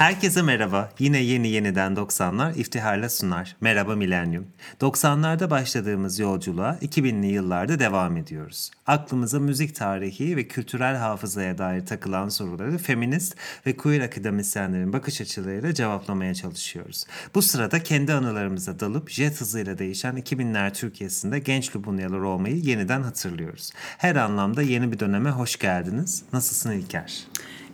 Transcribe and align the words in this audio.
Herkese 0.00 0.42
merhaba. 0.42 0.90
Yine 0.98 1.18
yeni 1.18 1.48
yeniden 1.48 1.92
90'lar 1.92 2.56
iftiharla 2.56 3.08
sunar. 3.08 3.56
Merhaba 3.60 3.96
Milenyum. 3.96 4.46
90'larda 4.80 5.50
başladığımız 5.50 6.18
yolculuğa 6.18 6.78
2000'li 6.82 7.26
yıllarda 7.26 7.78
devam 7.78 8.16
ediyoruz. 8.16 8.70
Aklımıza 8.86 9.40
müzik 9.40 9.74
tarihi 9.74 10.36
ve 10.36 10.48
kültürel 10.48 10.96
hafızaya 10.96 11.58
dair 11.58 11.86
takılan 11.86 12.28
soruları 12.28 12.78
feminist 12.78 13.36
ve 13.66 13.76
queer 13.76 14.00
akademisyenlerin 14.00 14.92
bakış 14.92 15.20
açılarıyla 15.20 15.74
cevaplamaya 15.74 16.34
çalışıyoruz. 16.34 17.04
Bu 17.34 17.42
sırada 17.42 17.82
kendi 17.82 18.12
anılarımıza 18.12 18.80
dalıp 18.80 19.10
jet 19.10 19.40
hızıyla 19.40 19.78
değişen 19.78 20.16
2000'ler 20.16 20.72
Türkiye'sinde 20.72 21.38
genç 21.38 21.76
Lubunyalar 21.76 22.20
olmayı 22.20 22.56
yeniden 22.56 23.02
hatırlıyoruz. 23.02 23.72
Her 23.98 24.16
anlamda 24.16 24.62
yeni 24.62 24.92
bir 24.92 24.98
döneme 24.98 25.30
hoş 25.30 25.56
geldiniz. 25.56 26.22
Nasılsın 26.32 26.70
İlker? 26.70 27.26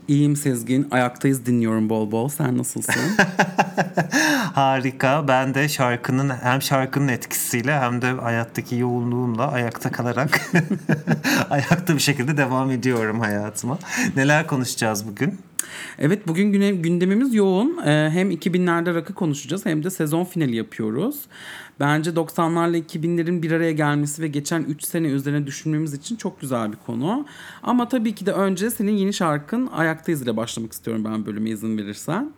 İyiyim 0.09 0.37
Sezgin. 0.37 0.89
Ayaktayız 0.91 1.47
dinliyorum 1.47 1.89
bol 1.89 2.11
bol. 2.11 2.29
Sen 2.29 2.59
nasılsın? 2.59 2.95
Harika. 4.55 5.29
Ben 5.29 5.55
de 5.55 5.69
şarkının 5.69 6.29
hem 6.29 6.63
şarkının 6.63 7.09
etkisiyle 7.09 7.79
hem 7.79 8.03
de 8.03 8.11
hayattaki 8.11 8.77
yoğunluğumla 8.77 9.53
ayakta 9.53 9.93
kalarak 9.93 10.41
ayakta 11.51 11.95
bir 11.95 12.01
şekilde 12.01 12.37
devam 12.37 12.71
ediyorum 12.71 13.21
hayatıma. 13.21 13.79
Neler 14.17 14.47
konuşacağız 14.47 15.07
bugün? 15.09 15.39
Evet 15.99 16.29
bugün 16.29 16.53
güne, 16.53 16.71
gündemimiz 16.71 17.35
yoğun. 17.35 17.79
Ee, 17.87 18.11
hem 18.13 18.31
2000'lerde 18.31 18.95
rakı 18.95 19.15
konuşacağız 19.15 19.67
hem 19.67 19.85
de 19.85 19.91
sezon 19.91 20.25
finali 20.25 20.57
yapıyoruz. 20.57 21.17
Bence 21.81 22.11
90'larla 22.11 22.79
2000'lerin 22.79 23.43
bir 23.43 23.53
araya 23.53 23.73
gelmesi 23.73 24.23
ve 24.23 24.29
geçen 24.29 24.63
3 24.63 24.85
sene 24.85 25.07
üzerine 25.07 25.47
düşünmemiz 25.47 25.95
için 25.95 26.17
çok 26.17 26.41
güzel 26.41 26.73
bir 26.73 26.79
konu. 26.87 27.27
Ama 27.63 27.89
tabii 27.89 28.15
ki 28.15 28.27
de 28.27 28.33
önce 28.33 28.71
senin 28.71 28.93
yeni 28.93 29.13
şarkın 29.13 29.67
Ayaktayız 29.67 30.23
ile 30.23 30.37
başlamak 30.37 30.73
istiyorum 30.73 31.05
ben 31.05 31.27
bölüme 31.27 31.51
izin 31.51 31.79
verirsen. 31.79 32.33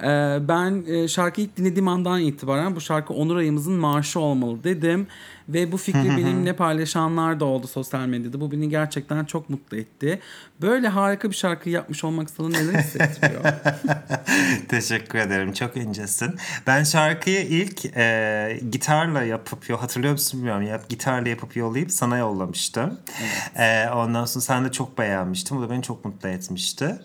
Ee, 0.00 0.38
ben 0.48 0.84
e, 0.86 1.08
şarkıyı 1.08 1.46
ilk 1.46 1.56
dinlediğim 1.56 1.88
andan 1.88 2.20
itibaren 2.20 2.76
bu 2.76 2.80
şarkı 2.80 3.14
Onur 3.14 3.36
Ayımızın 3.36 3.74
marşı 3.74 4.20
olmalı 4.20 4.64
dedim. 4.64 5.06
Ve 5.48 5.72
bu 5.72 5.76
fikri 5.76 6.08
benimle 6.08 6.52
paylaşanlar 6.52 7.40
da 7.40 7.44
oldu 7.44 7.66
sosyal 7.66 8.06
medyada. 8.06 8.40
Bu 8.40 8.52
beni 8.52 8.68
gerçekten 8.68 9.24
çok 9.24 9.50
mutlu 9.50 9.76
etti. 9.76 10.20
Böyle 10.62 10.88
harika 10.88 11.30
bir 11.30 11.34
şarkı 11.34 11.70
yapmış 11.70 12.04
olmak 12.04 12.30
sana 12.30 12.48
neler 12.48 12.78
hissettiriyor? 12.78 13.44
Teşekkür 14.68 15.18
ederim. 15.18 15.52
Çok 15.52 15.76
incesin. 15.76 16.34
Ben 16.66 16.84
şarkıyı 16.84 17.40
ilk 17.40 17.96
e, 17.96 18.60
gitarla 18.70 19.22
yapıp 19.22 19.70
hatırlıyor 19.70 20.12
musun 20.12 20.40
bilmiyorum. 20.40 20.62
Yap, 20.62 20.88
gitarla 20.88 21.28
yapıp 21.28 21.56
yollayıp 21.56 21.92
sana 21.92 22.18
yollamıştım. 22.18 22.98
Evet. 23.20 23.86
E, 23.88 23.90
ondan 23.90 24.24
sonra 24.24 24.42
sen 24.42 24.64
de 24.64 24.72
çok 24.72 24.98
beğenmiştin. 24.98 25.58
Bu 25.58 25.62
da 25.62 25.70
beni 25.70 25.82
çok 25.82 26.04
mutlu 26.04 26.28
etmişti. 26.28 26.98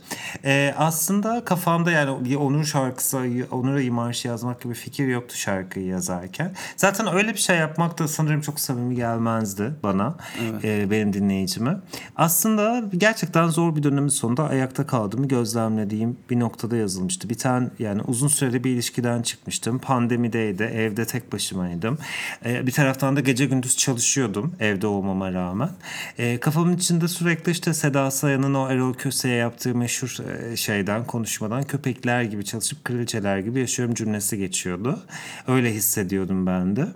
E, 0.46 0.74
aslında 0.78 1.46
kafamda 1.46 1.92
yani 1.92 2.26
bir 2.26 2.36
Onur 2.36 2.66
şarkısı, 2.66 3.18
Onur'a 3.52 3.92
marşı 3.92 4.28
yazmak 4.28 4.62
gibi 4.62 4.74
fikir 4.74 5.08
yoktu 5.08 5.38
şarkıyı 5.38 5.86
yazarken. 5.86 6.56
Zaten 6.76 7.14
öyle 7.14 7.34
bir 7.34 7.40
şey 7.40 7.58
yapmak 7.58 8.00
da 8.00 8.08
sanırım 8.08 8.42
çok 8.42 8.60
samimi 8.60 8.96
gelmezdi 8.96 9.72
bana. 9.84 10.16
Evet. 10.42 10.66
E, 10.66 10.92
benim 10.92 11.14
dinleyicime. 11.14 11.78
Aslında 12.16 12.84
gerçekten 12.98 13.47
zor 13.48 13.76
bir 13.76 13.84
dönemin 13.84 14.08
sonunda 14.08 14.50
ayakta 14.50 14.88
kaldığımı 14.88 15.28
gözlemlediğim 15.28 16.18
bir 16.30 16.40
noktada 16.40 16.76
yazılmıştı. 16.76 17.30
Bir 17.30 17.38
tane 17.38 17.70
yani 17.80 18.02
uzun 18.02 18.28
süreli 18.28 18.64
bir 18.64 18.72
ilişkiden 18.72 19.22
çıkmıştım. 19.22 19.80
Pandemideydi. 19.80 20.64
Evde 20.64 21.06
tek 21.06 21.34
başımaydım. 21.34 21.98
E, 22.46 22.68
bir 22.68 22.72
taraftan 22.72 23.16
da 23.16 23.20
gece 23.20 23.46
gündüz 23.46 23.78
çalışıyordum 23.78 24.56
evde 24.60 24.88
olmama 24.88 25.34
rağmen. 25.34 25.70
E, 26.18 26.40
kafamın 26.40 26.76
içinde 26.76 27.08
sürekli 27.08 27.52
işte 27.52 27.74
Seda 27.74 28.12
Sayan'ın 28.12 28.54
o 28.54 28.70
Erol 28.70 28.94
Köse'ye 28.94 29.36
yaptığı 29.36 29.76
meşhur 29.76 30.18
e, 30.52 30.58
şeyden 30.58 31.06
konuşmadan 31.06 31.64
köpekler 31.64 32.22
gibi 32.22 32.46
çalışıp 32.46 32.86
kraliçeler 32.86 33.40
gibi 33.40 33.60
yaşıyorum 33.60 33.96
cümlesi 33.96 34.38
geçiyordu. 34.38 35.00
Öyle 35.48 35.74
hissediyordum 35.74 36.46
ben 36.48 36.76
de. 36.76 36.88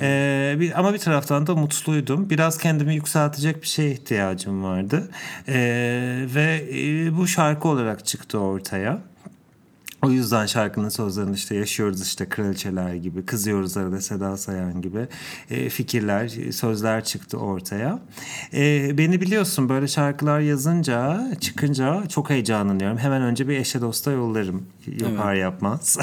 E, 0.00 0.56
bir, 0.60 0.78
ama 0.78 0.94
bir 0.94 0.98
taraftan 0.98 1.46
da 1.46 1.54
mutluydum. 1.54 2.30
Biraz 2.30 2.58
kendimi 2.58 2.94
yükseltecek 2.94 3.62
bir 3.62 3.66
şeye 3.66 3.90
ihtiyacım 3.90 4.62
vardı. 4.62 5.10
E, 5.48 5.91
ve 6.34 6.64
e, 6.72 7.16
bu 7.16 7.26
şarkı 7.26 7.68
olarak 7.68 8.06
çıktı 8.06 8.38
ortaya. 8.38 9.11
O 10.06 10.10
yüzden 10.10 10.46
şarkının 10.46 10.88
sözlerinde 10.88 11.32
işte 11.32 11.54
yaşıyoruz 11.54 12.02
işte 12.02 12.28
kraliçeler 12.28 12.94
gibi, 12.94 13.26
kızıyoruz 13.26 13.76
arada 13.76 14.00
Seda 14.00 14.36
Sayan 14.36 14.82
gibi 14.82 15.08
e, 15.50 15.68
fikirler, 15.68 16.28
sözler 16.52 17.04
çıktı 17.04 17.38
ortaya. 17.38 17.98
E, 18.54 18.98
beni 18.98 19.20
biliyorsun 19.20 19.68
böyle 19.68 19.88
şarkılar 19.88 20.40
yazınca, 20.40 21.26
çıkınca 21.40 22.02
çok 22.08 22.30
heyecanlanıyorum. 22.30 22.98
Hemen 22.98 23.22
önce 23.22 23.48
bir 23.48 23.56
eşe 23.56 23.80
dosta 23.80 24.10
yollarım. 24.10 24.66
Yapar 24.86 25.32
evet. 25.32 25.42
yapmaz. 25.42 25.98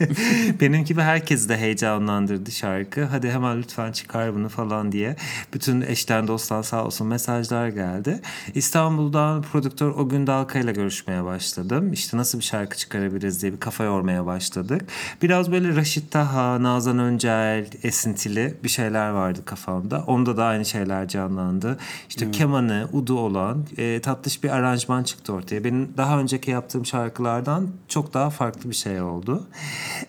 Benim 0.60 0.84
gibi 0.84 1.00
herkesi 1.00 1.48
de 1.48 1.56
heyecanlandırdı 1.56 2.50
şarkı. 2.50 3.04
Hadi 3.04 3.30
hemen 3.30 3.58
lütfen 3.58 3.92
çıkar 3.92 4.34
bunu 4.34 4.48
falan 4.48 4.92
diye. 4.92 5.16
Bütün 5.54 5.80
eşten 5.80 6.28
dosttan 6.28 6.62
sağ 6.62 6.84
olsun 6.84 7.06
mesajlar 7.06 7.68
geldi. 7.68 8.20
İstanbul'dan 8.54 9.42
prodüktör 9.42 9.90
Ogün 9.90 10.26
Dalka 10.26 10.58
ile 10.58 10.72
görüşmeye 10.72 11.24
başladım. 11.24 11.92
İşte 11.92 12.16
nasıl 12.16 12.38
bir 12.38 12.44
şarkı 12.44 12.76
çıkarabiliriz 12.76 13.29
yapabiliriz 13.30 13.42
diye 13.42 13.52
bir 13.52 13.60
kafa 13.60 13.84
yormaya 13.84 14.26
başladık. 14.26 14.82
Biraz 15.22 15.50
böyle 15.52 15.76
Raşit 15.76 16.10
Taha, 16.10 16.62
Nazan 16.62 16.98
Öncel 16.98 17.66
esintili 17.82 18.54
bir 18.64 18.68
şeyler 18.68 19.10
vardı 19.10 19.44
kafamda. 19.44 20.04
Onda 20.06 20.36
da 20.36 20.44
aynı 20.44 20.64
şeyler 20.64 21.08
canlandı. 21.08 21.78
İşte 22.08 22.24
hmm. 22.24 22.32
kemanı, 22.32 22.88
udu 22.92 23.18
olan 23.18 23.66
e, 23.78 24.00
tatlış 24.00 24.42
bir 24.42 24.50
aranjman 24.50 25.02
çıktı 25.02 25.32
ortaya. 25.32 25.64
Benim 25.64 25.88
daha 25.96 26.18
önceki 26.20 26.50
yaptığım 26.50 26.86
şarkılardan 26.86 27.68
çok 27.88 28.14
daha 28.14 28.30
farklı 28.30 28.70
bir 28.70 28.74
şey 28.76 29.00
oldu. 29.00 29.46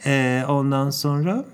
E, 0.05 0.43
ondan 0.47 0.89
sonra 0.89 1.45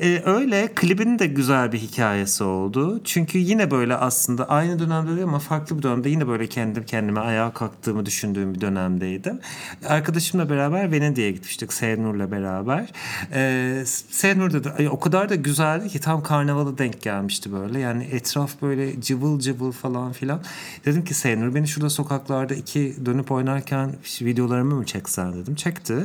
ee, 0.00 0.22
öyle 0.24 0.68
klibin 0.74 1.18
de 1.18 1.26
güzel 1.26 1.72
bir 1.72 1.78
hikayesi 1.78 2.44
oldu. 2.44 3.00
Çünkü 3.04 3.38
yine 3.38 3.70
böyle 3.70 3.96
aslında 3.96 4.48
aynı 4.48 4.78
dönemde 4.78 5.10
değil 5.10 5.22
ama 5.22 5.38
farklı 5.38 5.78
bir 5.78 5.82
dönemde 5.82 6.08
yine 6.08 6.28
böyle 6.28 6.46
kendim 6.46 6.84
kendime 6.84 7.20
ayağa 7.20 7.52
kalktığımı 7.52 8.06
düşündüğüm 8.06 8.54
bir 8.54 8.60
dönemdeydim. 8.60 9.40
Arkadaşımla 9.88 10.50
beraber 10.50 10.92
Venedik'e 10.92 11.30
gitmiştik 11.30 11.72
Sevnur'la 11.72 12.30
beraber. 12.30 12.92
Ee, 13.32 13.82
Sevnur 14.10 14.52
dedi 14.52 14.88
o 14.88 15.00
kadar 15.00 15.28
da 15.28 15.34
güzeldi 15.34 15.88
ki 15.88 16.00
tam 16.00 16.22
karnavala 16.22 16.78
denk 16.78 17.02
gelmişti 17.02 17.52
böyle. 17.52 17.80
Yani 17.80 18.04
etraf 18.04 18.62
böyle 18.62 19.00
cıvıl 19.00 19.40
cıvıl 19.40 19.72
falan 19.72 20.12
filan. 20.12 20.40
Dedim 20.84 21.04
ki 21.04 21.14
Sevnur 21.14 21.54
beni 21.54 21.68
şurada 21.68 21.90
sokaklarda 21.90 22.54
iki 22.54 22.94
dönüp 23.06 23.32
oynarken 23.32 23.92
videolarımı 24.20 24.74
mı 24.74 24.86
çeksen 24.86 25.32
dedim. 25.32 25.54
Çekti. 25.54 25.96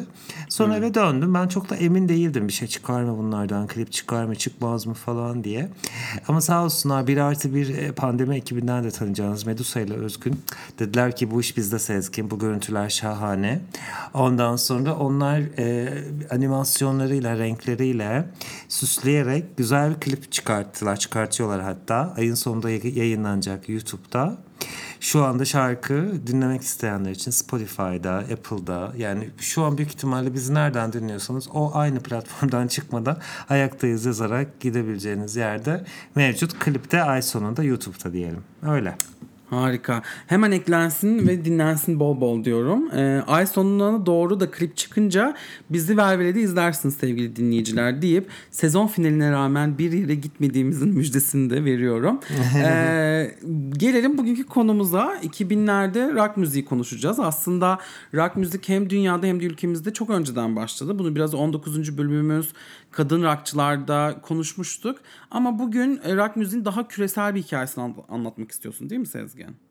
Sonra 0.50 0.76
hmm. 0.76 0.84
eve 0.84 0.94
döndüm. 0.94 1.34
Ben 1.34 1.48
çok 1.48 1.70
da 1.70 1.76
emin 1.76 2.10
değildim 2.10 2.48
bir 2.48 2.54
şey 2.54 2.68
çıkar 2.68 3.04
mı 3.04 3.18
bunlardan 3.18 3.68
klip 3.68 3.79
çıkar 3.86 4.26
mı 4.26 4.36
çıkmaz 4.36 4.86
mı 4.86 4.94
falan 4.94 5.44
diye. 5.44 5.70
Ama 6.28 6.42
sağ 6.42 6.64
olsunlar 6.64 7.08
bir 7.08 7.18
artı 7.18 7.56
bir 7.56 7.78
e, 7.78 7.92
pandemi 7.92 8.36
ekibinden 8.36 8.84
de 8.84 8.92
tanıyacağınız 8.92 9.46
Medusa 9.46 9.80
ile 9.80 9.94
Özgün 9.94 10.42
dediler 10.80 11.16
ki 11.16 11.32
bu 11.32 11.42
iş 11.42 11.58
bizde 11.58 11.80
Sezgin 11.80 12.32
bu 12.32 12.40
görüntüler 12.40 12.90
şahane. 12.90 13.62
Ondan 14.14 14.56
sonra 14.56 14.96
onlar 14.96 15.40
e, 15.40 15.90
animasyonlarıyla 16.30 17.38
renkleriyle 17.38 18.26
süsleyerek 18.68 19.58
güzel 19.58 19.96
bir 19.96 20.00
klip 20.00 20.32
çıkarttılar 20.32 20.96
çıkartıyorlar 20.96 21.62
hatta 21.62 22.14
ayın 22.18 22.36
sonunda 22.36 22.70
yayınlanacak 22.70 23.70
YouTube'da. 23.70 24.38
Şu 25.00 25.24
anda 25.24 25.46
şarkı 25.46 26.14
dinlemek 26.28 26.62
isteyenler 26.62 27.12
için 27.12 27.32
Spotify'da, 27.32 28.16
Apple'da 28.18 28.94
yani 28.98 29.30
şu 29.38 29.64
an 29.64 29.78
büyük 29.78 29.92
ihtimalle 29.92 30.34
bizi 30.34 30.54
nereden 30.54 30.94
dinliyorsanız 30.94 31.48
o 31.54 31.72
aynı 31.74 32.00
platformdan 32.00 32.68
çıkmadan 32.80 33.18
ayaktayız 33.50 34.06
yazarak 34.06 34.60
gidebileceğiniz 34.60 35.36
yerde 35.36 35.84
mevcut. 36.16 36.60
Klipte 36.60 37.04
ay 37.04 37.22
sonunda 37.22 37.64
YouTube'da 37.64 38.14
diyelim. 38.14 38.44
Öyle. 38.64 38.96
Harika. 39.50 40.02
Hemen 40.28 40.52
eklensin 40.52 41.28
ve 41.28 41.46
dinlensin 41.46 42.00
bol 42.00 42.22
bol 42.22 42.44
diyorum. 42.44 42.92
Ee, 42.96 43.24
ay 43.28 43.48
sonuna 43.48 44.06
doğru 44.06 44.40
da 44.40 44.52
klip 44.52 44.78
çıkınca 44.78 45.36
bizi 45.70 45.98
Vervele'de 45.98 46.42
izlersiniz 46.42 46.96
sevgili 46.96 47.36
dinleyiciler 47.36 48.02
deyip 48.02 48.28
sezon 48.52 48.88
finaline 48.88 49.32
rağmen 49.32 49.78
bir 49.78 49.92
yere 49.92 50.16
gitmediğimizin 50.16 50.90
müjdesini 50.90 51.50
de 51.50 51.66
veriyorum. 51.66 52.20
ee, 52.56 53.32
gelelim 53.78 54.18
bugünkü 54.18 54.46
konumuza. 54.46 55.16
2000'lerde 55.24 56.16
rock 56.16 56.38
müziği 56.38 56.66
konuşacağız. 56.66 57.20
Aslında 57.20 57.80
rock 58.16 58.36
müzik 58.36 58.70
hem 58.70 58.90
dünyada 58.90 59.28
hem 59.28 59.40
de 59.40 59.46
ülkemizde 59.46 59.94
çok 59.94 60.10
önceden 60.10 60.56
başladı. 60.56 61.00
Bunu 61.00 61.16
biraz 61.16 61.34
19. 61.34 61.98
bölümümüz 61.98 62.54
kadın 62.92 63.24
rockçılarda 63.24 64.16
konuşmuştuk. 64.22 65.00
Ama 65.32 65.60
bugün 65.60 65.98
rock 65.98 66.36
müziğin 66.36 66.66
daha 66.66 66.88
küresel 66.88 67.36
bir 67.36 67.42
hikayesini 67.44 67.94
anlatmak 68.10 68.52
istiyorsun 68.52 68.90
değil 68.90 69.02
mi 69.02 69.08
Sezgin? 69.40 69.69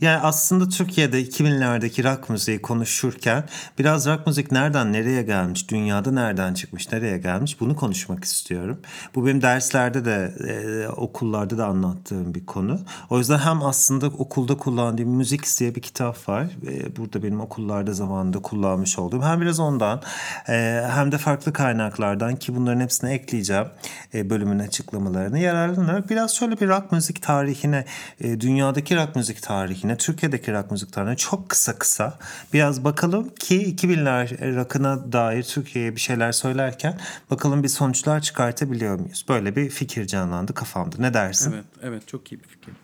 Yani 0.00 0.20
aslında 0.22 0.68
Türkiye'de 0.68 1.22
2000'lerdeki 1.22 2.04
rock 2.04 2.30
müziği 2.30 2.62
konuşurken 2.62 3.44
biraz 3.78 4.06
rock 4.06 4.26
müzik 4.26 4.52
nereden 4.52 4.92
nereye 4.92 5.22
gelmiş, 5.22 5.70
dünyada 5.70 6.10
nereden 6.10 6.54
çıkmış, 6.54 6.92
nereye 6.92 7.18
gelmiş 7.18 7.60
bunu 7.60 7.76
konuşmak 7.76 8.24
istiyorum. 8.24 8.80
Bu 9.14 9.26
benim 9.26 9.42
derslerde 9.42 10.04
de 10.04 10.34
e, 10.48 10.88
okullarda 10.88 11.58
da 11.58 11.66
anlattığım 11.66 12.34
bir 12.34 12.46
konu. 12.46 12.80
O 13.10 13.18
yüzden 13.18 13.38
hem 13.38 13.62
aslında 13.62 14.06
okulda 14.06 14.56
kullandığım 14.56 15.08
müzik 15.08 15.58
diye 15.58 15.74
bir 15.74 15.82
kitap 15.82 16.28
var. 16.28 16.46
E, 16.66 16.96
burada 16.96 17.22
benim 17.22 17.40
okullarda 17.40 17.92
zamanında 17.92 18.38
kullanmış 18.38 18.98
olduğum. 18.98 19.22
Hem 19.22 19.40
biraz 19.40 19.60
ondan 19.60 20.02
e, 20.48 20.86
hem 20.90 21.12
de 21.12 21.18
farklı 21.18 21.52
kaynaklardan 21.52 22.36
ki 22.36 22.56
bunların 22.56 22.80
hepsini 22.80 23.10
ekleyeceğim 23.10 23.66
e, 24.14 24.30
bölümün 24.30 24.58
açıklamalarını 24.58 25.38
yararlanarak 25.38 26.10
biraz 26.10 26.34
şöyle 26.34 26.60
bir 26.60 26.68
rock 26.68 26.92
müzik 26.92 27.22
tarihine, 27.22 27.84
e, 28.20 28.40
dünyadaki 28.40 28.96
rock 28.96 29.16
müzik 29.16 29.42
tarihine, 29.46 29.96
Türkiye'deki 29.96 30.52
rock 30.52 30.70
müzik 30.70 30.92
tarihine 30.92 31.16
çok 31.16 31.48
kısa 31.48 31.78
kısa 31.78 32.18
biraz 32.52 32.84
bakalım 32.84 33.34
ki 33.34 33.76
2000'ler 33.76 34.56
rock'ına 34.56 35.12
dair 35.12 35.42
Türkiye'ye 35.42 35.96
bir 35.96 36.00
şeyler 36.00 36.32
söylerken 36.32 36.98
bakalım 37.30 37.62
bir 37.62 37.68
sonuçlar 37.68 38.20
çıkartabiliyor 38.20 39.00
muyuz? 39.00 39.24
Böyle 39.28 39.56
bir 39.56 39.70
fikir 39.70 40.06
canlandı 40.06 40.54
kafamda. 40.54 40.96
Ne 40.98 41.14
dersin? 41.14 41.52
Evet, 41.52 41.64
evet 41.82 42.08
çok 42.08 42.32
iyi 42.32 42.42
bir 42.42 42.48
fikir. 42.48 42.74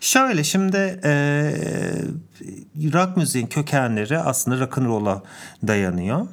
Şöyle 0.00 0.44
şimdi 0.44 1.00
e, 1.04 1.52
rock 2.92 3.16
müziğin 3.16 3.46
kökenleri 3.46 4.18
aslında 4.18 4.60
rock 4.60 4.78
and 4.78 4.86
roll'a 4.86 5.22
dayanıyor. 5.66 6.26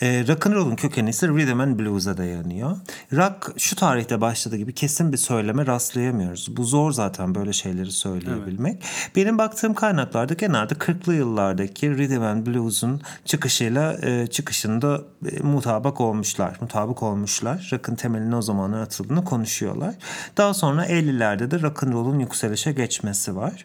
E, 0.00 0.26
rock 0.28 0.46
and 0.46 0.54
roll'un 0.54 0.76
kökeni 0.76 1.10
ise 1.10 1.28
rhythm 1.28 1.60
and 1.60 1.78
blues'a 1.78 2.16
dayanıyor. 2.16 2.76
Rock 3.12 3.54
şu 3.58 3.76
tarihte 3.76 4.20
başladığı 4.20 4.56
gibi 4.56 4.74
kesin 4.74 5.12
bir 5.12 5.16
söyleme 5.16 5.66
rastlayamıyoruz. 5.66 6.56
Bu 6.56 6.64
zor 6.64 6.92
zaten 6.92 7.34
böyle 7.34 7.52
şeyleri 7.52 7.90
söyleyebilmek. 7.90 8.74
Evet. 8.74 9.16
Benim 9.16 9.38
baktığım 9.38 9.74
kaynaklarda 9.74 10.34
genelde 10.34 10.74
40'lı 10.74 11.14
yıllardaki 11.14 11.98
rhythm 11.98 12.22
and 12.22 12.46
blues'un 12.46 13.00
çıkışıyla 13.24 13.96
e, 14.02 14.26
çıkışında 14.26 15.02
e, 15.32 15.42
mutabak 15.42 16.00
olmuşlar. 16.00 16.56
Mutabık 16.60 17.02
olmuşlar. 17.02 17.68
Rock'ın 17.72 17.94
temelini 17.94 18.36
o 18.36 18.42
zamanlar 18.42 18.80
atıldığını 18.80 19.24
konuşuyorlar. 19.24 19.94
Daha 20.36 20.54
sonra 20.54 20.86
50'lerde 20.86 21.50
de 21.50 21.62
rock 21.62 21.82
and 21.82 21.92
roll'un 21.92 22.18
yükselişe 22.18 22.72
geçmesi 22.72 23.36
var. 23.36 23.64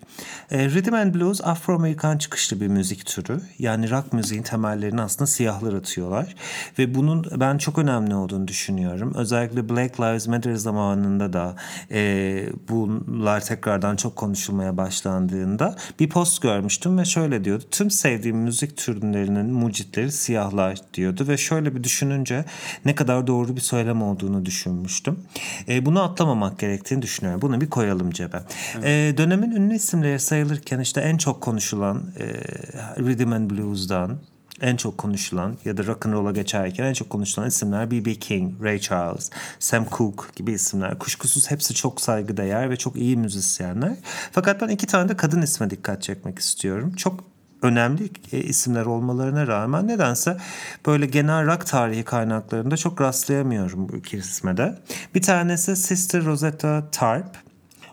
E, 0.51 0.69
rhythm 0.69 0.94
and 0.94 1.16
blues 1.16 1.42
Afro-Amerikan 1.78 2.18
çıkışlı 2.18 2.62
bir 2.62 2.68
müzik 2.68 3.06
türü. 3.06 3.42
Yani 3.60 3.92
rock 3.92 4.14
müziğin 4.14 4.44
temellerini 4.44 5.02
aslında 5.02 5.28
siyahlar 5.28 5.74
atıyorlar. 5.74 6.36
Ve 6.80 6.96
bunun 6.96 7.26
ben 7.36 7.58
çok 7.58 7.78
önemli 7.78 8.16
olduğunu 8.16 8.48
düşünüyorum. 8.48 9.14
Özellikle 9.16 9.70
Black 9.70 10.00
Lives 10.00 10.28
Matter 10.28 10.56
zamanında 10.56 11.34
da 11.34 11.56
e, 11.92 12.50
bunlar 12.70 13.42
tekrardan 13.42 13.96
çok 13.96 14.16
konuşulmaya 14.16 14.78
başlandığında 14.78 15.76
bir 16.00 16.10
post 16.10 16.42
görmüştüm 16.42 16.98
ve 16.98 17.06
şöyle 17.06 17.44
diyordu. 17.44 17.64
Tüm 17.72 17.92
sevdiğim 17.92 18.38
müzik 18.38 18.78
türlerinin 18.78 19.54
mucitleri 19.54 20.12
siyahlar 20.12 20.78
diyordu 20.94 21.28
ve 21.28 21.38
şöyle 21.38 21.76
bir 21.76 21.84
düşününce 21.84 22.46
ne 22.86 22.96
kadar 22.96 23.28
doğru 23.28 23.56
bir 23.56 23.62
söylem 23.62 24.02
olduğunu 24.02 24.46
düşünmüştüm. 24.46 25.20
E, 25.70 25.86
bunu 25.86 26.04
atlamamak 26.04 26.60
gerektiğini 26.60 27.02
düşünüyorum. 27.02 27.42
Bunu 27.42 27.62
bir 27.62 27.70
koyalım 27.70 28.12
cebe. 28.12 28.42
Evet. 28.76 28.86
E, 28.86 29.18
dönemin 29.18 29.52
ünlü 29.52 29.76
isimleri 29.76 30.20
sayılırken 30.20 30.80
işte 30.80 31.02
en 31.02 31.18
çok 31.18 31.42
konuşulan 31.68 32.04
e, 32.19 32.25
Rhythm 33.04 33.31
and 33.31 33.52
Blues'dan 33.52 34.18
en 34.62 34.75
çok 34.75 34.98
konuşulan 34.98 35.58
ya 35.66 35.78
da 35.78 35.86
rock 35.86 36.06
and 36.06 36.14
roll'a 36.14 36.31
geçerken 36.31 36.84
en 36.84 36.94
çok 36.94 37.10
konuşulan 37.10 37.48
isimler 37.48 37.92
B.B. 37.92 38.16
King, 38.16 38.64
Ray 38.64 38.80
Charles, 38.80 39.30
Sam 39.60 39.86
Cooke 39.92 40.24
gibi 40.36 40.52
isimler. 40.52 41.00
Kuşkusuz 41.00 41.52
hepsi 41.52 41.74
çok 41.74 42.02
saygıdeğer 42.02 42.69
ve 42.69 42.75
çok 42.75 42.96
iyi 42.96 43.18
müzisyenler. 43.18 43.96
Fakat 44.31 44.62
ben 44.62 44.68
iki 44.68 44.88
tane 44.88 45.10
de 45.10 45.18
kadın 45.18 45.42
isme 45.42 45.69
dikkat 45.69 46.04
çekmek 46.04 46.40
istiyorum. 46.40 46.94
Çok 46.96 47.24
önemli 47.62 48.10
e, 48.31 48.40
isimler 48.40 48.86
olmalarına 48.86 49.48
rağmen 49.48 49.88
nedense 49.88 50.38
böyle 50.86 51.06
genel 51.06 51.46
rock 51.46 51.68
tarihi 51.68 52.04
kaynaklarında 52.04 52.78
çok 52.78 53.02
rastlayamıyorum 53.02 53.90
bu 53.90 53.96
iki 53.96 54.18
isme 54.18 54.58
de. 54.58 54.80
Bir 55.16 55.22
tanesi 55.22 55.75
Sister 55.75 56.25
Rosetta 56.25 56.92
Tarp. 56.92 57.47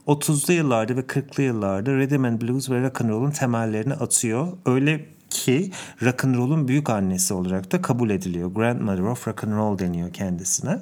30'lu 0.07 0.53
yıllarda 0.53 0.97
ve 0.97 1.01
40'lı 1.01 1.43
yıllarda 1.43 1.97
rhythm 1.97 2.25
and 2.25 2.43
blues 2.43 2.71
ve 2.71 2.83
rock 2.83 3.01
and 3.01 3.09
roll'un 3.09 3.31
temellerini 3.31 3.95
atıyor. 3.95 4.49
Öyle 4.67 5.15
ki 5.35 5.71
rock 6.03 6.25
and 6.25 6.35
roll'un 6.35 6.69
büyük 6.69 6.91
annesi 6.91 7.35
olarak 7.35 7.73
da 7.73 7.83
kabul 7.83 8.11
ediliyor. 8.11 8.51
Grandmother 8.51 9.03
of 9.03 9.29
rock 9.29 9.45
and 9.45 9.53
roll 9.53 9.79
deniyor 9.79 10.13
kendisine. 10.13 10.79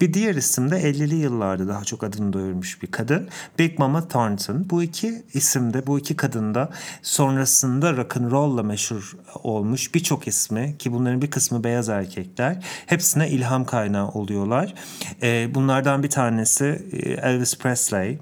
Bir 0.00 0.14
diğer 0.14 0.34
isim 0.34 0.70
de 0.70 0.76
50'li 0.76 1.14
yıllarda 1.14 1.68
daha 1.68 1.84
çok 1.84 2.04
adını 2.04 2.32
duyurmuş 2.32 2.82
bir 2.82 2.86
kadın. 2.86 3.28
Big 3.58 3.78
Mama 3.78 4.08
Thornton. 4.08 4.70
Bu 4.70 4.82
iki 4.82 5.22
isimde, 5.34 5.86
bu 5.86 5.98
iki 5.98 6.16
kadın 6.16 6.54
da 6.54 6.70
sonrasında 7.02 7.96
rock 7.96 8.16
and 8.16 8.30
roll'la 8.30 8.62
meşhur 8.62 9.16
olmuş 9.42 9.94
birçok 9.94 10.28
ismi 10.28 10.78
ki 10.78 10.92
bunların 10.92 11.22
bir 11.22 11.30
kısmı 11.30 11.64
beyaz 11.64 11.88
erkekler. 11.88 12.64
Hepsine 12.86 13.30
ilham 13.30 13.64
kaynağı 13.64 14.08
oluyorlar. 14.08 14.74
Ee, 15.22 15.54
bunlardan 15.54 16.02
bir 16.02 16.10
tanesi 16.10 16.88
e, 16.92 17.10
Elvis 17.12 17.58
Presley 17.58 18.18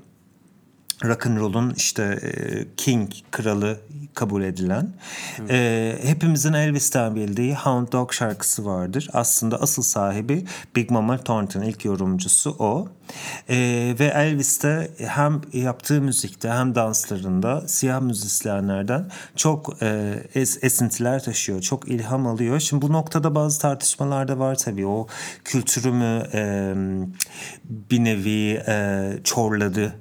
rock 1.04 1.26
and 1.26 1.36
roll'un 1.36 1.74
işte 1.76 2.02
e, 2.02 2.64
King 2.76 3.10
kralı 3.30 3.80
kabul 4.14 4.42
edilen. 4.42 4.88
E, 5.50 5.98
hepimizin 6.02 6.52
Elvis'ten 6.52 7.16
bildiği 7.16 7.54
Hound 7.54 7.92
Dog 7.92 8.12
şarkısı 8.12 8.64
vardır. 8.64 9.08
Aslında 9.12 9.62
asıl 9.62 9.82
sahibi 9.82 10.44
Big 10.76 10.90
Mama 10.90 11.18
Thornton 11.18 11.62
ilk 11.62 11.84
yorumcusu 11.84 12.56
o. 12.58 12.88
E, 13.48 13.56
ve 14.00 14.04
Elvis'te 14.06 14.90
hem 14.98 15.40
yaptığı 15.52 16.00
müzikte 16.00 16.50
hem 16.50 16.74
danslarında 16.74 17.68
siyah 17.68 18.00
müzisyenlerden 18.00 19.10
çok 19.36 19.82
e, 19.82 20.14
es, 20.34 20.64
esintiler 20.64 21.22
taşıyor. 21.22 21.60
Çok 21.60 21.88
ilham 21.88 22.26
alıyor. 22.26 22.60
Şimdi 22.60 22.82
bu 22.82 22.92
noktada 22.92 23.34
bazı 23.34 23.60
tartışmalar 23.60 24.28
da 24.28 24.38
var 24.38 24.54
tabii. 24.54 24.86
O 24.86 25.06
kültürümü 25.44 26.22
e, 26.34 26.74
bir 27.64 28.04
nevi 28.04 28.62
e, 28.68 29.08
çorladı 29.24 29.94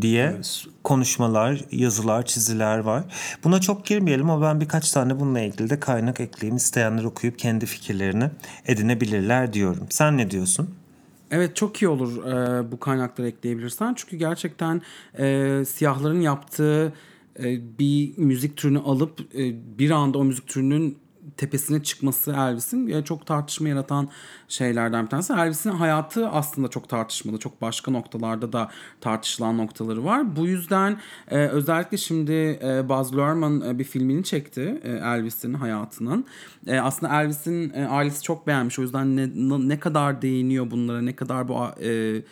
diye 0.00 0.32
evet. 0.34 0.64
konuşmalar, 0.84 1.64
yazılar, 1.70 2.26
çiziler 2.26 2.78
var. 2.78 3.04
Buna 3.44 3.60
çok 3.60 3.86
girmeyelim 3.86 4.30
ama 4.30 4.46
ben 4.46 4.60
birkaç 4.60 4.90
tane 4.90 5.20
bununla 5.20 5.40
ilgili 5.40 5.70
de 5.70 5.80
kaynak 5.80 6.20
ekleyeyim. 6.20 6.56
İsteyenler 6.56 7.04
okuyup 7.04 7.38
kendi 7.38 7.66
fikirlerini 7.66 8.30
edinebilirler 8.66 9.52
diyorum. 9.52 9.86
Sen 9.90 10.18
ne 10.18 10.30
diyorsun? 10.30 10.70
Evet 11.30 11.56
çok 11.56 11.82
iyi 11.82 11.88
olur 11.88 12.24
e, 12.26 12.72
bu 12.72 12.80
kaynakları 12.80 13.28
ekleyebilirsen. 13.28 13.94
Çünkü 13.94 14.16
gerçekten 14.16 14.82
e, 15.18 15.64
siyahların 15.64 16.20
yaptığı 16.20 16.92
e, 17.38 17.78
bir 17.78 18.18
müzik 18.18 18.56
türünü 18.56 18.78
alıp 18.78 19.20
e, 19.34 19.78
bir 19.78 19.90
anda 19.90 20.18
o 20.18 20.24
müzik 20.24 20.46
türünün 20.46 20.98
tepesine 21.36 21.82
çıkması 21.82 22.32
Elvis'in 22.32 23.02
çok 23.02 23.26
tartışma 23.26 23.68
yaratan 23.68 24.08
şeylerden 24.48 25.04
bir 25.04 25.10
tanesi. 25.10 25.32
Elvis'in 25.32 25.70
hayatı 25.70 26.28
aslında 26.28 26.68
çok 26.68 26.88
tartışmalı. 26.88 27.38
Çok 27.38 27.62
başka 27.62 27.90
noktalarda 27.90 28.52
da 28.52 28.70
tartışılan 29.00 29.58
noktaları 29.58 30.04
var. 30.04 30.36
Bu 30.36 30.46
yüzden 30.46 30.96
e, 31.28 31.38
özellikle 31.38 31.96
şimdi 31.96 32.32
e, 32.62 32.88
Baz 32.88 33.14
Luhrmann 33.16 33.60
e, 33.60 33.78
bir 33.78 33.84
filmini 33.84 34.24
çekti 34.24 34.80
e, 34.84 34.90
Elvis'in 34.90 35.54
hayatının. 35.54 36.26
E, 36.66 36.80
aslında 36.80 37.22
Elvis'in 37.22 37.72
e, 37.74 37.86
ailesi 37.86 38.22
çok 38.22 38.46
beğenmiş. 38.46 38.78
O 38.78 38.82
yüzden 38.82 39.16
ne, 39.16 39.68
ne 39.68 39.80
kadar 39.80 40.22
değiniyor 40.22 40.70
bunlara, 40.70 41.02
ne 41.02 41.16
kadar 41.16 41.48
bu... 41.48 41.64
E, 41.82 42.22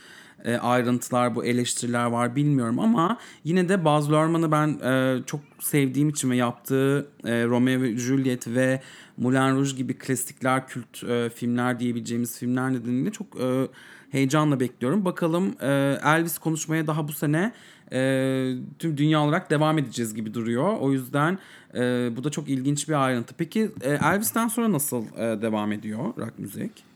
e, 0.45 0.57
ayrıntılar, 0.57 1.35
bu 1.35 1.45
eleştiriler 1.45 2.05
var 2.05 2.37
bilmiyorum 2.37 2.79
ama 2.79 3.19
yine 3.45 3.69
de 3.69 3.85
Baz 3.85 4.13
Luhrmann'ı 4.13 4.53
ben 4.53 4.69
e, 4.69 5.19
çok 5.27 5.41
sevdiğim 5.59 6.09
için 6.09 6.31
ve 6.31 6.37
yaptığı 6.37 7.09
e, 7.25 7.45
Romeo 7.45 7.83
ve 7.83 7.97
Juliet 7.97 8.49
ve 8.49 8.81
Moulin 9.17 9.57
Rouge 9.57 9.77
gibi 9.77 9.99
klasikler, 9.99 10.69
kült 10.69 11.05
e, 11.05 11.31
filmler 11.31 11.81
diyebileceğimiz 11.81 12.39
filmler 12.39 12.73
nedeniyle 12.73 13.11
çok 13.11 13.41
e, 13.41 13.69
heyecanla 14.11 14.61
bekliyorum. 14.61 15.05
Bakalım 15.05 15.55
e, 15.61 15.99
Elvis 16.05 16.39
konuşmaya 16.39 16.87
daha 16.87 17.09
bu 17.09 17.13
sene 17.13 17.53
e, 17.93 18.53
tüm 18.79 18.97
dünya 18.97 19.21
olarak 19.21 19.51
devam 19.51 19.79
edeceğiz 19.79 20.15
gibi 20.15 20.35
duruyor. 20.35 20.77
O 20.81 20.93
yüzden 20.93 21.39
e, 21.75 22.11
bu 22.17 22.25
da 22.25 22.31
çok 22.31 22.49
ilginç 22.49 22.89
bir 22.89 23.05
ayrıntı. 23.05 23.35
Peki 23.39 23.71
e, 23.81 23.91
Elvis'ten 23.91 24.49
sonra 24.49 24.73
nasıl 24.73 25.05
e, 25.17 25.43
devam 25.43 25.73
ediyor 25.73 26.05
rock 26.19 26.39
müzik? 26.39 26.90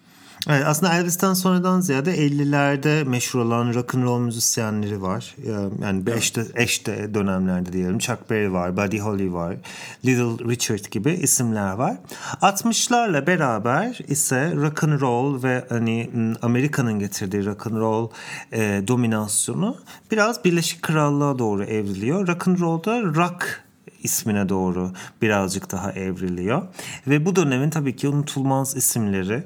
Evet, 0.48 0.62
aslında 0.66 0.94
Elvis'ten 0.94 1.34
sonradan 1.34 1.80
ziyade 1.80 2.16
50'lerde 2.16 3.04
meşhur 3.04 3.40
olan 3.40 3.74
rock 3.74 3.94
and 3.94 4.04
roll 4.04 4.18
müzisyenleri 4.18 5.02
var. 5.02 5.34
Yani 5.80 6.02
evet. 6.06 6.18
eşte, 6.18 6.44
eşte 6.54 7.14
dönemlerde 7.14 7.72
diyelim. 7.72 7.98
Chuck 7.98 8.30
Berry 8.30 8.52
var, 8.52 8.76
Buddy 8.76 8.98
Holly 8.98 9.32
var, 9.32 9.56
Little 10.04 10.50
Richard 10.50 10.90
gibi 10.90 11.12
isimler 11.12 11.72
var. 11.72 11.96
60'larla 12.42 13.26
beraber 13.26 13.98
ise 14.08 14.52
rock 14.56 14.84
and 14.84 15.00
roll 15.00 15.42
ve 15.42 15.64
hani 15.68 16.10
Amerika'nın 16.42 16.98
getirdiği 16.98 17.46
rock 17.46 17.66
and 17.66 17.76
roll 17.76 18.08
e, 18.52 18.82
dominasyonu 18.88 19.76
biraz 20.10 20.44
Birleşik 20.44 20.82
Krallığa 20.82 21.38
doğru 21.38 21.64
evriliyor. 21.64 22.28
Rock 22.28 22.48
and 22.48 22.58
roll'da 22.60 23.02
rock 23.02 23.64
ismine 24.02 24.48
doğru 24.48 24.90
birazcık 25.22 25.72
daha 25.72 25.92
evriliyor. 25.92 26.62
Ve 27.06 27.26
bu 27.26 27.36
dönemin 27.36 27.70
tabii 27.70 27.96
ki 27.96 28.08
unutulmaz 28.08 28.76
isimleri 28.76 29.44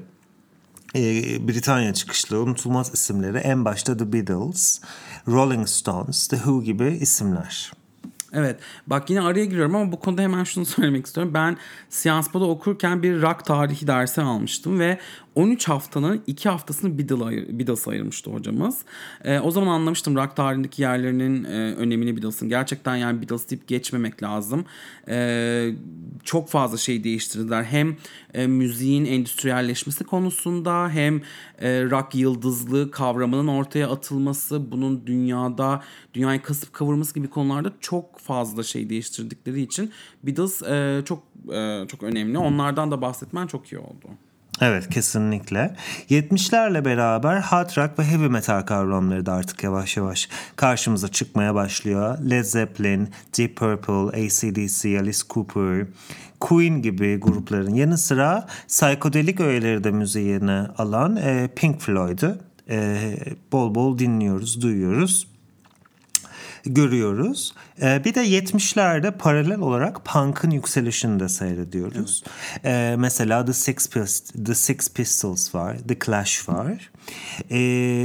e, 0.95 1.01
Britanya 1.47 1.93
çıkışlı 1.93 2.41
unutulmaz 2.41 2.93
isimleri 2.93 3.37
en 3.37 3.65
başta 3.65 3.97
The 3.97 4.13
Beatles, 4.13 4.81
Rolling 5.27 5.67
Stones, 5.67 6.27
The 6.27 6.35
Who 6.35 6.63
gibi 6.63 6.87
isimler. 7.01 7.71
Evet. 8.33 8.59
Bak 8.87 9.09
yine 9.09 9.21
araya 9.21 9.45
giriyorum 9.45 9.75
ama 9.75 9.91
bu 9.91 9.99
konuda 9.99 10.21
hemen 10.21 10.43
şunu 10.43 10.65
söylemek 10.65 11.05
istiyorum. 11.05 11.33
Ben 11.33 11.57
Siyanspo'da 11.89 12.45
okurken 12.45 13.03
bir 13.03 13.21
rock 13.21 13.45
tarihi 13.45 13.87
dersi 13.87 14.21
almıştım 14.21 14.79
ve 14.79 14.99
13 15.39 15.69
haftanın 15.69 16.23
2 16.27 16.49
haftasını 16.49 16.97
Beatles'a 16.99 17.91
ayırmıştı 17.91 18.31
hocamız. 18.31 18.77
E, 19.23 19.39
o 19.39 19.51
zaman 19.51 19.67
anlamıştım 19.67 20.15
rock 20.15 20.35
tarihindeki 20.35 20.81
yerlerinin 20.81 21.43
e, 21.43 21.73
önemini 21.75 22.15
Beatles'ın. 22.15 22.49
Gerçekten 22.49 22.95
yani 22.95 23.21
Beatles 23.21 23.49
deyip 23.49 23.67
geçmemek 23.67 24.23
lazım. 24.23 24.65
E, 25.07 25.71
çok 26.23 26.49
fazla 26.49 26.77
şey 26.77 27.03
değiştirdiler. 27.03 27.63
Hem 27.63 27.97
e, 28.33 28.47
müziğin 28.47 29.05
endüstriyelleşmesi 29.05 30.03
konusunda 30.03 30.89
hem 30.89 31.21
e, 31.59 31.83
rock 31.83 32.15
yıldızlığı 32.15 32.91
kavramının 32.91 33.47
ortaya 33.47 33.89
atılması, 33.89 34.71
bunun 34.71 35.07
dünyada 35.07 35.83
dünyayı 36.13 36.41
kasıp 36.41 36.73
kavurması 36.73 37.13
gibi 37.13 37.27
konularda 37.29 37.73
çok 37.79 38.19
fazla 38.19 38.63
şey 38.63 38.89
değiştirdikleri 38.89 39.61
için 39.61 39.91
Beatles 40.23 40.61
e, 40.61 41.01
çok 41.05 41.23
e, 41.53 41.85
çok 41.87 42.03
önemli. 42.03 42.37
Onlardan 42.37 42.91
da 42.91 43.01
bahsetmen 43.01 43.47
çok 43.47 43.71
iyi 43.71 43.79
oldu. 43.79 44.07
Evet 44.61 44.89
kesinlikle. 44.89 45.75
70'lerle 46.09 46.85
beraber 46.85 47.37
hard 47.37 47.77
rock 47.77 47.99
ve 47.99 48.03
heavy 48.03 48.27
metal 48.27 48.61
kavramları 48.61 49.25
da 49.25 49.33
artık 49.33 49.63
yavaş 49.63 49.97
yavaş 49.97 50.29
karşımıza 50.55 51.07
çıkmaya 51.07 51.55
başlıyor. 51.55 52.17
Led 52.29 52.43
Zeppelin, 52.43 53.09
Deep 53.37 53.55
Purple, 53.55 54.25
ACDC, 54.25 54.99
Alice 54.99 55.19
Cooper, 55.29 55.85
Queen 56.39 56.81
gibi 56.81 57.19
grupların 57.19 57.73
yanı 57.73 57.97
sıra 57.97 58.47
psikodelik 58.67 59.39
öğeleri 59.39 59.83
de 59.83 59.91
müziğine 59.91 60.67
alan 60.77 61.15
e, 61.15 61.49
Pink 61.55 61.81
Floyd'u 61.81 62.37
e, 62.69 62.97
bol 63.51 63.75
bol 63.75 63.99
dinliyoruz, 63.99 64.61
duyuyoruz 64.61 65.27
görüyoruz. 66.65 67.53
Ee, 67.81 68.03
bir 68.05 68.15
de 68.15 68.25
70'lerde 68.25 69.11
paralel 69.11 69.59
olarak 69.59 70.05
punk'ın 70.05 70.51
yükselişini 70.51 71.19
de 71.19 71.29
seyrediyoruz. 71.29 72.23
Evet. 72.63 72.65
Ee, 72.65 72.95
mesela 72.97 73.45
The 73.45 73.53
Six, 73.53 73.89
Pistols, 73.89 74.21
The 74.45 74.55
Six 74.55 74.93
Pistols 74.93 75.55
var, 75.55 75.77
The 75.87 75.99
Clash 76.05 76.49
var. 76.49 76.91
Ee, 77.51 77.55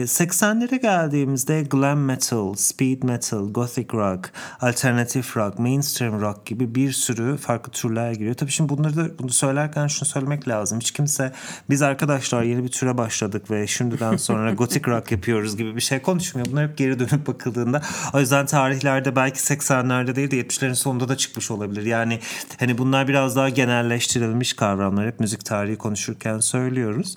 80'lere 0.07 0.77
geldiğimizde 0.77 1.63
glam 1.63 1.99
metal, 1.99 2.55
speed 2.55 3.03
metal, 3.03 3.53
gothic 3.53 3.87
rock, 3.93 4.33
alternatif 4.61 5.37
rock, 5.37 5.59
mainstream 5.59 6.21
rock 6.21 6.47
gibi 6.47 6.75
bir 6.75 6.93
sürü 6.93 7.37
farklı 7.37 7.73
türler 7.73 8.13
giriyor. 8.13 8.35
Tabii 8.35 8.51
şimdi 8.51 8.69
bunları 8.69 8.97
da 8.97 9.19
bunu 9.19 9.31
söylerken 9.31 9.87
şunu 9.87 10.09
söylemek 10.09 10.49
lazım. 10.49 10.81
Hiç 10.81 10.91
kimse 10.91 11.33
biz 11.71 11.83
arkadaşlar 11.83 12.43
yeni 12.43 12.65
bir 12.65 12.69
türe 12.69 12.99
başladık 12.99 13.51
ve 13.51 13.67
şimdiden 13.67 14.17
sonra 14.17 14.53
gothic 14.53 14.91
rock 14.91 15.13
yapıyoruz 15.13 15.57
gibi 15.57 15.77
bir 15.77 15.81
şey 15.81 16.03
konuşmuyor. 16.03 16.47
Bunlar 16.51 16.69
hep 16.69 16.79
geri 16.79 16.99
dönüp 16.99 17.27
bakıldığında 17.27 17.83
o 18.13 18.21
yüzden 18.21 18.47
tarihlerde 18.47 19.17
belki 19.17 19.43
80'lerde 19.65 20.17
değil 20.17 20.31
de 20.31 20.41
70'lerin 20.41 20.75
sonunda 20.75 21.09
da 21.09 21.17
çıkmış 21.17 21.51
olabilir. 21.51 21.83
Yani 21.83 22.21
hani 22.59 22.79
bunlar 22.79 23.09
biraz 23.09 23.37
daha 23.37 23.49
genelleştirilmiş 23.49 24.53
kavramlar. 24.53 25.07
Hep 25.07 25.21
müzik 25.21 25.45
tarihi 25.45 25.77
konuşurken 25.77 26.39
söylüyoruz. 26.39 27.15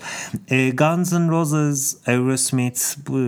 E, 0.48 0.70
Guns 0.70 1.14
N' 1.14 1.30
Roses, 1.30 1.98
Aerosmith 2.08 2.82
bu 3.08 3.20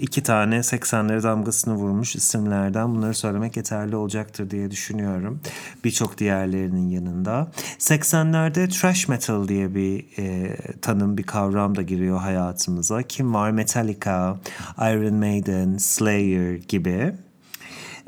iki 0.00 0.22
tane 0.22 0.56
80'lere 0.56 1.22
damgasını 1.22 1.74
vurmuş 1.74 2.16
isimlerden 2.16 2.94
bunları 2.94 3.14
söylemek 3.14 3.56
yeterli 3.56 3.96
olacaktır 3.96 4.50
diye 4.50 4.70
düşünüyorum. 4.70 5.40
Birçok 5.84 6.18
diğerlerinin 6.18 6.88
yanında. 6.88 7.50
80'lerde 7.78 8.68
trash 8.68 9.08
metal 9.08 9.48
diye 9.48 9.74
bir 9.74 10.04
e, 10.18 10.56
tanım, 10.82 11.18
bir 11.18 11.22
kavram 11.22 11.76
da 11.76 11.82
giriyor 11.82 12.18
hayatımıza. 12.18 13.02
Kim 13.02 13.34
var? 13.34 13.50
Metallica, 13.50 14.36
Iron 14.78 15.14
Maiden, 15.14 15.76
Slayer 15.76 16.54
gibi. 16.54 17.14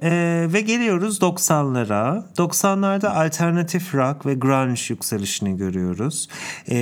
Ee, 0.02 0.46
ve 0.52 0.60
geliyoruz 0.60 1.18
90'lara. 1.18 2.22
90'larda 2.36 3.08
alternatif 3.08 3.94
rock 3.94 4.26
ve 4.26 4.34
grunge 4.34 4.80
yükselişini 4.88 5.56
görüyoruz. 5.56 6.28
Ee, 6.70 6.76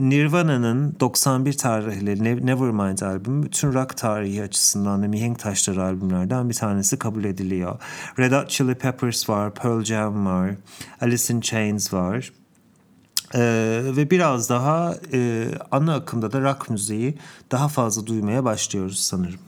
Nirvana'nın 0.00 0.96
91 1.00 1.52
tarihli 1.52 2.46
Nevermind 2.46 2.98
albümü 2.98 3.42
bütün 3.42 3.72
rock 3.72 3.96
tarihi 3.96 4.42
açısından 4.42 5.02
da 5.02 5.08
mihenk 5.08 5.38
taşları 5.38 5.82
albümlerden 5.82 6.48
bir 6.48 6.54
tanesi 6.54 6.98
kabul 6.98 7.24
ediliyor. 7.24 7.78
Red 8.18 8.32
Hot 8.32 8.50
Chili 8.50 8.74
Peppers 8.74 9.28
var, 9.28 9.54
Pearl 9.54 9.84
Jam 9.84 10.26
var, 10.26 10.50
Alice 11.00 11.34
in 11.34 11.40
Chains 11.40 11.92
var. 11.92 12.32
Ee, 13.34 13.82
ve 13.84 14.10
biraz 14.10 14.50
daha 14.50 14.94
e, 15.12 15.48
ana 15.70 15.94
akımda 15.94 16.32
da 16.32 16.40
rock 16.40 16.70
müziği 16.70 17.18
daha 17.50 17.68
fazla 17.68 18.06
duymaya 18.06 18.44
başlıyoruz 18.44 18.98
sanırım. 19.00 19.40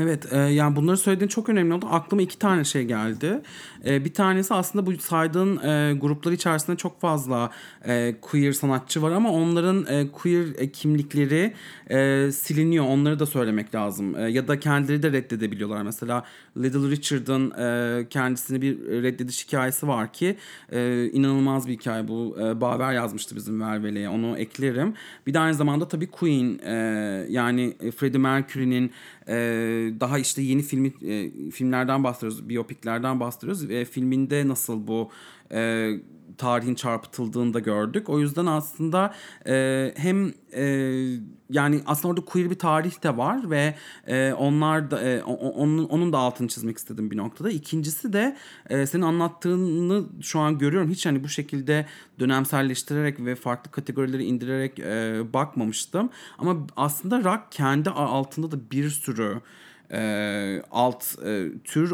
Evet 0.00 0.32
e, 0.32 0.38
yani 0.38 0.76
bunları 0.76 0.96
söylediğin 0.96 1.28
çok 1.28 1.48
önemli 1.48 1.74
oldu. 1.74 1.86
Aklıma 1.90 2.22
iki 2.22 2.38
tane 2.38 2.64
şey 2.64 2.84
geldi. 2.84 3.40
E, 3.86 4.04
bir 4.04 4.14
tanesi 4.14 4.54
aslında 4.54 4.86
bu 4.86 4.96
saydığın 4.96 5.56
e, 5.56 5.94
gruplar 6.00 6.32
içerisinde 6.32 6.76
çok 6.76 7.00
fazla 7.00 7.50
e, 7.84 8.14
queer 8.20 8.52
sanatçı 8.52 9.02
var 9.02 9.10
ama 9.10 9.32
onların 9.32 9.86
e, 9.86 10.12
queer 10.12 10.46
e, 10.58 10.72
kimlikleri 10.72 11.54
e, 11.90 12.30
siliniyor. 12.32 12.84
Onları 12.84 13.18
da 13.18 13.26
söylemek 13.26 13.74
lazım. 13.74 14.18
E, 14.18 14.22
ya 14.22 14.48
da 14.48 14.60
kendileri 14.60 15.02
de 15.02 15.12
reddedebiliyorlar. 15.12 15.82
Mesela 15.82 16.24
Little 16.56 16.90
Richard'ın 16.90 17.50
e, 17.50 18.08
kendisine 18.08 18.62
bir 18.62 18.78
reddediş 18.78 19.46
hikayesi 19.46 19.88
var 19.88 20.12
ki 20.12 20.36
e, 20.72 21.06
inanılmaz 21.12 21.68
bir 21.68 21.72
hikaye 21.72 22.08
bu. 22.08 22.36
E, 22.40 22.60
Baver 22.60 22.92
yazmıştı 22.92 23.36
bizim 23.36 23.60
Vervele'ye. 23.60 24.08
Onu 24.08 24.38
eklerim. 24.38 24.94
Bir 25.26 25.34
de 25.34 25.38
aynı 25.38 25.54
zamanda 25.54 25.88
tabii 25.88 26.06
Queen 26.06 26.58
e, 26.64 26.74
yani 27.28 27.76
Freddie 27.96 28.20
Mercury'nin 28.20 28.92
e, 29.28 29.34
daha 30.00 30.18
işte 30.18 30.42
yeni 30.42 30.62
filmi 30.62 30.92
e, 31.02 31.30
filmlerden 31.50 32.04
bahsediyoruz, 32.04 32.48
biyopiklerden 32.48 33.20
bahsediyoruz. 33.20 33.70
E, 33.70 33.84
filminde 33.84 34.48
nasıl 34.48 34.86
bu 34.86 35.10
e, 35.52 35.90
tarihin 36.38 36.74
çarpıtıldığını 36.74 37.54
da 37.54 37.58
gördük. 37.58 38.08
O 38.08 38.20
yüzden 38.20 38.46
aslında 38.46 39.14
e, 39.46 39.94
hem 39.96 40.32
e, 40.52 40.64
yani 41.50 41.80
aslında 41.86 42.08
orada 42.08 42.24
queer 42.24 42.50
bir 42.50 42.58
tarih 42.58 43.02
de 43.02 43.16
var 43.16 43.50
ve 43.50 43.74
e, 44.06 44.32
onlar 44.32 44.90
da 44.90 45.02
e, 45.02 45.22
onun 45.22 45.84
onun 45.84 46.12
da 46.12 46.18
altını 46.18 46.48
çizmek 46.48 46.78
istedim 46.78 47.10
bir 47.10 47.16
noktada. 47.16 47.50
İkincisi 47.50 48.12
de 48.12 48.36
e, 48.70 48.86
senin 48.86 49.02
anlattığını 49.02 50.04
şu 50.22 50.40
an 50.40 50.58
görüyorum. 50.58 50.90
Hiç 50.90 51.06
hani 51.06 51.24
bu 51.24 51.28
şekilde 51.28 51.86
dönemselleştirerek 52.18 53.20
ve 53.20 53.34
farklı 53.34 53.70
kategorileri 53.70 54.24
indirerek 54.24 54.78
e, 54.78 55.22
bakmamıştım. 55.32 56.10
Ama 56.38 56.66
aslında 56.76 57.24
rock 57.24 57.42
kendi 57.50 57.90
altında 57.90 58.50
da 58.50 58.70
bir 58.70 58.90
sürü 58.90 59.40
e, 59.92 60.62
alt 60.70 61.04
e, 61.26 61.48
tür 61.64 61.90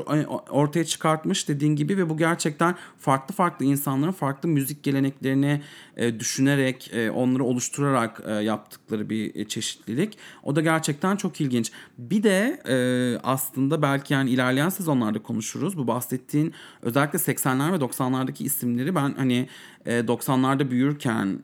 ortaya 0.50 0.84
çıkartmış 0.84 1.48
dediğin 1.48 1.76
gibi 1.76 1.96
ve 1.96 2.10
bu 2.10 2.16
gerçekten 2.16 2.74
farklı 2.98 3.34
farklı 3.34 3.64
insanların 3.64 4.12
farklı 4.12 4.48
müzik 4.48 4.82
geleneklerini 4.82 5.62
e, 5.96 6.20
düşünerek 6.20 6.90
e, 6.94 7.10
onları 7.10 7.44
oluşturarak 7.44 8.22
e, 8.26 8.32
yaptıkları 8.32 9.10
bir 9.10 9.34
e, 9.34 9.48
çeşitlilik. 9.48 10.18
O 10.42 10.56
da 10.56 10.60
gerçekten 10.60 11.16
çok 11.16 11.40
ilginç. 11.40 11.72
Bir 11.98 12.22
de 12.22 12.60
e, 12.68 12.76
aslında 13.22 13.82
belki 13.82 14.14
yani 14.14 14.30
ilerleyen 14.30 14.68
sezonlarda 14.68 15.22
konuşuruz. 15.22 15.78
Bu 15.78 15.86
bahsettiğin 15.86 16.54
özellikle 16.82 17.18
80'ler 17.18 17.72
ve 17.72 17.76
90'lardaki 17.76 18.44
isimleri 18.44 18.94
ben 18.94 19.14
hani 19.16 19.48
90'larda 19.86 20.70
büyürken 20.70 21.38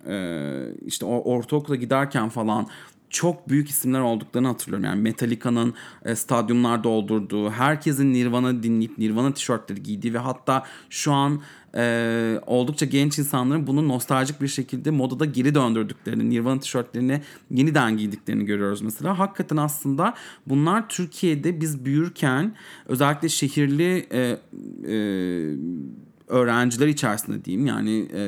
işte 0.86 1.04
ortaokula 1.04 1.76
giderken 1.76 2.28
falan 2.28 2.66
çok 3.10 3.48
büyük 3.48 3.68
isimler 3.68 4.00
olduklarını 4.00 4.48
hatırlıyorum. 4.48 4.84
Yani 4.84 5.02
Metallica'nın 5.02 5.74
e, 6.04 6.14
stadyumlar 6.14 6.84
doldurduğu, 6.84 7.50
herkesin 7.50 8.12
Nirvana 8.12 8.62
dinleyip 8.62 8.98
Nirvana 8.98 9.34
tişörtleri 9.34 9.82
giydiği 9.82 10.14
ve 10.14 10.18
hatta 10.18 10.64
şu 10.90 11.12
an 11.12 11.42
e, 11.74 12.40
oldukça 12.46 12.86
genç 12.86 13.18
insanların 13.18 13.66
bunu 13.66 13.88
nostaljik 13.88 14.40
bir 14.40 14.48
şekilde 14.48 14.90
modada 14.90 15.24
geri 15.24 15.54
döndürdüklerini, 15.54 16.30
Nirvana 16.30 16.60
tişörtlerini 16.60 17.22
yeniden 17.50 17.96
giydiklerini 17.96 18.44
görüyoruz 18.44 18.82
mesela. 18.82 19.18
Hakikaten 19.18 19.56
aslında 19.56 20.14
bunlar 20.46 20.88
Türkiye'de 20.88 21.60
biz 21.60 21.84
büyürken 21.84 22.54
özellikle 22.86 23.28
şehirli 23.28 24.06
e, 24.12 24.20
e, 24.20 24.96
öğrenciler 26.28 26.86
içerisinde 26.86 27.44
diyeyim 27.44 27.66
yani... 27.66 28.08
E, 28.14 28.22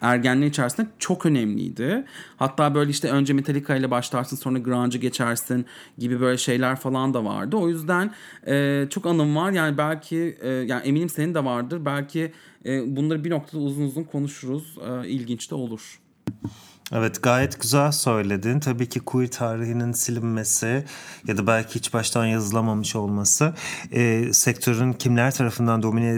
ergenliği 0.00 0.50
içerisinde 0.50 0.86
çok 0.98 1.26
önemliydi. 1.26 2.04
Hatta 2.36 2.74
böyle 2.74 2.90
işte 2.90 3.10
önce 3.10 3.32
Metallica 3.32 3.76
ile 3.76 3.90
başlarsın 3.90 4.36
sonra 4.36 4.58
grunge'a 4.58 5.00
geçersin 5.00 5.66
gibi 5.98 6.20
böyle 6.20 6.38
şeyler 6.38 6.76
falan 6.76 7.14
da 7.14 7.24
vardı. 7.24 7.56
O 7.56 7.68
yüzden 7.68 8.14
e, 8.46 8.86
çok 8.90 9.06
anım 9.06 9.36
var. 9.36 9.50
Yani 9.50 9.78
belki 9.78 10.38
e, 10.40 10.48
yani 10.48 10.82
eminim 10.82 11.08
senin 11.08 11.34
de 11.34 11.44
vardır. 11.44 11.84
Belki 11.84 12.32
e, 12.66 12.96
bunları 12.96 13.24
bir 13.24 13.30
noktada 13.30 13.62
uzun 13.62 13.82
uzun 13.82 14.04
konuşuruz. 14.04 14.78
E, 14.88 15.08
ilginç 15.08 15.50
de 15.50 15.54
olur. 15.54 16.00
Evet 16.92 17.22
gayet 17.22 17.60
güzel 17.60 17.92
söyledin. 17.92 18.60
Tabii 18.60 18.88
ki 18.88 19.00
queer 19.00 19.30
tarihinin 19.30 19.92
silinmesi 19.92 20.84
ya 21.26 21.36
da 21.36 21.46
belki 21.46 21.74
hiç 21.74 21.94
baştan 21.94 22.26
yazılamamış 22.26 22.96
olması 22.96 23.54
e, 23.92 24.32
sektörün 24.32 24.92
kimler 24.92 25.30
tarafından 25.30 25.82
domine 25.82 26.08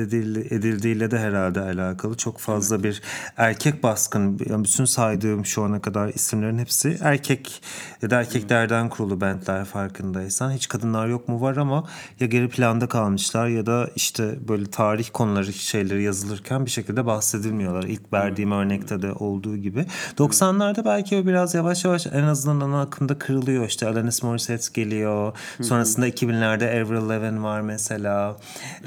edildiğiyle 0.50 1.10
de 1.10 1.18
herhalde 1.18 1.60
alakalı. 1.60 2.16
Çok 2.16 2.38
fazla 2.38 2.76
evet. 2.76 2.84
bir 2.84 3.02
erkek 3.36 3.82
baskın. 3.82 4.40
Yani 4.50 4.64
bütün 4.64 4.84
saydığım 4.84 5.46
şu 5.46 5.62
ana 5.62 5.80
kadar 5.80 6.08
isimlerin 6.08 6.58
hepsi 6.58 6.98
erkek 7.00 7.62
ya 8.02 8.10
da 8.10 8.20
erkeklerden 8.20 8.88
kurulu 8.88 9.20
bentler 9.20 9.64
farkındaysan. 9.64 10.52
Hiç 10.52 10.68
kadınlar 10.68 11.08
yok 11.08 11.28
mu 11.28 11.40
var 11.40 11.56
ama 11.56 11.84
ya 12.20 12.26
geri 12.26 12.48
planda 12.48 12.88
kalmışlar 12.88 13.48
ya 13.48 13.66
da 13.66 13.90
işte 13.96 14.48
böyle 14.48 14.66
tarih 14.66 15.08
konuları 15.12 15.52
şeyleri 15.52 16.02
yazılırken 16.02 16.66
bir 16.66 16.70
şekilde 16.70 17.06
bahsedilmiyorlar. 17.06 17.82
İlk 17.82 18.12
verdiğim 18.12 18.52
evet. 18.52 18.64
örnekte 18.64 19.02
de 19.02 19.12
olduğu 19.12 19.56
gibi. 19.56 19.86
90'lar 20.16 20.61
90'larda 20.62 20.84
belki 20.84 21.16
o 21.16 21.26
biraz 21.26 21.54
yavaş 21.54 21.84
yavaş 21.84 22.06
en 22.06 22.22
azından 22.22 22.60
ana 22.60 22.80
akımda 22.80 23.18
kırılıyor. 23.18 23.68
İşte 23.68 23.86
Alanis 23.86 24.22
Morissette 24.22 24.82
geliyor. 24.82 25.32
Sonrasında 25.62 26.08
2000'lerde 26.08 26.82
Avril 26.82 27.08
Lavigne 27.08 27.42
var 27.42 27.60
mesela. 27.60 28.36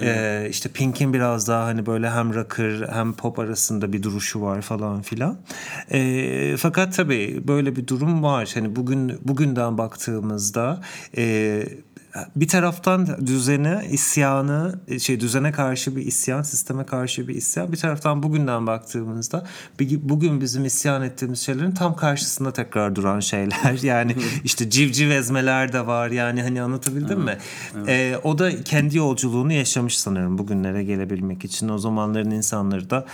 Ee, 0.02 0.48
işte 0.50 0.70
Pink'in 0.70 1.14
biraz 1.14 1.48
daha 1.48 1.66
hani 1.66 1.86
böyle 1.86 2.10
hem 2.10 2.34
rocker 2.34 2.88
hem 2.92 3.14
pop 3.14 3.40
arasında 3.40 3.94
bir 3.94 4.04
duruşu 4.04 4.42
var 4.42 4.62
falan 4.62 5.02
filan. 5.02 5.38
Ee, 5.92 6.56
fakat 6.58 6.96
tabii 6.96 7.44
böyle 7.48 7.76
bir 7.76 7.88
durum 7.88 8.24
var. 8.24 8.52
Hani 8.54 8.76
bugün 8.76 9.20
bugünden 9.24 9.78
baktığımızda 9.78 10.82
e, 11.18 11.64
bir 12.36 12.48
taraftan 12.48 13.28
düzene, 13.28 13.88
isyanı, 13.92 14.80
şey 15.00 15.20
düzene 15.20 15.52
karşı 15.52 15.96
bir 15.96 16.06
isyan, 16.06 16.42
sisteme 16.42 16.86
karşı 16.86 17.28
bir 17.28 17.36
isyan. 17.36 17.72
Bir 17.72 17.78
taraftan 17.78 18.24
bugünden 18.24 18.68
baktığımızda 18.68 19.46
bugün 20.02 20.42
bizim 20.42 20.66
isyan 20.66 21.02
ettiğimiz 21.02 21.40
şeylerin 21.40 21.72
tam 21.72 21.96
karşısında 21.96 22.54
tekrar 22.54 22.96
duran 22.96 23.20
şeyler. 23.20 23.56
Yani 23.86 24.16
işte 24.44 24.70
civciv 24.70 25.10
ezmeler 25.10 25.74
de 25.74 25.88
var. 25.88 26.10
Yani 26.10 26.42
hani 26.42 26.62
anlatabildim 26.62 27.30
evet, 27.30 27.38
mi? 27.38 27.38
Evet. 27.78 27.90
Ee, 27.90 28.18
o 28.24 28.38
da 28.38 28.64
kendi 28.64 28.98
yolculuğunu 28.98 29.54
yaşamış 29.54 29.98
sanırım 29.98 30.38
bugünlere 30.38 30.84
gelebilmek 30.84 31.46
için. 31.46 31.70
O 31.70 31.78
zamanların 31.78 32.32
insanları 32.32 32.90
da 32.90 33.06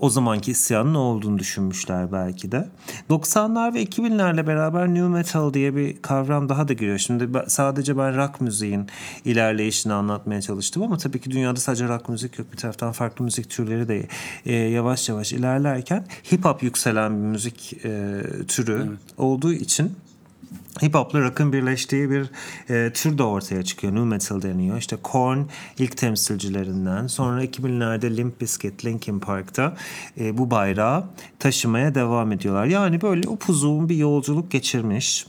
o 0.00 0.10
zamanki 0.10 0.50
isyanın 0.50 0.94
ne 0.94 0.98
olduğunu 0.98 1.38
düşünmüşler 1.38 2.12
belki 2.12 2.52
de. 2.52 2.68
90'lar 3.10 3.74
ve 3.74 3.84
2000'lerle 3.84 4.46
beraber 4.46 4.88
new 4.88 5.08
metal 5.08 5.54
diye 5.54 5.76
bir 5.76 6.02
kavram 6.02 6.48
daha 6.48 6.68
da 6.68 6.72
giriyor. 6.72 6.98
Şimdi 6.98 7.28
sadece 7.46 7.98
ben 7.98 8.16
rock 8.16 8.40
müziğin 8.40 8.86
ilerleyişini 9.24 9.92
anlatmaya 9.92 10.42
çalıştım 10.42 10.82
ama 10.82 10.98
tabii 10.98 11.20
ki 11.20 11.30
dünyada 11.30 11.60
sadece 11.60 11.88
rock 11.88 12.08
müzik 12.08 12.38
yok. 12.38 12.52
Bir 12.52 12.56
taraftan 12.56 12.92
farklı 12.92 13.24
müzik 13.24 13.50
türleri 13.50 13.88
de 13.88 14.06
e, 14.46 14.54
yavaş 14.54 15.08
yavaş 15.08 15.32
ilerlerken 15.32 16.06
hip 16.32 16.44
hop 16.44 16.62
yükselen 16.62 17.12
bir 17.12 17.26
müzik 17.26 17.72
e, 17.84 18.22
türü 18.48 18.86
evet. 18.88 18.98
olduğu 19.18 19.52
için 19.52 19.92
hip 20.82 20.94
hop'la 20.94 21.20
rock'ın 21.20 21.52
birleştiği 21.52 22.10
bir 22.10 22.30
e, 22.70 22.92
tür 22.92 23.18
de 23.18 23.22
ortaya 23.22 23.62
çıkıyor. 23.62 23.94
New 23.94 24.08
metal 24.08 24.42
deniyor. 24.42 24.76
İşte 24.76 24.96
Korn 25.02 25.38
ilk 25.78 25.96
temsilcilerinden. 25.96 27.06
Sonra 27.06 27.44
2000'lerde 27.44 28.16
Limp 28.16 28.40
Bizkit, 28.40 28.84
Linkin 28.84 29.20
Park'ta 29.20 29.76
e, 30.20 30.38
bu 30.38 30.50
bayrağı 30.50 31.04
taşımaya 31.38 31.94
devam 31.94 32.32
ediyorlar. 32.32 32.66
Yani 32.66 33.02
böyle 33.02 33.28
upuzun 33.28 33.88
bir 33.88 33.96
yolculuk 33.96 34.50
geçirmiş 34.50 35.26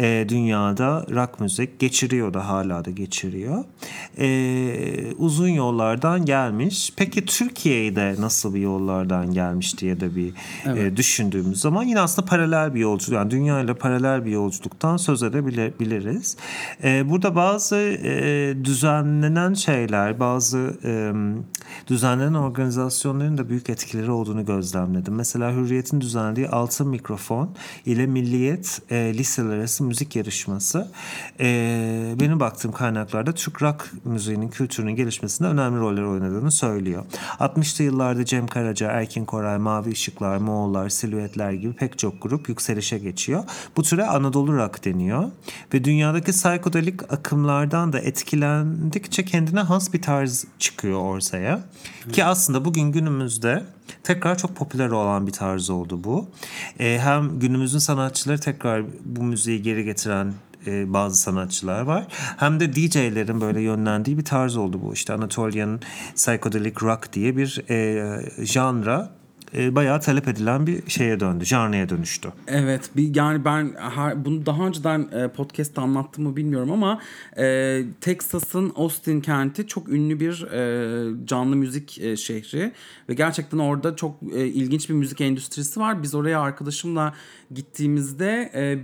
e, 0.00 0.26
dünyada 0.28 1.06
rock 1.10 1.40
müzik 1.40 1.78
geçiriyor 1.78 2.34
da 2.34 2.48
hala 2.48 2.84
da 2.84 2.90
geçiriyor. 2.90 3.64
E, 4.18 5.12
uzun 5.18 5.48
yollardan 5.48 6.24
gelmiş. 6.24 6.92
Peki 6.96 7.24
Türkiye'de 7.24 8.14
nasıl 8.18 8.54
bir 8.54 8.60
yollardan 8.60 9.34
gelmiş 9.34 9.78
diye 9.78 10.00
de 10.00 10.16
bir 10.16 10.32
evet. 10.66 10.92
e, 10.92 10.96
düşündüğümüz 10.96 11.60
zaman 11.60 11.82
yine 11.82 12.00
aslında 12.00 12.26
paralel 12.26 12.74
bir 12.74 12.80
yolculuk. 12.80 13.12
Yani 13.12 13.30
dünya 13.30 13.60
ile 13.60 13.74
paralel 13.74 14.24
bir 14.24 14.30
yolculuktan 14.30 14.96
söz 14.96 15.22
edebiliriz. 15.22 16.36
E, 16.84 17.10
burada 17.10 17.36
bazı 17.36 17.76
e, 17.76 18.54
düzenlenen 18.64 19.54
şeyler, 19.54 20.20
bazı 20.20 20.76
e, 20.84 21.12
düzenlenen 21.88 22.34
organizasyonların 22.34 23.38
da 23.38 23.48
büyük 23.48 23.70
etkileri 23.70 24.10
olduğunu 24.10 24.44
gözlemledim. 24.44 25.14
Mesela 25.14 25.52
Hürriyet'in 25.52 26.00
düzenlediği 26.00 26.48
Altın 26.48 26.88
Mikrofon 26.88 27.50
ile 27.86 28.06
Milliyet 28.06 28.82
e, 28.90 29.14
liseler 29.14 29.51
arası 29.52 29.84
müzik 29.84 30.16
yarışması 30.16 30.88
e, 31.40 32.14
benim 32.20 32.40
baktığım 32.40 32.72
kaynaklarda 32.72 33.32
Türk 33.32 33.62
rock 33.62 33.90
müziğinin 34.04 34.48
kültürünün 34.48 34.96
gelişmesinde 34.96 35.48
önemli 35.48 35.80
roller 35.80 36.02
oynadığını 36.02 36.50
söylüyor. 36.50 37.04
60'lı 37.40 37.84
yıllarda 37.84 38.24
Cem 38.24 38.46
Karaca, 38.46 38.90
Erkin 38.90 39.24
Koray, 39.24 39.58
Mavi 39.58 39.90
Işıklar, 39.90 40.36
Moğollar, 40.36 40.88
Silüetler 40.88 41.52
gibi 41.52 41.72
pek 41.72 41.98
çok 41.98 42.22
grup 42.22 42.48
yükselişe 42.48 42.98
geçiyor. 42.98 43.44
Bu 43.76 43.82
türe 43.82 44.06
Anadolu 44.06 44.56
rock 44.56 44.84
deniyor 44.84 45.30
ve 45.74 45.84
dünyadaki 45.84 46.32
psikodelik 46.32 47.12
akımlardan 47.12 47.92
da 47.92 47.98
etkilendikçe 47.98 49.24
kendine 49.24 49.60
has 49.60 49.92
bir 49.92 50.02
tarz 50.02 50.44
çıkıyor 50.58 51.00
ortaya. 51.00 51.60
Ki 52.12 52.24
aslında 52.24 52.64
bugün 52.64 52.92
günümüzde 52.92 53.64
tekrar 54.02 54.38
çok 54.38 54.56
popüler 54.56 54.90
olan 54.90 55.26
bir 55.26 55.32
tarz 55.32 55.70
oldu 55.70 56.04
bu. 56.04 56.28
E, 56.78 56.98
hem 56.98 57.38
günümüzün 57.38 57.78
sanatçıları 57.78 58.40
tekrar 58.40 58.84
bu 59.04 59.22
müziği 59.22 59.62
geri 59.62 59.84
getiren 59.84 60.32
e, 60.66 60.92
bazı 60.92 61.18
sanatçılar 61.18 61.82
var. 61.82 62.06
Hem 62.36 62.60
de 62.60 62.72
DJ'lerin 62.72 63.40
böyle 63.40 63.60
yönlendiği 63.60 64.18
bir 64.18 64.24
tarz 64.24 64.56
oldu 64.56 64.80
bu. 64.84 64.92
İşte 64.92 65.12
Anatolian 65.12 65.80
Psychedelic 66.14 66.74
Rock 66.82 67.12
diye 67.12 67.36
bir 67.36 67.70
e, 67.70 68.44
janra 68.44 69.21
e, 69.54 69.74
bayağı 69.74 70.00
talep 70.00 70.28
edilen 70.28 70.66
bir 70.66 70.90
şeye 70.90 71.20
döndü. 71.20 71.44
Janraya 71.44 71.88
dönüştü. 71.88 72.32
Evet. 72.46 72.90
Bir, 72.96 73.14
yani 73.14 73.44
ben 73.44 73.72
her, 73.78 74.24
bunu 74.24 74.46
daha 74.46 74.66
önceden 74.66 75.08
e, 75.12 75.28
podcast'ta 75.28 75.82
anlattığımı 75.82 76.36
bilmiyorum 76.36 76.72
ama 76.72 77.00
e, 77.38 77.82
Texas'ın 78.00 78.72
Austin 78.76 79.20
kenti 79.20 79.66
çok 79.66 79.88
ünlü 79.88 80.20
bir 80.20 80.42
e, 80.42 81.26
canlı 81.26 81.56
müzik 81.56 81.98
e, 82.00 82.16
şehri 82.16 82.72
ve 83.08 83.14
gerçekten 83.14 83.58
orada 83.58 83.96
çok 83.96 84.16
e, 84.34 84.46
ilginç 84.46 84.88
bir 84.88 84.94
müzik 84.94 85.20
endüstrisi 85.20 85.80
var. 85.80 86.02
Biz 86.02 86.14
oraya 86.14 86.40
arkadaşımla 86.40 87.14
gittiğimizde 87.54 88.50
e, 88.54 88.78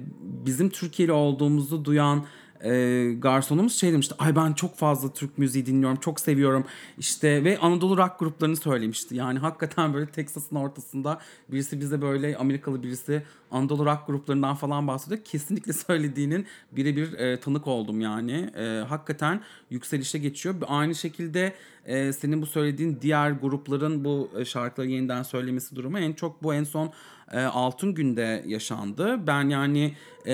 bizim 0.46 0.70
Türkiye'li 0.70 1.12
olduğumuzu 1.12 1.84
duyan 1.84 2.24
e, 2.64 3.14
garsonumuz 3.18 3.80
şey 3.80 3.92
demişti. 3.92 4.14
Ay 4.18 4.36
ben 4.36 4.52
çok 4.52 4.76
fazla 4.76 5.12
Türk 5.12 5.38
müziği 5.38 5.66
dinliyorum. 5.66 5.96
Çok 5.96 6.20
seviyorum. 6.20 6.64
İşte 6.98 7.44
ve 7.44 7.58
Anadolu 7.58 7.96
rock 7.96 8.18
gruplarını 8.18 8.56
söylemişti. 8.56 9.16
Yani 9.16 9.38
hakikaten 9.38 9.94
böyle 9.94 10.10
Texas'ın 10.10 10.56
ortasında 10.56 11.20
birisi 11.48 11.80
bize 11.80 12.02
böyle 12.02 12.36
Amerikalı 12.36 12.82
birisi 12.82 13.22
Anadolu 13.50 13.86
rock 13.86 14.06
gruplarından 14.06 14.54
falan 14.54 14.86
bahsediyor. 14.86 15.20
Kesinlikle 15.24 15.72
söylediğinin 15.88 16.46
birebir 16.72 17.12
e, 17.12 17.40
tanık 17.40 17.66
oldum 17.66 18.00
yani. 18.00 18.50
E, 18.56 18.84
hakikaten 18.88 19.40
yükselişe 19.70 20.18
geçiyor. 20.18 20.54
Aynı 20.66 20.94
şekilde 20.94 21.54
e, 21.86 22.12
senin 22.12 22.42
bu 22.42 22.46
söylediğin 22.46 22.98
diğer 23.02 23.30
grupların 23.30 24.04
bu 24.04 24.30
e, 24.38 24.44
şarkıları 24.44 24.88
yeniden 24.88 25.22
söylemesi 25.22 25.76
durumu 25.76 25.98
en 25.98 26.12
çok 26.12 26.42
bu 26.42 26.54
en 26.54 26.64
son 26.64 26.92
e, 27.32 27.40
Altın 27.40 27.94
Gün'de 27.94 28.44
yaşandı. 28.46 29.26
Ben 29.26 29.48
yani 29.48 29.94
e, 30.26 30.32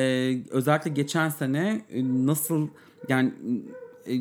özellikle 0.50 0.90
geçen 0.90 1.28
sene 1.28 1.84
e, 1.90 2.02
nasıl 2.26 2.68
yani 3.08 3.32
e, 4.06 4.14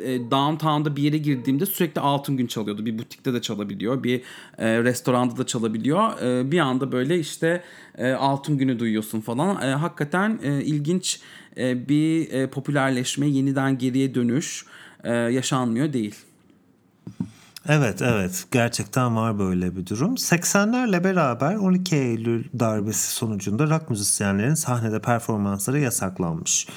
e, 0.00 0.30
downtown'da 0.30 0.96
bir 0.96 1.02
yere 1.02 1.18
girdiğimde 1.18 1.66
sürekli 1.66 2.00
Altın 2.00 2.36
Gün 2.36 2.46
çalıyordu. 2.46 2.86
Bir 2.86 2.98
butikte 2.98 3.34
de 3.34 3.40
çalabiliyor, 3.42 4.02
bir 4.02 4.22
e, 4.58 4.82
restoranda 4.82 5.36
da 5.36 5.46
çalabiliyor. 5.46 6.22
E, 6.22 6.50
bir 6.50 6.58
anda 6.58 6.92
böyle 6.92 7.18
işte 7.18 7.62
e, 7.98 8.12
Altın 8.12 8.58
Günü 8.58 8.78
duyuyorsun 8.78 9.20
falan. 9.20 9.62
E, 9.62 9.74
hakikaten 9.74 10.38
e, 10.42 10.64
ilginç 10.64 11.20
e, 11.56 11.88
bir 11.88 12.32
e, 12.32 12.46
popülerleşme, 12.46 13.26
yeniden 13.26 13.78
geriye 13.78 14.14
dönüş 14.14 14.66
e, 15.04 15.12
yaşanmıyor 15.12 15.92
değil. 15.92 16.14
Evet 17.68 18.02
evet 18.02 18.44
gerçekten 18.50 19.16
var 19.16 19.38
böyle 19.38 19.76
bir 19.76 19.86
durum. 19.86 20.14
80'lerle 20.14 21.04
beraber 21.04 21.54
12 21.54 21.96
Eylül 21.96 22.44
darbesi 22.58 23.10
sonucunda 23.10 23.70
rock 23.70 23.90
müzisyenlerin 23.90 24.54
sahnede 24.54 25.00
performansları 25.00 25.80
yasaklanmış. 25.80 26.68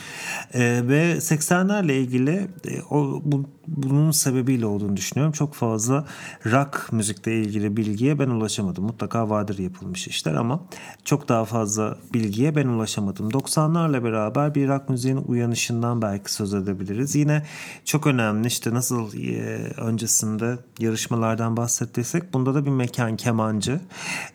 Ee, 0.54 0.82
ve 0.84 1.14
80'lerle 1.14 1.92
ilgili 1.92 2.48
e, 2.66 2.82
o 2.90 3.22
bu 3.26 3.46
bunun 3.68 4.12
sebebiyle 4.12 4.66
olduğunu 4.66 4.98
düşünüyorum. 4.98 5.34
Çok 5.34 5.54
fazla 5.54 6.06
rock 6.46 6.88
müzikle 6.92 7.42
ilgili 7.42 7.78
bilgiye 7.78 8.20
ben 8.20 8.30
ulaşamadım. 8.30 8.84
Mutlaka 8.84 9.30
vardır 9.30 9.58
yapılmış 9.58 10.08
işler 10.08 10.34
ama 10.34 10.60
çok 11.06 11.30
daha 11.30 11.46
fazla 11.46 11.98
bilgiye 12.14 12.56
ben 12.56 12.68
ulaşamadım. 12.68 13.30
90'larla 13.30 14.04
beraber 14.04 14.56
bir 14.56 14.68
rock 14.68 14.90
müziğin 14.90 15.18
uyanışından 15.18 16.02
belki 16.02 16.34
söz 16.34 16.54
edebiliriz. 16.54 17.16
Yine 17.16 17.46
çok 17.86 18.08
önemli 18.08 18.48
işte 18.48 18.74
nasıl 18.74 19.14
e, 19.14 19.40
öncesinde 19.78 20.58
yarışmalardan 20.80 21.58
bahsettiysek 21.58 22.34
bunda 22.34 22.56
da 22.56 22.66
bir 22.66 22.72
mekan 22.72 23.18
kemancı, 23.18 23.80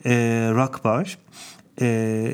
e, 0.05 0.13
rock 0.55 0.85
var 0.85 1.19
e, 1.81 2.33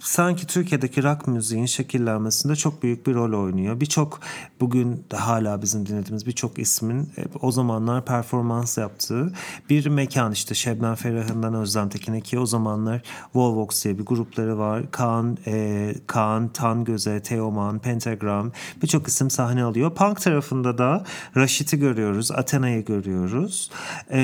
sanki 0.00 0.46
Türkiye'deki 0.46 1.02
rock 1.02 1.28
müziğin 1.28 1.66
şekillenmesinde 1.66 2.56
çok 2.56 2.82
büyük 2.82 3.06
bir 3.06 3.14
rol 3.14 3.44
oynuyor. 3.44 3.80
Birçok 3.80 4.20
bugün 4.60 5.04
hala 5.14 5.62
bizim 5.62 5.86
dinlediğimiz 5.86 6.26
birçok 6.26 6.58
ismin 6.58 7.00
e, 7.00 7.24
o 7.42 7.52
zamanlar 7.52 8.04
performans 8.04 8.78
yaptığı 8.78 9.32
bir 9.70 9.86
mekan 9.86 10.32
işte 10.32 10.54
Şebnem 10.54 10.94
Ferah'ından 10.94 11.54
Özlem 11.54 11.88
Tekin'e 11.88 12.20
ki 12.20 12.38
o 12.38 12.46
zamanlar 12.46 13.02
Volvox 13.34 13.84
diye 13.84 13.98
bir 13.98 14.04
grupları 14.04 14.58
var. 14.58 14.90
Kaan, 14.90 15.38
e, 15.46 15.94
Kaan 16.06 16.48
Tangöze, 16.48 17.22
Teoman, 17.22 17.78
Pentagram 17.78 18.52
birçok 18.82 19.08
isim 19.08 19.30
sahne 19.30 19.62
alıyor. 19.64 19.94
Punk 19.94 20.20
tarafında 20.20 20.78
da 20.78 21.04
Raşit'i 21.36 21.78
görüyoruz, 21.78 22.32
Athena'yı 22.32 22.84
görüyoruz. 22.84 23.70
E, 24.10 24.18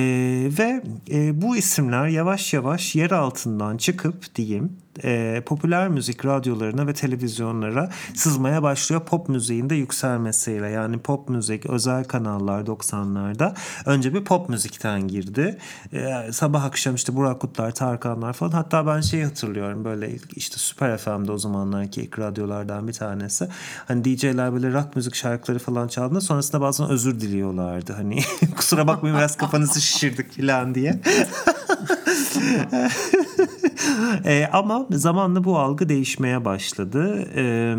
ve 0.59 0.83
e, 1.11 1.43
bu 1.43 1.57
isimler 1.57 2.07
yavaş 2.07 2.53
yavaş 2.53 2.95
yer 2.95 3.11
altından 3.11 3.77
çıkıp 3.77 4.34
diyeyim 4.35 4.77
e, 5.03 5.43
popüler 5.47 5.89
müzik 5.89 6.25
radyolarına 6.25 6.87
ve 6.87 6.95
televizyonlara 6.95 7.91
sızmaya 8.15 8.63
başlıyor 8.63 9.05
pop 9.05 9.29
müziğinde 9.29 9.75
yükselmesiyle. 9.75 10.69
Yani 10.69 10.99
pop 10.99 11.29
müzik 11.29 11.67
özel 11.67 12.05
kanallar 12.05 12.61
90'larda 12.61 13.55
önce 13.87 14.15
bir 14.15 14.25
pop 14.25 14.49
müzikten 14.49 15.09
girdi. 15.09 15.59
E, 15.93 16.33
sabah 16.33 16.65
akşam 16.65 16.95
işte 16.95 17.17
Burak 17.17 17.41
Kutlar, 17.41 17.75
Tarkanlar 17.75 18.33
falan. 18.33 18.51
Hatta 18.51 18.87
ben 18.87 19.01
şeyi 19.01 19.25
hatırlıyorum 19.25 19.85
böyle 19.85 20.17
işte 20.37 20.57
Süper 20.59 20.99
FM'de 20.99 21.33
o 21.33 21.39
zamanlarki 21.39 22.03
ilk 22.03 22.19
radyolardan 22.19 22.89
bir 22.89 22.93
tanesi. 22.93 23.49
Hani 23.89 24.05
DJ'ler 24.05 24.53
böyle 24.53 24.73
rock 24.73 24.97
müzik 24.97 25.15
şarkıları 25.15 25.59
falan 25.59 25.89
çaldığında 25.89 26.21
sonrasında 26.21 26.61
bazen 26.61 26.89
özür 26.89 27.21
diliyorlardı. 27.21 27.93
Hani 27.93 28.21
kusura 28.57 28.87
bakmayın 28.87 29.17
biraz 29.17 29.37
kafanızı 29.37 29.81
şişirdik 29.81 30.37
falan 30.37 30.75
diye. 30.75 31.01
e, 34.25 34.49
ama 34.53 34.87
zamanla 34.91 35.45
bu 35.45 35.59
algı 35.59 35.89
değişmeye 35.89 36.45
başladı. 36.45 37.29
E, 37.37 37.75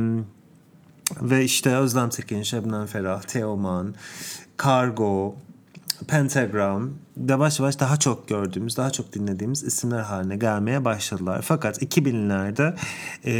ve 1.21 1.43
işte 1.43 1.75
Özlem 1.75 2.09
Tekin, 2.09 2.43
Şebnem 2.43 2.85
Ferah, 2.85 3.21
Teoman, 3.21 3.95
Kargo, 4.57 5.35
Pentagram 6.07 6.89
yavaş 7.29 7.59
yavaş 7.59 7.79
daha 7.79 7.97
çok 7.97 8.27
gördüğümüz, 8.27 8.77
daha 8.77 8.89
çok 8.89 9.13
dinlediğimiz 9.13 9.63
isimler 9.63 9.99
haline 9.99 10.37
gelmeye 10.37 10.85
başladılar. 10.85 11.41
Fakat 11.41 11.83
2000'lerde 11.83 12.75
e, 13.25 13.33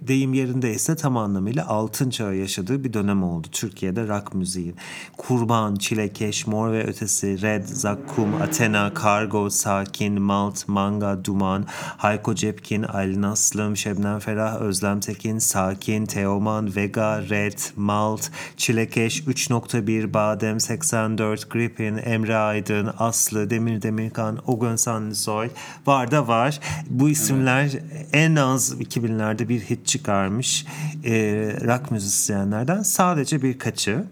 deyim 0.00 0.34
yerindeyse 0.34 0.96
tam 0.96 1.16
anlamıyla 1.16 1.66
altın 1.66 2.10
çağı 2.10 2.36
yaşadığı 2.36 2.84
bir 2.84 2.92
dönem 2.92 3.22
oldu 3.22 3.48
Türkiye'de 3.52 4.08
rock 4.08 4.34
müziğin. 4.34 4.76
Kurban, 5.16 5.74
Çilekeş, 5.74 6.46
Mor 6.46 6.72
ve 6.72 6.84
Ötesi, 6.84 7.42
Red, 7.42 7.64
Zakkum, 7.66 8.42
Athena, 8.42 8.94
Kargo, 8.94 9.50
Sakin, 9.50 10.22
Malt, 10.22 10.68
Manga, 10.68 11.24
Duman, 11.24 11.66
Hayko 11.96 12.34
Cepkin, 12.34 12.82
Ali 12.82 13.22
Naslım, 13.22 13.76
Şebnem 13.76 14.18
Ferah, 14.18 14.60
Özlem 14.60 15.00
Tekin, 15.00 15.38
Sakin, 15.38 16.06
Teoman, 16.06 16.76
Vega, 16.76 17.22
Red, 17.22 17.58
Malt, 17.76 18.28
Çilekeş, 18.56 19.20
3.1, 19.20 20.14
Badem, 20.14 20.60
84, 20.60 21.50
Gripin, 21.50 21.96
Emre 21.96 22.36
Aydın, 22.36 22.61
Aydın, 22.62 22.90
Aslı, 22.98 23.50
Demir 23.50 23.82
Demirkan, 23.82 24.38
Ogun 24.46 24.76
Sanlısoy 24.76 25.50
var 25.86 26.10
da 26.10 26.28
var. 26.28 26.60
Bu 26.90 27.08
isimler 27.08 27.64
evet. 27.64 28.08
en 28.12 28.36
az 28.36 28.72
2000'lerde 28.80 29.48
bir 29.48 29.60
hit 29.60 29.86
çıkarmış 29.86 30.66
e, 31.04 31.12
rock 31.64 31.90
müzisyenlerden 31.90 32.82
sadece 32.82 33.42
birkaçı. 33.42 34.04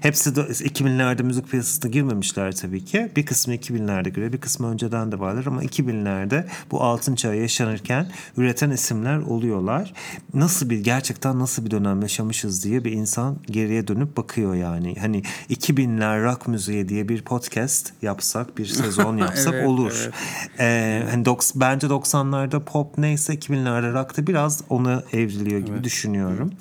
Hepsi 0.00 0.36
de 0.36 0.40
2000'lerde 0.40 1.22
müzik 1.22 1.48
piyasasına 1.48 1.90
girmemişler 1.90 2.56
tabii 2.56 2.84
ki. 2.84 3.12
Bir 3.16 3.26
kısmı 3.26 3.54
2000'lerde 3.54 4.08
göre 4.08 4.32
bir 4.32 4.40
kısmı 4.40 4.70
önceden 4.70 5.12
de 5.12 5.20
varlar 5.20 5.46
ama 5.46 5.64
2000'lerde 5.64 6.44
bu 6.70 6.82
altın 6.82 7.14
çağı 7.14 7.36
yaşanırken 7.36 8.06
üreten 8.36 8.70
isimler 8.70 9.18
oluyorlar. 9.18 9.92
Nasıl 10.34 10.70
bir 10.70 10.78
gerçekten 10.78 11.38
nasıl 11.38 11.64
bir 11.64 11.70
dönem 11.70 12.02
yaşamışız 12.02 12.64
diye 12.64 12.84
bir 12.84 12.92
insan 12.92 13.38
geriye 13.46 13.88
dönüp 13.88 14.16
bakıyor 14.16 14.54
yani. 14.54 14.94
Hani 15.00 15.22
2000'ler 15.50 16.24
rock 16.24 16.48
müziği 16.48 16.88
diye 16.88 17.08
bir 17.08 17.22
podcast 17.22 17.92
yapsak 18.02 18.58
bir 18.58 18.66
sezon 18.80 19.16
yapsak 19.16 19.54
evet, 19.54 19.68
olur. 19.68 19.92
Evet. 20.04 20.14
Ee, 20.60 21.06
hani 21.10 21.24
dok- 21.24 21.52
bence 21.54 21.86
90'larda 21.86 22.60
pop 22.60 22.98
neyse 22.98 23.34
2000'lerde 23.34 23.92
rock'ta 23.92 24.26
biraz 24.26 24.62
ona 24.68 25.02
evriliyor 25.12 25.60
gibi 25.60 25.74
evet. 25.74 25.84
düşünüyorum. 25.84 26.52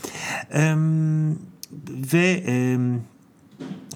Ee, 0.54 0.76
ve 2.13 2.43
e, 2.47 2.77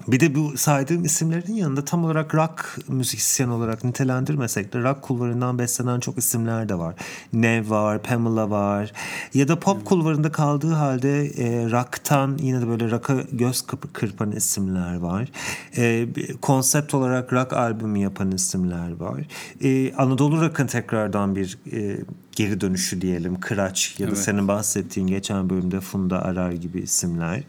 bir 0.08 0.20
de 0.20 0.34
bu 0.34 0.56
saydığım 0.56 1.04
isimlerin 1.04 1.54
yanında 1.54 1.84
tam 1.84 2.04
olarak 2.04 2.34
rock 2.34 2.78
müzisyen 2.88 3.48
olarak 3.48 3.84
nitelendirmesek 3.84 4.72
de 4.72 4.82
rock 4.82 5.02
kulvarından 5.02 5.58
beslenen 5.58 6.00
çok 6.00 6.18
isimler 6.18 6.68
de 6.68 6.78
var. 6.78 6.94
Nev 7.32 7.70
var, 7.70 8.02
Pamela 8.02 8.50
var. 8.50 8.92
Ya 9.34 9.48
da 9.48 9.60
pop 9.60 9.84
kulvarında 9.84 10.32
kaldığı 10.32 10.72
halde 10.72 11.26
e, 11.26 11.70
rock'tan 11.70 12.38
yine 12.42 12.60
de 12.60 12.68
böyle 12.68 12.90
rock'a 12.90 13.16
göz 13.32 13.62
kırpan 13.92 14.32
isimler 14.32 14.96
var. 14.96 15.28
E, 15.76 16.08
konsept 16.42 16.94
olarak 16.94 17.32
rock 17.32 17.52
albümü 17.52 17.98
yapan 17.98 18.32
isimler 18.32 18.96
var. 18.96 19.20
E, 19.62 19.94
Anadolu 19.94 20.40
Rock'ın 20.40 20.66
tekrardan 20.66 21.36
bir 21.36 21.58
e, 21.72 21.98
geri 22.36 22.60
dönüşü 22.60 23.00
diyelim. 23.00 23.40
Kıraç 23.40 23.94
ya 23.98 24.06
da 24.06 24.10
evet. 24.10 24.22
senin 24.22 24.48
bahsettiğin 24.48 25.06
geçen 25.06 25.50
bölümde 25.50 25.80
Funda 25.80 26.24
Arar 26.24 26.52
gibi 26.52 26.80
isimler. 26.80 27.42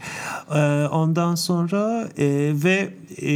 Ee, 0.56 0.88
ondan 0.88 1.36
sonra 1.36 2.10
e, 2.18 2.54
ve 2.64 2.94
e, 3.22 3.36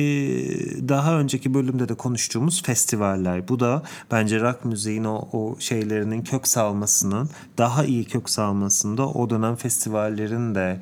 daha 0.90 1.20
önceki 1.20 1.54
bölümde 1.54 1.90
de 1.90 1.94
konuştuğumuz 1.94 2.64
festivaller. 2.64 3.48
Bu 3.48 3.60
da 3.60 3.84
bence 4.12 4.40
rock 4.40 4.66
müziğin 4.66 5.04
o, 5.04 5.30
o 5.34 5.56
şeylerinin 5.60 6.24
kök 6.24 6.48
salmasının 6.48 7.30
daha 7.58 7.86
iyi 7.86 8.06
kök 8.06 8.30
salmasında 8.30 9.10
o 9.10 9.30
dönem 9.30 9.56
festivallerin 9.56 10.56
de 10.56 10.82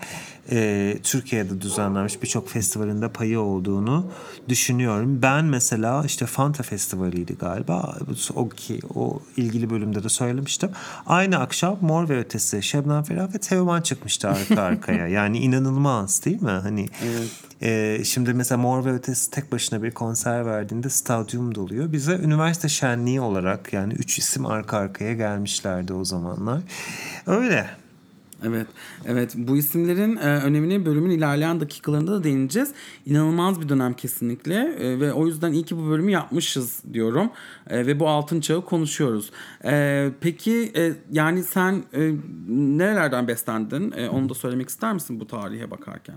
e, 0.51 0.97
Türkiye'de 1.03 1.61
düzenlenmiş 1.61 2.21
birçok 2.21 2.49
festivalinde 2.49 3.09
payı 3.09 3.39
olduğunu 3.39 4.11
düşünüyorum. 4.49 5.21
Ben 5.21 5.45
mesela 5.45 6.03
işte 6.05 6.25
Fanta 6.25 6.63
Festivali'ydi 6.63 7.35
galiba. 7.35 7.97
O 8.35 8.49
ki 8.49 8.79
o 8.95 9.19
ilgili 9.37 9.69
bölümde 9.69 10.03
de 10.03 10.09
söylemiştim. 10.09 10.69
Aynı 11.05 11.39
akşam 11.39 11.77
Mor 11.81 12.09
ve 12.09 12.19
Ötesi, 12.19 12.63
Şebnem 12.63 13.03
Ferah 13.03 13.33
ve 13.35 13.37
Teoman 13.37 13.81
çıkmıştı 13.81 14.29
arka 14.29 14.61
arkaya. 14.61 15.07
yani 15.17 15.37
inanılmaz 15.39 16.25
değil 16.25 16.41
mi? 16.41 16.49
Hani 16.49 16.89
evet. 17.03 17.29
e, 17.61 18.03
şimdi 18.03 18.33
mesela 18.33 18.61
Mor 18.61 18.85
ve 18.85 18.93
Ötesi 18.93 19.31
tek 19.31 19.51
başına 19.51 19.83
bir 19.83 19.91
konser 19.91 20.45
verdiğinde 20.45 20.89
stadyum 20.89 21.55
doluyor. 21.55 21.91
Bize 21.91 22.15
üniversite 22.15 22.69
şenliği 22.69 23.21
olarak 23.21 23.73
yani 23.73 23.93
üç 23.93 24.19
isim 24.19 24.45
arka 24.45 24.77
arkaya 24.77 25.13
gelmişlerdi 25.13 25.93
o 25.93 26.05
zamanlar. 26.05 26.61
Öyle. 27.27 27.86
Evet, 28.45 28.67
evet. 29.05 29.33
Bu 29.37 29.57
isimlerin 29.57 30.15
e, 30.15 30.19
önemine 30.19 30.85
bölümün 30.85 31.09
ilerleyen 31.09 31.59
dakikalarında 31.59 32.11
da 32.11 32.23
değineceğiz. 32.23 32.71
İnanılmaz 33.05 33.61
bir 33.61 33.69
dönem 33.69 33.93
kesinlikle 33.93 34.55
e, 34.55 34.99
ve 34.99 35.13
o 35.13 35.27
yüzden 35.27 35.51
iyi 35.51 35.63
ki 35.63 35.77
bu 35.77 35.89
bölümü 35.89 36.11
yapmışız 36.11 36.83
diyorum 36.93 37.29
e, 37.69 37.87
ve 37.87 37.99
bu 37.99 38.09
altın 38.09 38.39
çağı 38.39 38.65
konuşuyoruz. 38.65 39.31
E, 39.65 40.09
peki 40.21 40.71
e, 40.75 40.93
yani 41.11 41.43
sen 41.43 41.83
e, 41.93 42.11
nerelerden 42.47 43.27
beslendin? 43.27 43.91
E, 43.91 44.09
onu 44.09 44.29
da 44.29 44.33
söylemek 44.33 44.69
ister 44.69 44.93
misin 44.93 45.19
bu 45.19 45.27
tarihe 45.27 45.71
bakarken? 45.71 46.15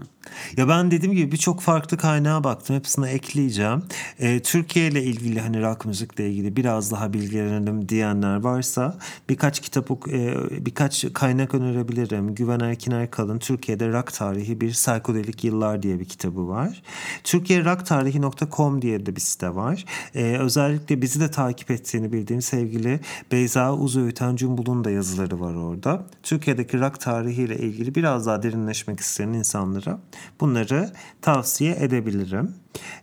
Ya 0.56 0.68
ben 0.68 0.90
dediğim 0.90 1.14
gibi 1.14 1.32
birçok 1.32 1.60
farklı 1.60 1.96
kaynağa 1.96 2.44
baktım. 2.44 2.76
Hepsine 2.76 3.10
ekleyeceğim. 3.10 3.82
E, 4.18 4.42
Türkiye 4.42 4.88
ile 4.88 5.02
ilgili 5.02 5.40
hani 5.40 5.62
rock 5.62 5.86
müzikle 5.86 6.30
ilgili 6.30 6.56
biraz 6.56 6.90
daha 6.90 7.12
bilgilenelim 7.12 7.88
diyenler 7.88 8.36
varsa 8.36 8.98
birkaç 9.28 9.60
kitap 9.60 9.90
e, 9.90 10.36
birkaç 10.66 11.12
kaynak 11.12 11.54
önerebilirim 11.54 12.09
öneririm. 12.12 12.34
Güven 12.34 12.60
Erkin 12.60 12.90
Erkal'ın 12.90 13.38
Türkiye'de 13.38 13.88
Rock 13.88 14.12
Tarihi 14.12 14.60
Bir 14.60 14.70
Psikodelik 14.72 15.44
Yıllar 15.44 15.82
diye 15.82 16.00
bir 16.00 16.04
kitabı 16.04 16.48
var. 16.48 16.82
Türkiye 17.24 17.64
Rock 17.64 17.86
Tarihi.com 17.86 18.82
diye 18.82 19.06
de 19.06 19.16
bir 19.16 19.20
site 19.20 19.54
var. 19.54 19.84
Ee, 20.14 20.36
özellikle 20.38 21.02
bizi 21.02 21.20
de 21.20 21.30
takip 21.30 21.70
ettiğini 21.70 22.12
bildiğim 22.12 22.42
sevgili 22.42 23.00
Beyza 23.32 23.74
Uzöğüten 23.74 24.36
Cumbul'un 24.36 24.84
da 24.84 24.90
yazıları 24.90 25.40
var 25.40 25.54
orada. 25.54 26.06
Türkiye'deki 26.22 26.80
rock 26.80 27.00
tarihiyle 27.00 27.58
ilgili 27.58 27.94
biraz 27.94 28.26
daha 28.26 28.42
derinleşmek 28.42 29.00
isteyen 29.00 29.28
insanlara 29.28 30.00
bunları 30.40 30.92
tavsiye 31.22 31.76
edebilirim. 31.80 32.54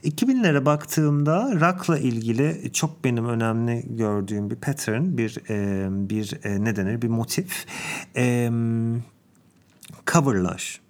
2000'lere 0.04 0.66
baktığımda 0.66 1.52
rock'la 1.54 2.00
ilgili 2.00 2.74
çok 2.74 3.04
benim 3.04 3.30
önemli 3.30 3.84
gördüğüm 3.98 4.50
bir 4.50 4.56
pattern, 4.56 5.18
bir 5.18 5.38
e, 5.50 5.88
bir 6.10 6.40
e, 6.44 6.64
ne 6.64 6.76
denir, 6.76 7.02
bir 7.02 7.08
motif. 7.08 7.66
E, 8.16 8.52
coverlar. 10.08 10.87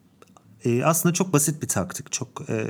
E, 0.68 0.86
aslında 0.86 1.14
çok 1.14 1.34
basit 1.34 1.62
bir 1.62 1.68
taktik, 1.68 2.12
çok 2.12 2.50
e, 2.50 2.68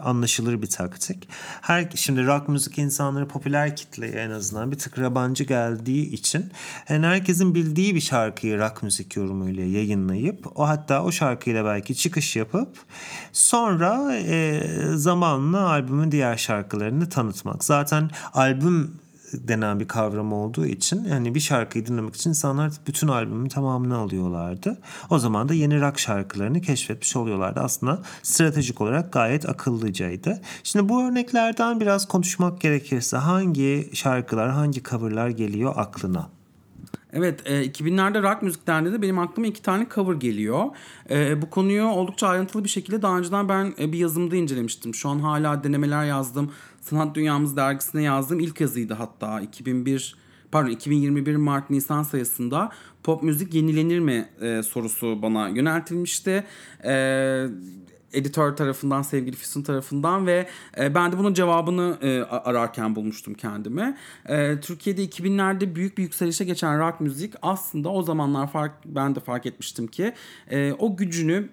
anlaşılır 0.00 0.62
bir 0.62 0.66
taktik. 0.66 1.28
Her 1.60 1.88
şimdi 1.94 2.26
rock 2.26 2.48
müzik 2.48 2.78
insanları 2.78 3.28
popüler 3.28 3.76
kitleye 3.76 4.12
en 4.12 4.30
azından 4.30 4.72
bir 4.72 4.78
tık 4.78 4.98
yabancı 4.98 5.44
geldiği 5.44 6.10
için 6.10 6.52
yani 6.88 7.06
herkesin 7.06 7.54
bildiği 7.54 7.94
bir 7.94 8.00
şarkıyı 8.00 8.58
rock 8.58 8.82
müzik 8.82 9.16
yorumuyla 9.16 9.64
yayınlayıp 9.64 10.58
o 10.58 10.68
hatta 10.68 11.02
o 11.02 11.12
şarkıyla 11.12 11.64
belki 11.64 11.94
çıkış 11.96 12.36
yapıp 12.36 12.68
sonra 13.32 14.16
e, 14.16 14.62
zamanla 14.94 15.68
albümün 15.68 16.12
diğer 16.12 16.36
şarkılarını 16.36 17.08
tanıtmak. 17.08 17.64
Zaten 17.64 18.10
albüm 18.34 18.98
denen 19.32 19.80
bir 19.80 19.88
kavram 19.88 20.32
olduğu 20.32 20.66
için 20.66 21.04
yani 21.04 21.34
bir 21.34 21.40
şarkıyı 21.40 21.86
dinlemek 21.86 22.14
için 22.14 22.30
insanlar 22.30 22.72
bütün 22.86 23.08
albümün 23.08 23.48
tamamını 23.48 23.96
alıyorlardı. 23.96 24.78
O 25.10 25.18
zaman 25.18 25.48
da 25.48 25.54
yeni 25.54 25.80
rock 25.80 25.98
şarkılarını 25.98 26.60
keşfetmiş 26.60 27.16
oluyorlardı. 27.16 27.60
Aslında 27.60 28.02
stratejik 28.22 28.80
olarak 28.80 29.12
gayet 29.12 29.48
akıllıcaydı. 29.48 30.40
Şimdi 30.62 30.88
bu 30.88 31.02
örneklerden 31.02 31.80
biraz 31.80 32.08
konuşmak 32.08 32.60
gerekirse 32.60 33.16
hangi 33.16 33.90
şarkılar, 33.92 34.50
hangi 34.50 34.82
coverlar 34.82 35.28
geliyor 35.28 35.72
aklına? 35.76 36.28
Evet, 37.12 37.42
e, 37.44 37.64
2000'lerde 37.64 38.22
rock 38.22 38.42
müziklerinde 38.42 38.92
de 38.92 39.02
benim 39.02 39.18
aklıma 39.18 39.46
iki 39.46 39.62
tane 39.62 39.86
cover 39.94 40.14
geliyor. 40.14 40.64
E, 41.10 41.42
bu 41.42 41.50
konuyu 41.50 41.84
oldukça 41.84 42.28
ayrıntılı 42.28 42.64
bir 42.64 42.68
şekilde 42.68 43.02
daha 43.02 43.18
önceden 43.18 43.48
ben 43.48 43.74
e, 43.78 43.92
bir 43.92 43.98
yazımda 43.98 44.36
incelemiştim. 44.36 44.94
Şu 44.94 45.08
an 45.08 45.18
hala 45.18 45.64
denemeler 45.64 46.04
yazdım. 46.04 46.52
Sanat 46.88 47.14
Dünyamız 47.14 47.56
dergisine 47.56 48.02
yazdığım 48.02 48.40
ilk 48.40 48.60
yazıydı 48.60 48.94
hatta 48.94 49.40
2001 49.40 50.16
pardon 50.52 50.70
2021 50.70 51.36
Mart 51.36 51.70
Nisan 51.70 52.02
sayısında 52.02 52.70
pop 53.02 53.22
müzik 53.22 53.54
yenilenir 53.54 53.98
mi 53.98 54.28
e, 54.40 54.62
sorusu 54.62 55.22
bana 55.22 55.48
yöneltilmişti. 55.48 56.44
E, 56.84 57.46
editör 58.12 58.56
tarafından, 58.56 59.02
sevgili 59.02 59.36
Füsun 59.36 59.62
tarafından 59.62 60.26
ve 60.26 60.48
e, 60.78 60.94
ben 60.94 61.12
de 61.12 61.18
bunun 61.18 61.34
cevabını 61.34 61.98
e, 62.02 62.20
ararken 62.22 62.96
bulmuştum 62.96 63.34
kendimi. 63.34 63.96
E, 64.26 64.60
Türkiye'de 64.60 65.04
2000'lerde 65.04 65.74
büyük 65.74 65.98
bir 65.98 66.02
yükselişe 66.02 66.44
geçen 66.44 66.78
rock 66.78 67.00
müzik 67.00 67.34
aslında 67.42 67.88
o 67.88 68.02
zamanlar 68.02 68.52
fark 68.52 68.72
ben 68.84 69.14
de 69.14 69.20
fark 69.20 69.46
etmiştim 69.46 69.86
ki 69.86 70.14
e, 70.50 70.72
o 70.72 70.96
gücünü 70.96 71.48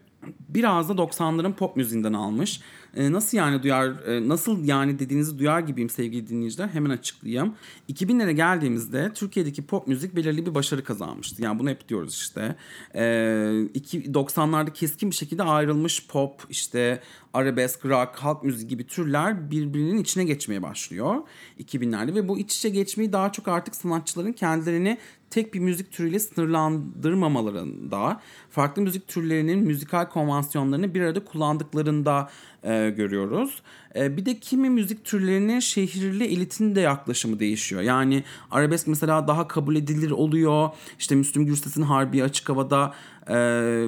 biraz 0.49 0.89
da 0.89 0.93
90'ların 0.93 1.53
pop 1.53 1.75
müziğinden 1.75 2.13
almış. 2.13 2.61
E, 2.95 3.11
nasıl 3.11 3.37
yani 3.37 3.63
duyar, 3.63 4.07
e, 4.07 4.29
nasıl 4.29 4.63
yani 4.63 4.99
dediğinizi 4.99 5.39
duyar 5.39 5.59
gibiyim 5.59 5.89
sevgili 5.89 6.27
dinleyiciler. 6.27 6.67
Hemen 6.67 6.89
açıklayayım. 6.89 7.55
2000'lere 7.89 8.31
geldiğimizde 8.31 9.11
Türkiye'deki 9.13 9.65
pop 9.65 9.87
müzik 9.87 10.15
belirli 10.15 10.45
bir 10.45 10.55
başarı 10.55 10.83
kazanmıştı. 10.83 11.41
Yani 11.41 11.59
bunu 11.59 11.69
hep 11.69 11.89
diyoruz 11.89 12.13
işte. 12.13 12.55
E, 12.95 13.61
iki, 13.73 14.11
90'larda 14.11 14.73
keskin 14.73 15.09
bir 15.09 15.15
şekilde 15.15 15.43
ayrılmış 15.43 16.07
pop, 16.07 16.41
işte 16.49 17.01
arabesk, 17.35 17.85
rock, 17.85 18.15
halk 18.15 18.43
müziği 18.43 18.67
gibi 18.67 18.87
türler 18.87 19.51
birbirinin 19.51 19.97
içine 19.97 20.23
geçmeye 20.23 20.61
başlıyor 20.61 21.15
2000'lerde 21.59 22.15
ve 22.15 22.27
bu 22.27 22.39
iç 22.39 22.57
içe 22.57 22.69
geçmeyi 22.69 23.13
daha 23.13 23.31
çok 23.31 23.47
artık 23.47 23.75
sanatçıların 23.75 24.33
kendilerini 24.33 24.97
tek 25.29 25.53
bir 25.53 25.59
müzik 25.59 25.91
türüyle 25.91 26.19
sınırlandırmamalarında, 26.19 28.21
farklı 28.49 28.81
müzik 28.81 29.07
türlerinin 29.07 29.59
müzikal 29.59 30.05
konvansiyonlarını 30.05 30.93
bir 30.93 31.01
arada 31.01 31.25
kullandıklarında 31.25 32.29
e, 32.63 32.89
görüyoruz. 32.89 33.61
E, 33.95 34.17
bir 34.17 34.25
de 34.25 34.39
kimi 34.39 34.69
müzik 34.69 35.05
türlerinin 35.05 35.59
şehirli 35.59 36.23
elitin 36.23 36.75
de 36.75 36.81
yaklaşımı 36.81 37.39
değişiyor. 37.39 37.81
Yani 37.81 38.23
arabesk 38.51 38.87
mesela 38.87 39.27
daha 39.27 39.47
kabul 39.47 39.75
edilir 39.75 40.11
oluyor. 40.11 40.69
İşte 40.99 41.15
Müslüm 41.15 41.45
Gürses'in 41.45 41.81
Harbi 41.81 42.23
Açık 42.23 42.49
Hava'da 42.49 42.93
e, 43.27 43.35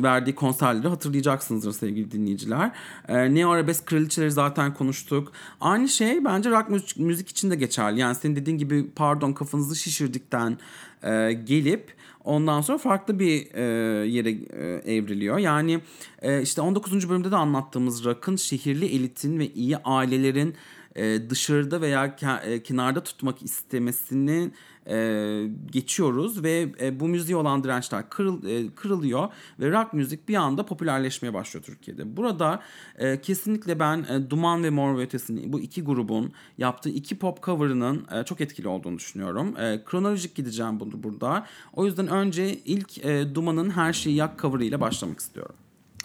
verdiği 0.04 0.36
konserleri 0.36 0.88
hatırlayacaksınızdır 0.88 1.72
sevgili 1.72 2.12
dinleyiciler. 2.12 2.72
E, 3.08 3.36
Neo 3.36 3.50
Arabesk 3.50 3.86
Kraliçeleri 3.86 4.32
zaten 4.32 4.74
konuştuk. 4.74 5.32
Aynı 5.62 5.89
şey 5.89 6.26
bence 6.26 6.50
rock 6.50 6.70
müzik, 6.70 6.98
müzik 6.98 7.30
için 7.30 7.52
de 7.52 7.56
geçerli. 7.56 8.00
Yani 8.00 8.15
senin 8.15 8.36
dediğin 8.36 8.58
gibi 8.58 8.88
pardon 8.96 9.34
kafanızı 9.34 9.76
şişirdikten 9.76 10.58
e, 11.04 11.34
gelip 11.34 11.96
ondan 12.27 12.61
sonra 12.61 12.77
farklı 12.77 13.19
bir 13.19 13.53
e, 13.53 13.61
yere 14.07 14.29
e, 14.31 14.95
evriliyor. 14.95 15.37
Yani 15.37 15.79
e, 16.21 16.41
işte 16.41 16.61
19. 16.61 17.09
bölümde 17.09 17.31
de 17.31 17.35
anlattığımız 17.35 18.05
rock'ın 18.05 18.35
şehirli 18.35 18.85
elitin 18.85 19.39
ve 19.39 19.47
iyi 19.47 19.77
ailelerin 19.77 20.55
e, 20.97 21.29
dışarıda 21.29 21.81
veya 21.81 22.07
ke- 22.07 22.63
kenarda 22.63 23.03
tutmak 23.03 23.43
istemesini 23.43 24.51
e, 24.89 25.49
geçiyoruz 25.71 26.43
ve 26.43 26.69
e, 26.81 26.99
bu 26.99 27.07
müziğe 27.07 27.38
olan 27.38 27.63
dirençler 27.63 28.10
kırıl, 28.10 28.45
e, 28.45 28.75
kırılıyor 28.75 29.29
ve 29.60 29.71
rock 29.71 29.93
müzik 29.93 30.29
bir 30.29 30.36
anda 30.36 30.65
popülerleşmeye 30.65 31.33
başlıyor 31.33 31.63
Türkiye'de. 31.65 32.17
Burada 32.17 32.62
e, 32.97 33.21
kesinlikle 33.21 33.79
ben 33.79 34.05
e, 34.10 34.29
Duman 34.29 34.63
ve 34.63 34.69
Mor 34.69 34.99
Ötesi'nin 34.99 35.53
bu 35.53 35.60
iki 35.60 35.83
grubun 35.83 36.31
yaptığı 36.57 36.89
iki 36.89 37.19
pop 37.19 37.43
cover'ının 37.43 38.05
e, 38.12 38.23
çok 38.23 38.41
etkili 38.41 38.67
olduğunu 38.67 38.97
düşünüyorum. 38.97 39.57
E, 39.57 39.83
kronolojik 39.86 40.36
gideceğim 40.36 40.79
bunu 40.79 41.03
burada. 41.03 41.45
O 41.73 41.86
yüzden 41.86 42.07
önce 42.07 42.53
ilk 42.53 43.05
e, 43.05 43.36
Duman'ın 43.36 43.69
Her 43.69 43.93
Şeyi 43.93 44.15
Yak 44.15 44.39
cover'ı 44.39 44.63
ile 44.63 44.81
başlamak 44.81 45.19
istiyorum. 45.19 45.55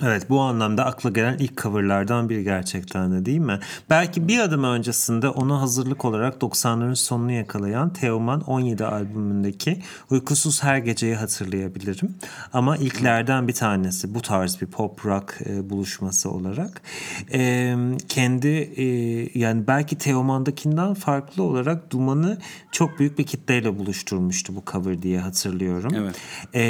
Evet 0.04 0.30
bu 0.30 0.40
anlamda 0.40 0.84
akla 0.84 1.10
gelen 1.10 1.36
ilk 1.38 1.62
coverlardan 1.62 2.28
biri 2.28 2.44
gerçekten 2.44 3.12
de 3.12 3.26
değil 3.26 3.38
mi? 3.38 3.58
Belki 3.90 4.28
bir 4.28 4.38
adım 4.38 4.64
öncesinde 4.64 5.28
onu 5.28 5.60
hazırlık 5.60 6.04
olarak 6.04 6.42
90'ların 6.42 6.96
sonunu 6.96 7.32
yakalayan 7.32 7.92
Teoman 7.92 8.40
17 8.40 8.84
albümündeki 8.84 9.82
Uykusuz 10.10 10.62
Her 10.62 10.78
Geceyi 10.78 11.14
hatırlayabilirim. 11.14 12.14
Ama 12.52 12.76
ilklerden 12.76 13.48
bir 13.48 13.52
tanesi 13.52 14.14
bu 14.14 14.22
tarz 14.22 14.60
bir 14.60 14.66
pop 14.66 15.06
rock 15.06 15.38
e, 15.46 15.70
buluşması 15.70 16.30
olarak. 16.30 16.82
E, 17.32 17.74
kendi 18.08 18.48
e, 18.48 18.84
yani 19.38 19.66
belki 19.66 19.98
Teoman'dakinden 19.98 20.94
farklı 20.94 21.42
olarak 21.42 21.90
Duman'ı 21.90 22.38
çok 22.72 22.98
büyük 22.98 23.18
bir 23.18 23.24
kitleyle 23.24 23.78
buluşturmuştu 23.78 24.56
bu 24.56 24.62
cover 24.72 25.02
diye 25.02 25.20
hatırlıyorum. 25.20 25.94
Evet. 25.94 26.14
E, 26.54 26.62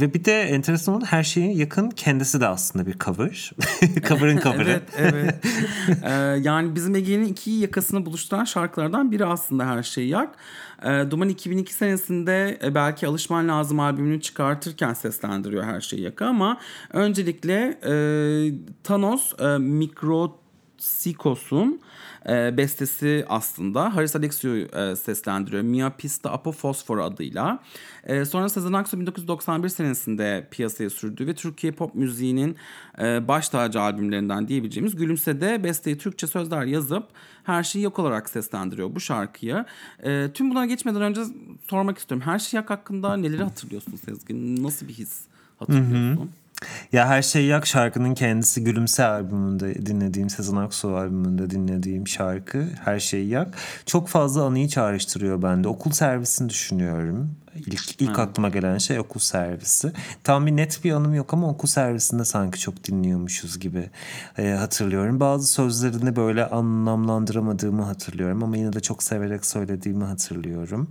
ve 0.00 0.14
bir 0.14 0.24
de 0.24 0.42
enteresan 0.42 0.94
olan 0.94 1.06
her 1.06 1.22
şeyin 1.22 1.50
yakın 1.50 1.90
kendisi 1.90 2.40
de 2.40 2.46
aslında 2.46 2.79
bir 2.86 2.98
cover. 2.98 3.52
Cover'ın 4.08 4.38
cover'ı. 4.38 4.70
evet, 4.70 4.82
evet. 4.96 5.34
ee, 6.04 6.10
yani 6.42 6.74
bizim 6.74 6.94
Ege'nin 6.94 7.26
iki 7.26 7.50
yakasını 7.50 8.06
buluşturan 8.06 8.44
şarkılardan 8.44 9.12
biri 9.12 9.24
aslında 9.24 9.66
Her 9.66 9.82
Şey 9.82 10.08
Yak. 10.08 10.34
Ee, 10.82 11.04
Duman 11.10 11.28
2002 11.28 11.74
senesinde 11.74 12.58
e, 12.62 12.74
belki 12.74 13.06
Alışman 13.06 13.48
Lazım 13.48 13.80
albümünü 13.80 14.20
çıkartırken 14.20 14.94
seslendiriyor 14.94 15.64
Her 15.64 15.80
Şey 15.80 15.98
Yak'ı 15.98 16.26
ama 16.26 16.60
öncelikle 16.92 17.78
e, 17.84 17.92
Thanos 18.84 19.32
e, 19.40 19.58
Mikrosikos'un 19.58 21.80
e, 22.28 22.56
bestesi 22.56 23.24
aslında. 23.28 23.96
Haris 23.96 24.16
Alexiou'yu 24.16 24.66
e, 24.66 24.96
seslendiriyor. 24.96 25.62
Mia 25.62 25.90
Pista 25.90 26.32
Apo 26.32 26.52
Fosfor 26.52 26.98
adıyla. 26.98 27.58
E, 28.04 28.24
sonra 28.24 28.48
Sezen 28.48 28.72
Aksu 28.72 29.00
1991 29.00 29.68
senesinde 29.68 30.48
piyasaya 30.50 30.90
sürdü 30.90 31.26
ve 31.26 31.34
Türkiye 31.34 31.72
pop 31.72 31.94
müziğinin 31.94 32.56
e, 33.02 33.28
baş 33.28 33.48
tacı 33.48 33.80
albümlerinden 33.80 34.48
diyebileceğimiz 34.48 34.96
Gülümse'de 34.96 35.64
besteyi 35.64 35.98
Türkçe 35.98 36.26
sözler 36.26 36.64
yazıp 36.64 37.04
her 37.44 37.62
şeyi 37.62 37.84
yok 37.84 37.98
olarak 37.98 38.30
seslendiriyor 38.30 38.94
bu 38.94 39.00
şarkıyı. 39.00 39.64
E, 40.02 40.30
tüm 40.34 40.50
buna 40.50 40.66
geçmeden 40.66 41.02
önce 41.02 41.20
sormak 41.70 41.98
istiyorum. 41.98 42.26
Her 42.26 42.38
şey 42.38 42.58
yak 42.58 42.70
hakkında 42.70 43.16
neleri 43.16 43.42
hatırlıyorsun 43.42 43.96
Sezgin? 43.96 44.64
Nasıl 44.64 44.88
bir 44.88 44.94
his 44.94 45.20
hatırlıyorsun? 45.58 46.16
Hı 46.16 46.22
hı. 46.22 46.28
Ya 46.92 47.08
Her 47.08 47.22
Şey 47.22 47.44
Yak 47.44 47.66
şarkının 47.66 48.14
kendisi 48.14 48.64
Gülümse 48.64 49.04
albümünde 49.04 49.86
dinlediğim, 49.86 50.30
Sezen 50.30 50.56
Aksu 50.56 50.96
albümünde 50.96 51.50
dinlediğim 51.50 52.08
şarkı 52.08 52.64
Her 52.84 53.00
Şey 53.00 53.26
Yak. 53.26 53.54
Çok 53.86 54.08
fazla 54.08 54.44
anıyı 54.44 54.68
çağrıştırıyor 54.68 55.42
bende. 55.42 55.68
Okul 55.68 55.90
servisini 55.90 56.48
düşünüyorum. 56.48 57.36
İlk, 57.56 58.00
ilk 58.02 58.18
aklıma 58.18 58.48
gelen 58.48 58.78
şey 58.78 58.98
okul 58.98 59.20
servisi. 59.20 59.92
Tam 60.24 60.46
bir 60.46 60.56
net 60.56 60.84
bir 60.84 60.92
anım 60.92 61.14
yok 61.14 61.34
ama 61.34 61.48
okul 61.48 61.68
servisinde 61.68 62.24
sanki 62.24 62.60
çok 62.60 62.84
dinliyormuşuz 62.84 63.58
gibi 63.58 63.90
e, 64.38 64.50
hatırlıyorum. 64.50 65.20
Bazı 65.20 65.46
sözlerini 65.46 66.16
böyle 66.16 66.46
anlamlandıramadığımı 66.46 67.82
hatırlıyorum 67.82 68.42
ama 68.42 68.56
yine 68.56 68.72
de 68.72 68.80
çok 68.80 69.02
severek 69.02 69.46
söylediğimi 69.46 70.04
hatırlıyorum. 70.04 70.90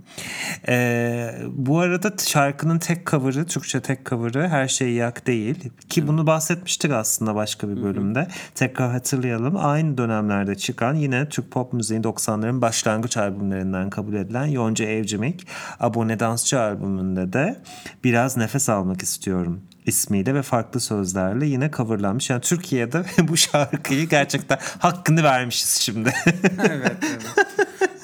E, 0.68 1.34
bu 1.52 1.78
arada 1.78 2.12
şarkının 2.18 2.78
tek 2.78 3.06
cover'ı, 3.06 3.46
Türkçe 3.46 3.80
tek 3.80 4.06
cover'ı 4.06 4.48
Her 4.48 4.68
Şey 4.68 4.92
Yak 4.92 5.26
değil. 5.26 5.70
Ki 5.88 6.08
bunu 6.08 6.26
bahsetmiştik 6.26 6.92
aslında 6.92 7.34
başka 7.34 7.68
bir 7.68 7.82
bölümde. 7.82 8.28
Tekrar 8.54 8.92
hatırlayalım. 8.92 9.56
Aynı 9.56 9.98
dönemlerde 9.98 10.54
çıkan 10.54 10.94
yine 10.94 11.28
Türk 11.28 11.50
pop 11.50 11.72
müziğin 11.72 12.02
90'ların 12.02 12.60
başlangıç 12.60 13.16
albümlerinden 13.16 13.90
kabul 13.90 14.14
edilen 14.14 14.46
Yonca 14.46 14.84
Evcimik, 14.84 15.46
Abone 15.80 16.20
Dansçı 16.50 16.60
albümünde 16.60 17.32
de 17.32 17.62
biraz 18.04 18.36
nefes 18.36 18.68
almak 18.68 19.02
istiyorum 19.02 19.60
ismiyle 19.86 20.34
ve 20.34 20.42
farklı 20.42 20.80
sözlerle 20.80 21.46
yine 21.46 21.70
coverlanmış. 21.70 22.30
Yani 22.30 22.40
Türkiye'de 22.40 23.04
bu 23.28 23.36
şarkıyı 23.36 24.08
gerçekten 24.08 24.58
hakkını 24.78 25.22
vermişiz 25.22 25.70
şimdi. 25.70 26.12
evet, 26.58 26.96
evet. 27.02 27.46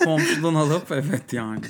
Komşudan 0.05 0.55
alıp 0.55 0.93
evet 0.93 1.33
yani. 1.33 1.61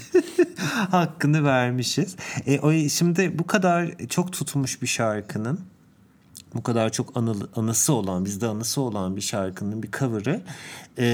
hakkını 0.91 1.45
vermişiz. 1.45 2.17
E, 2.47 2.61
o, 2.61 2.73
şimdi 2.89 3.39
bu 3.39 3.47
kadar 3.47 3.91
çok 4.09 4.33
tutmuş 4.33 4.83
bir 4.83 4.87
şarkının 4.87 5.61
bu 6.55 6.62
kadar 6.62 6.93
çok 6.93 7.17
anı, 7.17 7.35
anısı 7.57 7.93
olan, 7.93 8.25
bizde 8.25 8.47
anısı 8.47 8.81
olan 8.81 9.17
bir 9.17 9.21
şarkının 9.21 9.83
bir 9.83 9.91
cover'ı 9.91 10.43
e, 10.99 11.07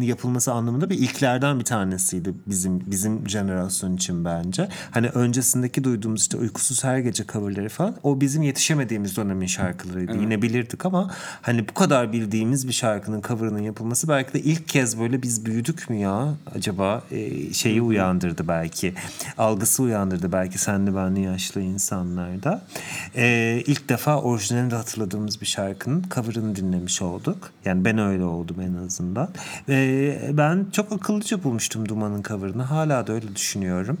yapılması 0.00 0.52
anlamında 0.52 0.90
bir 0.90 0.98
ilklerden 0.98 1.58
bir 1.58 1.64
tanesiydi 1.64 2.34
bizim 2.46 2.90
bizim 2.90 3.28
jenerasyon 3.28 3.96
için 3.96 4.24
bence. 4.24 4.68
Hani 4.90 5.08
öncesindeki 5.08 5.84
duyduğumuz 5.84 6.20
işte 6.20 6.36
uykusuz 6.36 6.84
her 6.84 6.98
gece 6.98 7.24
coverları 7.26 7.68
falan 7.68 7.96
o 8.02 8.20
bizim 8.20 8.42
yetişemediğimiz 8.42 9.16
dönemin 9.16 9.46
şarkılarıydı. 9.46 10.12
Evet. 10.12 10.22
Yine 10.22 10.42
bilirdik 10.42 10.86
ama 10.86 11.10
hani 11.42 11.68
bu 11.68 11.74
kadar 11.74 12.12
bildiğimiz 12.12 12.68
bir 12.68 12.72
şarkının 12.72 13.22
coverının 13.22 13.62
yapılması 13.62 14.08
belki 14.08 14.32
de 14.32 14.40
ilk 14.40 14.68
kez 14.68 15.00
böyle 15.00 15.22
biz 15.22 15.46
büyüdük 15.46 15.90
mü 15.90 15.96
ya 15.96 16.34
acaba 16.54 17.02
e, 17.10 17.52
şeyi 17.52 17.82
uyandırdı 17.82 18.48
belki. 18.48 18.94
Algısı 19.38 19.82
uyandırdı 19.82 20.32
belki 20.32 20.58
senli 20.58 20.96
benli 20.96 21.20
yaşlı 21.20 21.60
insanlarda. 21.60 22.62
E, 23.16 23.62
ilk 23.66 23.88
defa 23.88 24.20
orijinalini 24.20 24.70
de 24.70 24.76
hatırladığımız 24.76 25.40
bir 25.40 25.46
şarkının 25.46 26.04
coverını 26.14 26.56
dinlemiş 26.56 27.02
olduk. 27.02 27.50
Yani 27.64 27.84
ben 27.84 27.98
öyle 27.98 28.24
oldum 28.24 28.56
en 28.60 28.86
azından. 28.86 29.28
E, 29.68 30.30
ben 30.32 30.66
çok 30.72 30.92
akıllıca 30.92 31.44
bulmuştum 31.44 31.88
Duman'ın 31.88 32.22
coverını. 32.22 32.62
Hala 32.62 33.06
da 33.06 33.12
öyle 33.12 33.36
düşünüyorum. 33.36 33.98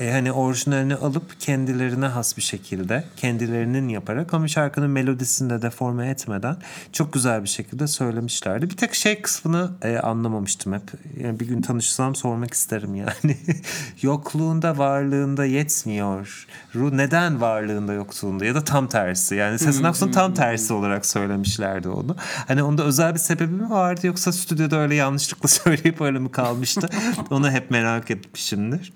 E, 0.00 0.10
hani 0.10 0.32
orijinalini 0.32 0.94
alıp 0.94 1.40
kendilerine 1.40 2.06
has 2.06 2.36
bir 2.36 2.42
şekilde 2.42 3.04
kendilerinin 3.16 3.88
yaparak 3.88 4.34
ama 4.34 4.48
şarkının 4.48 4.90
melodisini 4.90 5.50
de 5.50 5.62
deforme 5.62 6.08
etmeden 6.08 6.56
çok 6.92 7.12
güzel 7.12 7.42
bir 7.42 7.48
şekilde 7.48 7.86
söylemişlerdi. 7.86 8.70
Bir 8.70 8.76
tek 8.76 8.94
şey 8.94 9.22
kısmını 9.22 9.70
e, 9.82 9.98
anlamamıştım 9.98 10.72
hep. 10.72 10.82
Yani 11.20 11.40
bir 11.40 11.46
gün 11.46 11.62
tanışsam 11.62 12.14
sormak 12.14 12.54
isterim 12.54 12.94
yani. 12.94 13.36
Yokluğunda 14.02 14.78
varlığında 14.78 15.44
yetmiyor. 15.44 16.46
Ruh 16.74 16.92
neden 16.92 17.40
varlığında 17.40 17.92
yokluğunda 17.92 18.44
ya 18.44 18.54
da 18.54 18.64
tam 18.64 18.88
tersi. 18.88 19.34
Yani 19.34 19.58
Sezen 19.58 19.84
Aksu'nun 19.84 20.12
tam 20.12 20.34
tersi 20.34 20.72
olarak 20.72 21.06
söylemişlerdi 21.06 21.88
onu. 21.88 22.16
Hani 22.48 22.62
onda 22.62 22.84
özel 22.84 23.14
bir 23.14 23.18
sebebi 23.18 23.52
mi 23.52 23.70
vardı 23.70 24.06
yoksa 24.06 24.32
stüdyoda 24.32 24.76
öyle 24.76 24.93
yanlışlıkla 24.94 25.48
söyleyip 25.48 26.00
öyle 26.00 26.18
mi 26.18 26.30
kalmıştı? 26.30 26.88
Onu 27.30 27.50
hep 27.50 27.70
merak 27.70 28.10
etmişimdir. 28.10 28.92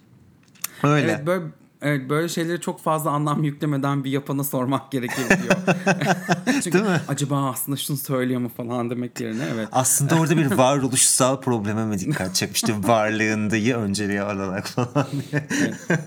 Öyle. 0.83 1.13
Evet 1.13 1.27
böyle 1.27 1.45
Evet 1.83 2.11
böyle 2.11 2.29
şeyleri 2.29 2.61
çok 2.61 2.81
fazla 2.81 3.11
anlam 3.11 3.45
yüklemeden 3.45 4.05
bir 4.05 4.11
yapana 4.11 4.45
sormak 4.45 4.93
gerekebiliyor. 4.93 5.55
Çünkü 6.63 6.73
Değil 6.73 6.85
mi? 6.85 7.01
acaba 7.09 7.51
aslında 7.51 7.77
şunu 7.77 7.97
söylüyor 7.97 8.41
mu 8.41 8.51
falan 8.57 8.91
demek 8.91 9.21
yerine 9.21 9.43
evet. 9.55 9.69
Aslında 9.73 10.15
orada 10.15 10.37
bir 10.37 10.51
varoluşsal 10.59 11.41
probleme 11.41 11.85
mi 11.85 11.99
dikkat 11.99 12.35
çekmişti? 12.35 12.75
Varlığındayı 12.89 13.77
önceliğe 13.77 14.23
alarak 14.23 14.67
falan 14.69 15.07
diye. 15.13 15.47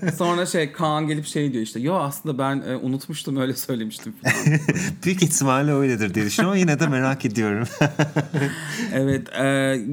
Evet. 0.02 0.14
Sonra 0.18 0.46
şey 0.46 0.72
Kaan 0.72 1.06
gelip 1.06 1.26
şey 1.26 1.52
diyor 1.52 1.62
işte 1.64 1.80
yo 1.80 1.94
aslında 1.94 2.38
ben 2.38 2.62
e, 2.68 2.76
unutmuştum 2.76 3.36
öyle 3.36 3.54
söylemiştim 3.56 4.14
falan. 4.22 4.58
Büyük 5.04 5.22
ihtimalle 5.22 5.72
öyledir 5.72 6.14
diye 6.14 6.26
düşünüyorum 6.26 6.52
ama 6.52 6.58
yine 6.58 6.80
de 6.80 6.86
merak 6.86 7.24
ediyorum. 7.24 7.68
evet 8.92 9.28
e, 9.38 9.44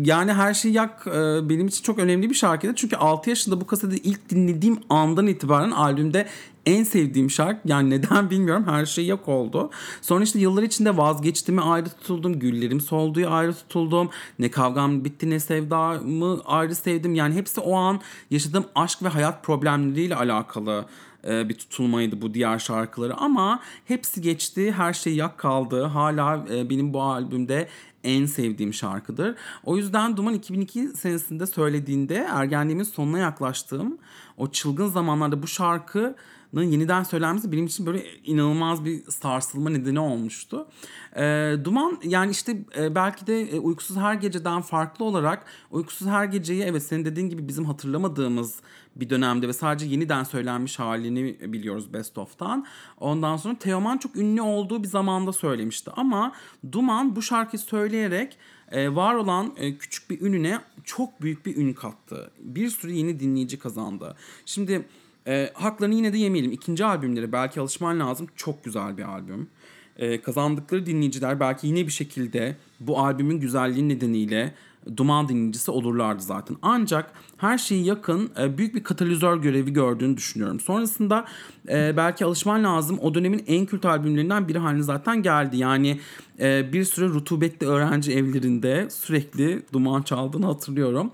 yani 0.03 0.33
her 0.33 0.53
şey 0.53 0.71
yak 0.71 1.07
e, 1.07 1.49
benim 1.49 1.67
için 1.67 1.83
çok 1.83 1.99
önemli 1.99 2.29
bir 2.29 2.35
şarkıydı. 2.35 2.75
Çünkü 2.75 2.95
6 2.95 3.29
yaşında 3.29 3.61
bu 3.61 3.67
kaseti 3.67 3.97
ilk 3.97 4.29
dinlediğim 4.29 4.79
andan 4.89 5.27
itibaren 5.27 5.68
itibaren 5.69 5.71
albümde 5.71 6.27
en 6.65 6.83
sevdiğim 6.83 7.29
şarkı 7.29 7.67
yani 7.67 7.89
neden 7.89 8.29
bilmiyorum 8.29 8.65
her 8.67 8.85
şey 8.85 9.07
yok 9.07 9.27
oldu. 9.27 9.69
Sonra 10.01 10.23
işte 10.23 10.39
yıllar 10.39 10.63
içinde 10.63 10.97
vazgeçtiğimi 10.97 11.61
ayrı 11.61 11.89
tutuldum. 11.89 12.39
Güllerim 12.39 12.81
solduğu 12.81 13.29
ayrı 13.29 13.53
tutuldum. 13.53 14.09
Ne 14.39 14.51
kavgam 14.51 15.03
bitti 15.05 15.29
ne 15.29 15.39
sevdamı 15.39 16.41
ayrı 16.45 16.75
sevdim. 16.75 17.15
Yani 17.15 17.35
hepsi 17.35 17.61
o 17.61 17.75
an 17.75 18.01
yaşadığım 18.29 18.65
aşk 18.75 19.03
ve 19.03 19.07
hayat 19.07 19.43
problemleriyle 19.43 20.15
alakalı 20.15 20.85
e, 21.27 21.49
bir 21.49 21.53
tutulmaydı 21.53 22.21
bu 22.21 22.33
diğer 22.33 22.59
şarkıları 22.59 23.17
ama 23.17 23.59
hepsi 23.85 24.21
geçti 24.21 24.71
her 24.71 24.93
şey 24.93 25.15
yak 25.15 25.37
kaldı 25.37 25.83
hala 25.83 26.45
e, 26.51 26.69
benim 26.69 26.93
bu 26.93 27.01
albümde 27.01 27.67
en 28.03 28.25
sevdiğim 28.25 28.73
şarkıdır. 28.73 29.35
O 29.63 29.77
yüzden 29.77 30.17
Duman 30.17 30.33
2002 30.33 30.87
senesinde 30.87 31.45
söylediğinde 31.45 32.27
ergenliğimin 32.31 32.83
sonuna 32.83 33.19
yaklaştığım 33.19 33.97
o 34.37 34.51
çılgın 34.51 34.87
zamanlarda 34.87 35.43
bu 35.43 35.47
şarkının 35.47 36.63
yeniden 36.63 37.03
söylenmesi 37.03 37.51
benim 37.51 37.65
için 37.65 37.85
böyle 37.85 38.03
inanılmaz 38.23 38.85
bir 38.85 39.03
sarsılma 39.03 39.69
nedeni 39.69 39.99
olmuştu. 39.99 40.67
E, 41.15 41.55
Duman 41.63 41.99
yani 42.03 42.31
işte 42.31 42.57
e, 42.77 42.95
belki 42.95 43.27
de 43.27 43.41
e, 43.41 43.59
Uykusuz 43.59 43.97
Her 43.97 44.13
Gece'den 44.13 44.61
farklı 44.61 45.05
olarak 45.05 45.45
Uykusuz 45.71 46.07
Her 46.07 46.25
Gece'yi 46.25 46.63
evet 46.63 46.83
senin 46.83 47.05
dediğin 47.05 47.29
gibi 47.29 47.47
bizim 47.47 47.65
hatırlamadığımız 47.65 48.55
bir 48.95 49.09
dönemde 49.09 49.47
ve 49.47 49.53
sadece 49.53 49.85
yeniden 49.85 50.23
söylenmiş 50.23 50.79
halini 50.79 51.53
biliyoruz 51.53 51.93
Best 51.93 52.17
of'tan. 52.17 52.65
Ondan 52.99 53.37
sonra 53.37 53.55
Teoman 53.55 53.97
çok 53.97 54.15
ünlü 54.15 54.41
olduğu 54.41 54.83
bir 54.83 54.87
zamanda 54.87 55.33
söylemişti 55.33 55.91
ama 55.95 56.33
Duman 56.71 57.15
bu 57.15 57.21
şarkıyı 57.21 57.59
söyleyerek 57.59 58.37
e, 58.71 58.95
var 58.95 59.15
olan 59.15 59.53
e, 59.57 59.77
küçük 59.77 60.09
bir 60.09 60.21
ününe 60.21 60.59
çok 60.83 61.21
büyük 61.21 61.45
bir 61.45 61.57
ün 61.57 61.73
kattı. 61.73 62.31
Bir 62.39 62.69
sürü 62.69 62.91
yeni 62.91 63.19
dinleyici 63.19 63.59
kazandı. 63.59 64.15
Şimdi 64.45 64.85
e, 65.27 65.51
haklarını 65.53 65.95
yine 65.95 66.13
de 66.13 66.17
yemeyelim. 66.17 66.51
İkinci 66.51 66.85
albümleri 66.85 67.31
belki 67.31 67.59
alışman 67.59 67.99
lazım. 67.99 68.27
Çok 68.35 68.63
güzel 68.63 68.97
bir 68.97 69.03
albüm. 69.03 69.49
E, 69.97 70.21
kazandıkları 70.21 70.85
dinleyiciler 70.85 71.39
belki 71.39 71.67
yine 71.67 71.87
bir 71.87 71.91
şekilde 71.91 72.55
bu 72.79 72.99
albümün 72.99 73.39
güzelliği 73.39 73.89
nedeniyle 73.89 74.53
duman 74.97 75.29
dinleyicisi 75.29 75.71
olurlardı 75.71 76.23
zaten. 76.23 76.57
Ancak 76.61 77.11
her 77.37 77.57
şeyi 77.57 77.85
yakın 77.85 78.31
e, 78.39 78.57
büyük 78.57 78.75
bir 78.75 78.83
katalizör 78.83 79.37
görevi 79.37 79.73
gördüğünü 79.73 80.17
düşünüyorum. 80.17 80.59
Sonrasında 80.59 81.25
e, 81.69 81.97
belki 81.97 82.25
alışman 82.25 82.63
lazım 82.63 82.99
o 83.01 83.13
dönemin 83.13 83.43
en 83.47 83.65
kült 83.65 83.85
albümlerinden 83.85 84.47
biri 84.47 84.59
haline 84.59 84.83
zaten 84.83 85.23
geldi. 85.23 85.57
Yani 85.57 85.99
e, 86.41 86.73
bir 86.73 86.83
süre 86.83 87.05
rutubetli 87.05 87.67
öğrenci 87.67 88.13
evlerinde 88.13 88.87
sürekli 88.89 89.63
duman 89.73 90.01
çaldığını 90.01 90.45
hatırlıyorum. 90.45 91.11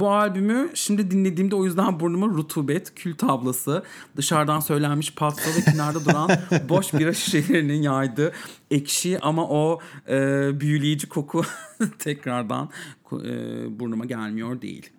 bu 0.00 0.10
albümü 0.10 0.70
şimdi 0.74 1.10
dinlediğimde 1.10 1.54
o 1.54 1.64
yüzden 1.64 2.00
burnuma 2.00 2.26
rutubet, 2.26 2.94
kül 2.94 3.14
tablası, 3.14 3.82
dışarıdan 4.16 4.60
söylenmiş 4.60 5.14
patso 5.14 5.50
ve 5.50 5.72
kenarda 5.72 6.04
duran 6.04 6.30
boş 6.68 6.94
bira 6.94 7.12
şişelerinin 7.12 7.82
yaydığı 7.82 8.32
ekşi 8.70 9.18
ama 9.20 9.48
o 9.48 9.80
e, 10.08 10.16
büyüleyici 10.60 11.08
koku 11.08 11.42
tekrardan 11.98 12.70
e, 13.12 13.80
burnuma 13.80 14.04
gelmiyor 14.04 14.62
değil. 14.62 14.90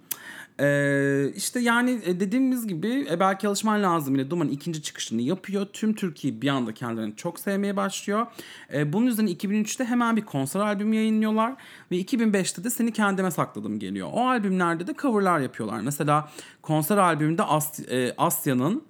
Ee, 0.59 1.31
işte 1.35 1.59
yani 1.59 2.01
e, 2.05 2.19
dediğimiz 2.19 2.67
gibi 2.67 3.07
e, 3.11 3.19
belki 3.19 3.47
alışman 3.47 3.83
lazım 3.83 4.15
yine 4.15 4.29
Duman 4.29 4.47
ikinci 4.47 4.81
çıkışını 4.81 5.21
yapıyor. 5.21 5.67
Tüm 5.73 5.93
Türkiye 5.93 6.41
bir 6.41 6.47
anda 6.47 6.73
kendilerini 6.73 7.15
çok 7.15 7.39
sevmeye 7.39 7.75
başlıyor. 7.75 8.27
Ee, 8.73 8.93
bunun 8.93 9.05
yüzünden 9.05 9.35
2003'te 9.35 9.85
hemen 9.85 10.15
bir 10.15 10.21
konser 10.21 10.59
albümü 10.59 10.95
yayınlıyorlar. 10.95 11.53
Ve 11.91 11.95
2005'te 11.95 12.63
de 12.63 12.69
Seni 12.69 12.93
Kendime 12.93 13.31
Sakladım 13.31 13.79
geliyor. 13.79 14.09
O 14.13 14.27
albümlerde 14.27 14.87
de 14.87 14.93
coverlar 15.01 15.39
yapıyorlar. 15.39 15.81
Mesela 15.81 16.29
konser 16.61 16.97
albümünde 16.97 17.43
As 17.43 17.79
e, 17.79 18.13
Asya'nın 18.17 18.88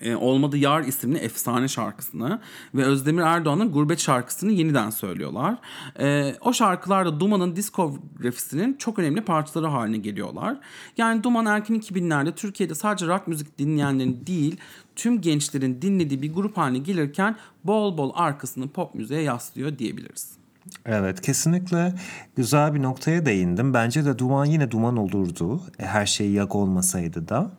e, 0.00 0.16
Olmadı 0.16 0.56
Yar 0.56 0.82
isimli 0.82 1.18
efsane 1.18 1.68
şarkısını 1.68 2.40
ve 2.74 2.84
Özdemir 2.84 3.22
Erdoğan'ın 3.22 3.72
Gurbet 3.72 3.98
şarkısını 3.98 4.52
yeniden 4.52 4.90
söylüyorlar. 4.90 5.58
E, 6.00 6.34
o 6.40 6.52
şarkılar 6.52 7.06
da 7.06 7.20
Duman'ın 7.20 7.56
diskografisinin 7.56 8.74
çok 8.74 8.98
önemli 8.98 9.20
parçaları 9.20 9.66
haline 9.66 9.96
geliyorlar. 9.96 10.56
Yani 10.96 11.22
Duman 11.22 11.46
erken 11.46 11.76
2000'lerde 11.76 12.34
Türkiye'de 12.34 12.74
sadece 12.74 13.06
rock 13.06 13.26
müzik 13.26 13.58
dinleyenlerin 13.58 14.26
değil 14.26 14.56
tüm 14.96 15.20
gençlerin 15.20 15.82
dinlediği 15.82 16.22
bir 16.22 16.34
grup 16.34 16.56
haline 16.56 16.78
gelirken 16.78 17.36
bol 17.64 17.98
bol 17.98 18.12
arkasını 18.14 18.68
pop 18.68 18.94
müziğe 18.94 19.20
yaslıyor 19.20 19.78
diyebiliriz. 19.78 20.45
Evet 20.86 21.20
kesinlikle 21.20 21.94
güzel 22.36 22.74
bir 22.74 22.82
noktaya 22.82 23.26
değindim. 23.26 23.74
Bence 23.74 24.04
de 24.04 24.18
duman 24.18 24.44
yine 24.44 24.70
duman 24.70 24.96
olurdu. 24.96 25.60
E, 25.78 25.84
her 25.84 26.06
şey 26.06 26.30
yak 26.30 26.54
olmasaydı 26.54 27.28
da. 27.28 27.50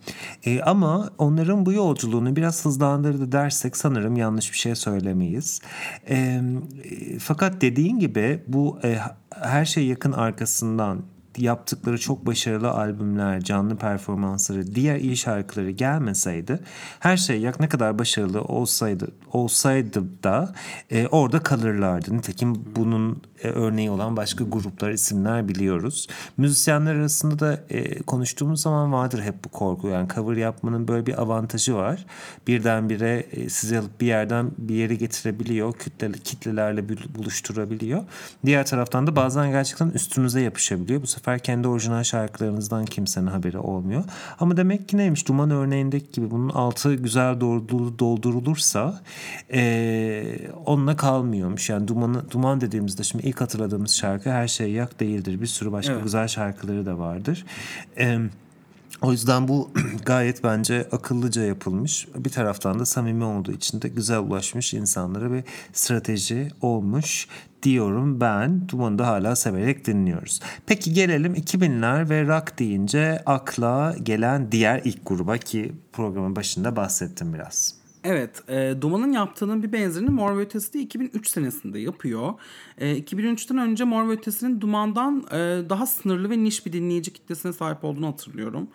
E, 0.45 0.61
ama 0.61 1.09
onların 1.17 1.65
bu 1.65 1.73
yolculuğunu 1.73 2.35
biraz 2.35 2.65
hızlandırdı 2.65 3.31
dersek 3.31 3.77
sanırım 3.77 4.17
yanlış 4.17 4.51
bir 4.51 4.57
şey 4.57 4.75
söylemeyiz. 4.75 5.61
E, 6.09 6.41
fakat 7.19 7.61
dediğin 7.61 7.99
gibi 7.99 8.43
bu 8.47 8.79
e, 8.83 8.97
her 9.29 9.65
şey 9.65 9.85
yakın 9.85 10.11
arkasından 10.11 11.03
yaptıkları 11.37 11.97
çok 11.97 12.25
başarılı 12.25 12.71
albümler, 12.71 13.41
canlı 13.41 13.77
performansları, 13.77 14.75
diğer 14.75 14.95
iyi 14.95 15.17
şarkıları 15.17 15.71
gelmeseydi 15.71 16.59
her 16.99 17.17
şey 17.17 17.41
yak 17.41 17.59
ne 17.59 17.69
kadar 17.69 17.99
başarılı 17.99 18.41
olsaydı 18.41 19.07
olsaydı 19.33 20.23
da 20.23 20.53
e, 20.91 21.07
orada 21.07 21.43
kalırlardı. 21.43 22.17
Nitekim 22.17 22.65
bunun 22.75 23.21
e, 23.43 23.47
örneği 23.47 23.89
olan 23.89 24.17
başka 24.17 24.43
gruplar, 24.43 24.91
isimler 24.91 25.47
biliyoruz. 25.47 26.07
Müzisyenler 26.37 26.95
arasında 26.95 27.39
da 27.39 27.63
e, 27.69 28.01
konuştuğumuz 28.01 28.61
zaman 28.61 28.93
vardır 28.93 29.21
hep 29.21 29.45
bu 29.45 29.49
korku. 29.49 29.87
Yani 29.87 30.07
cover 30.15 30.37
yapmanın 30.37 30.87
böyle 30.87 31.05
bir 31.05 31.21
avantajı 31.21 31.75
var. 31.75 32.05
Birdenbire 32.47 33.25
e, 33.31 33.49
sizi 33.49 33.79
alıp 33.79 34.01
bir 34.01 34.07
yerden 34.07 34.51
bir 34.57 34.75
yere 34.75 34.95
getirebiliyor. 34.95 35.73
Kütle, 35.73 36.11
kitlelerle 36.11 36.89
buluşturabiliyor. 37.15 38.03
Diğer 38.45 38.65
taraftan 38.65 39.07
da 39.07 39.15
bazen 39.15 39.51
gerçekten 39.51 39.89
üstünüze 39.89 40.41
yapışabiliyor. 40.41 41.01
Bu 41.01 41.07
sefer 41.07 41.26
sefer 41.27 41.39
kendi 41.39 41.67
orijinal 41.67 42.03
şarkılarınızdan 42.03 42.85
kimsenin 42.85 43.27
haberi 43.27 43.57
olmuyor. 43.57 44.03
Ama 44.39 44.57
demek 44.57 44.89
ki 44.89 44.97
neymiş 44.97 45.27
Duman 45.27 45.51
örneğindeki 45.51 46.11
gibi 46.11 46.31
bunun 46.31 46.49
altı 46.49 46.95
güzel 46.95 47.41
doldurulursa 47.99 49.01
e, 49.53 50.39
onunla 50.65 50.95
kalmıyormuş. 50.95 51.69
Yani 51.69 51.87
Duman'ı, 51.87 52.31
Duman 52.31 52.61
dediğimizde 52.61 53.03
şimdi 53.03 53.27
ilk 53.27 53.41
hatırladığımız 53.41 53.91
şarkı 53.95 54.31
Her 54.31 54.47
Şey 54.47 54.71
Yak 54.71 54.99
değildir. 54.99 55.41
Bir 55.41 55.47
sürü 55.47 55.71
başka 55.71 55.93
evet. 55.93 56.03
güzel 56.03 56.27
şarkıları 56.27 56.85
da 56.85 56.99
vardır. 56.99 57.45
Evet 57.97 58.31
o 59.01 59.11
yüzden 59.11 59.47
bu 59.47 59.71
gayet 60.05 60.43
bence 60.43 60.87
akıllıca 60.91 61.43
yapılmış. 61.43 62.07
Bir 62.15 62.29
taraftan 62.29 62.79
da 62.79 62.85
samimi 62.85 63.23
olduğu 63.23 63.51
için 63.51 63.81
de 63.81 63.87
güzel 63.87 64.19
ulaşmış 64.19 64.73
insanlara 64.73 65.31
bir 65.31 65.43
strateji 65.73 66.47
olmuş 66.61 67.27
diyorum 67.63 68.21
ben. 68.21 68.69
Duman'ı 68.69 68.99
da 68.99 69.07
hala 69.07 69.35
severek 69.35 69.87
dinliyoruz. 69.87 70.39
Peki 70.65 70.93
gelelim 70.93 71.35
2000'ler 71.35 72.09
ve 72.09 72.27
rock 72.27 72.59
deyince 72.59 73.23
akla 73.25 73.95
gelen 74.03 74.51
diğer 74.51 74.81
ilk 74.85 75.05
gruba 75.05 75.37
ki 75.37 75.71
programın 75.93 76.35
başında 76.35 76.75
bahsettim 76.75 77.33
biraz. 77.33 77.77
Evet, 78.03 78.49
e, 78.49 78.73
Duman'ın 78.81 79.11
yaptığının 79.11 79.63
bir 79.63 79.71
benzerini 79.71 80.09
Mor 80.09 80.37
ve 80.37 80.41
Ötesi 80.41 80.73
de 80.73 80.79
2003 80.79 81.29
senesinde 81.29 81.79
yapıyor. 81.79 82.33
E, 82.77 82.97
2003'ten 82.97 83.57
önce 83.57 83.83
Mor 83.83 84.09
ve 84.09 84.11
Ötesi'nin 84.11 84.61
Duman'dan 84.61 85.25
e, 85.31 85.69
daha 85.69 85.85
sınırlı 85.85 86.29
ve 86.29 86.43
niş 86.43 86.65
bir 86.65 86.73
dinleyici 86.73 87.13
kitlesine 87.13 87.53
sahip 87.53 87.83
olduğunu 87.83 88.07
hatırlıyorum. 88.07 88.67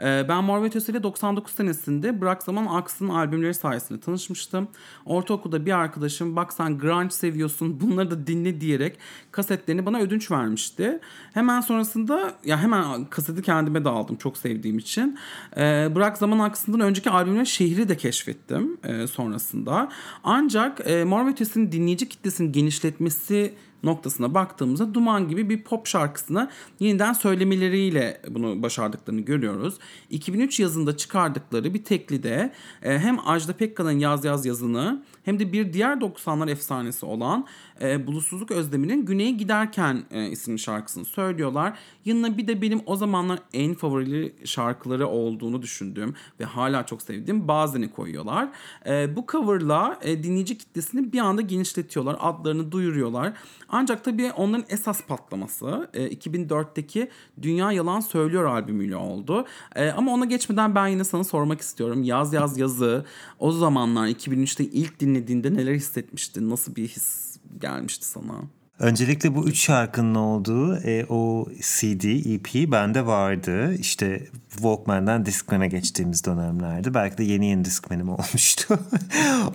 E, 0.00 0.28
ben 0.28 0.44
Mor 0.44 0.64
ile 0.64 1.02
99 1.02 1.54
senesinde 1.54 2.20
Bırak 2.20 2.42
Zaman 2.42 2.66
Aksın 2.66 3.08
albümleri 3.08 3.54
sayesinde 3.54 4.00
tanışmıştım. 4.00 4.68
Ortaokulda 5.04 5.66
bir 5.66 5.72
arkadaşım 5.72 6.36
bak 6.36 6.52
sen 6.52 6.78
grunge 6.78 7.10
seviyorsun 7.10 7.80
bunları 7.80 8.10
da 8.10 8.26
dinle 8.26 8.60
diyerek 8.60 8.98
kasetlerini 9.36 9.86
bana 9.86 9.98
ödünç 9.98 10.30
vermişti. 10.30 11.00
Hemen 11.34 11.60
sonrasında 11.60 12.32
ya 12.44 12.58
hemen 12.62 13.04
kaseti 13.04 13.42
kendime 13.42 13.84
de 13.84 13.88
aldım 13.88 14.16
çok 14.16 14.36
sevdiğim 14.36 14.78
için. 14.78 15.18
E, 15.56 15.88
Bırak 15.94 16.18
Zaman 16.18 16.38
Aksın'dan 16.38 16.80
önceki 16.80 17.10
albümleri 17.10 17.46
Şehri 17.46 17.88
de 17.88 17.96
keşfettim 17.96 18.76
e, 18.84 19.06
sonrasında. 19.06 19.88
Ancak 20.24 20.90
e, 20.90 21.04
Mor 21.04 21.26
ve 21.26 21.30
Ötesi'nin 21.30 21.72
dinleyici 21.72 22.08
kitlesinin 22.08 22.52
genişletmesi 22.52 23.54
noktasına 23.82 24.34
baktığımızda 24.34 24.94
Duman 24.94 25.28
gibi 25.28 25.48
bir 25.50 25.62
pop 25.62 25.86
şarkısını 25.86 26.50
yeniden 26.80 27.12
söylemeleriyle 27.12 28.20
bunu 28.28 28.62
başardıklarını 28.62 29.20
görüyoruz. 29.20 29.74
2003 30.10 30.60
yazında 30.60 30.96
çıkardıkları 30.96 31.74
bir 31.74 31.84
teklide 31.84 32.52
e, 32.82 32.98
hem 32.98 33.28
Ajda 33.28 33.52
Pekkan'ın 33.52 33.98
Yaz 33.98 34.24
Yaz 34.24 34.46
yazını 34.46 35.02
hem 35.26 35.38
de 35.38 35.52
bir 35.52 35.72
diğer 35.72 35.96
90'lar 35.96 36.50
efsanesi 36.50 37.06
olan 37.06 37.46
e, 37.80 38.06
Bulutsuzluk 38.06 38.50
Özlemi'nin 38.50 39.06
Güney'e 39.06 39.30
Giderken 39.30 40.04
e, 40.10 40.26
isimli 40.26 40.58
şarkısını 40.58 41.04
söylüyorlar. 41.04 41.78
Yanına 42.04 42.38
bir 42.38 42.48
de 42.48 42.62
benim 42.62 42.80
o 42.86 42.96
zamanlar 42.96 43.38
en 43.52 43.74
favorili 43.74 44.34
şarkıları 44.44 45.08
olduğunu 45.08 45.62
düşündüğüm 45.62 46.14
ve 46.40 46.44
hala 46.44 46.86
çok 46.86 47.02
sevdiğim 47.02 47.48
Bazen'i 47.48 47.90
koyuyorlar. 47.90 48.48
E, 48.86 49.16
bu 49.16 49.24
coverla 49.32 49.98
e, 50.02 50.22
dinleyici 50.22 50.58
kitlesini 50.58 51.12
bir 51.12 51.18
anda 51.18 51.40
genişletiyorlar. 51.40 52.16
Adlarını 52.20 52.72
duyuruyorlar. 52.72 53.32
Ancak 53.68 54.04
tabii 54.04 54.32
onların 54.32 54.66
esas 54.68 55.06
patlaması 55.06 55.90
e, 55.94 56.08
2004'teki 56.08 57.10
Dünya 57.42 57.72
Yalan 57.72 58.00
Söylüyor 58.00 58.44
albümüyle 58.44 58.96
oldu. 58.96 59.46
E, 59.76 59.90
ama 59.90 60.12
ona 60.12 60.24
geçmeden 60.24 60.74
ben 60.74 60.86
yine 60.86 61.04
sana 61.04 61.24
sormak 61.24 61.60
istiyorum. 61.60 62.02
Yaz 62.02 62.32
Yaz 62.32 62.58
Yazı 62.58 63.04
o 63.38 63.52
zamanlar 63.52 64.06
2003'te 64.08 64.64
ilk 64.64 65.00
dinlediğinde 65.16 65.54
neler 65.54 65.74
hissetmiştin? 65.74 66.50
Nasıl 66.50 66.76
bir 66.76 66.88
his 66.88 67.36
gelmişti 67.60 68.06
sana? 68.06 68.42
Öncelikle 68.78 69.34
bu 69.34 69.48
üç 69.48 69.64
şarkının 69.64 70.14
olduğu 70.14 70.76
e, 70.76 71.06
o 71.08 71.46
CD, 71.60 72.04
EP 72.34 72.72
bende 72.72 73.06
vardı. 73.06 73.74
İşte 73.74 74.26
Walkman'dan 74.50 75.26
Discman'e 75.26 75.68
geçtiğimiz 75.68 76.24
dönemlerdi. 76.24 76.94
Belki 76.94 77.18
de 77.18 77.24
yeni 77.24 77.46
yeni 77.46 77.64
Discman'im 77.64 78.08
olmuştu. 78.12 78.78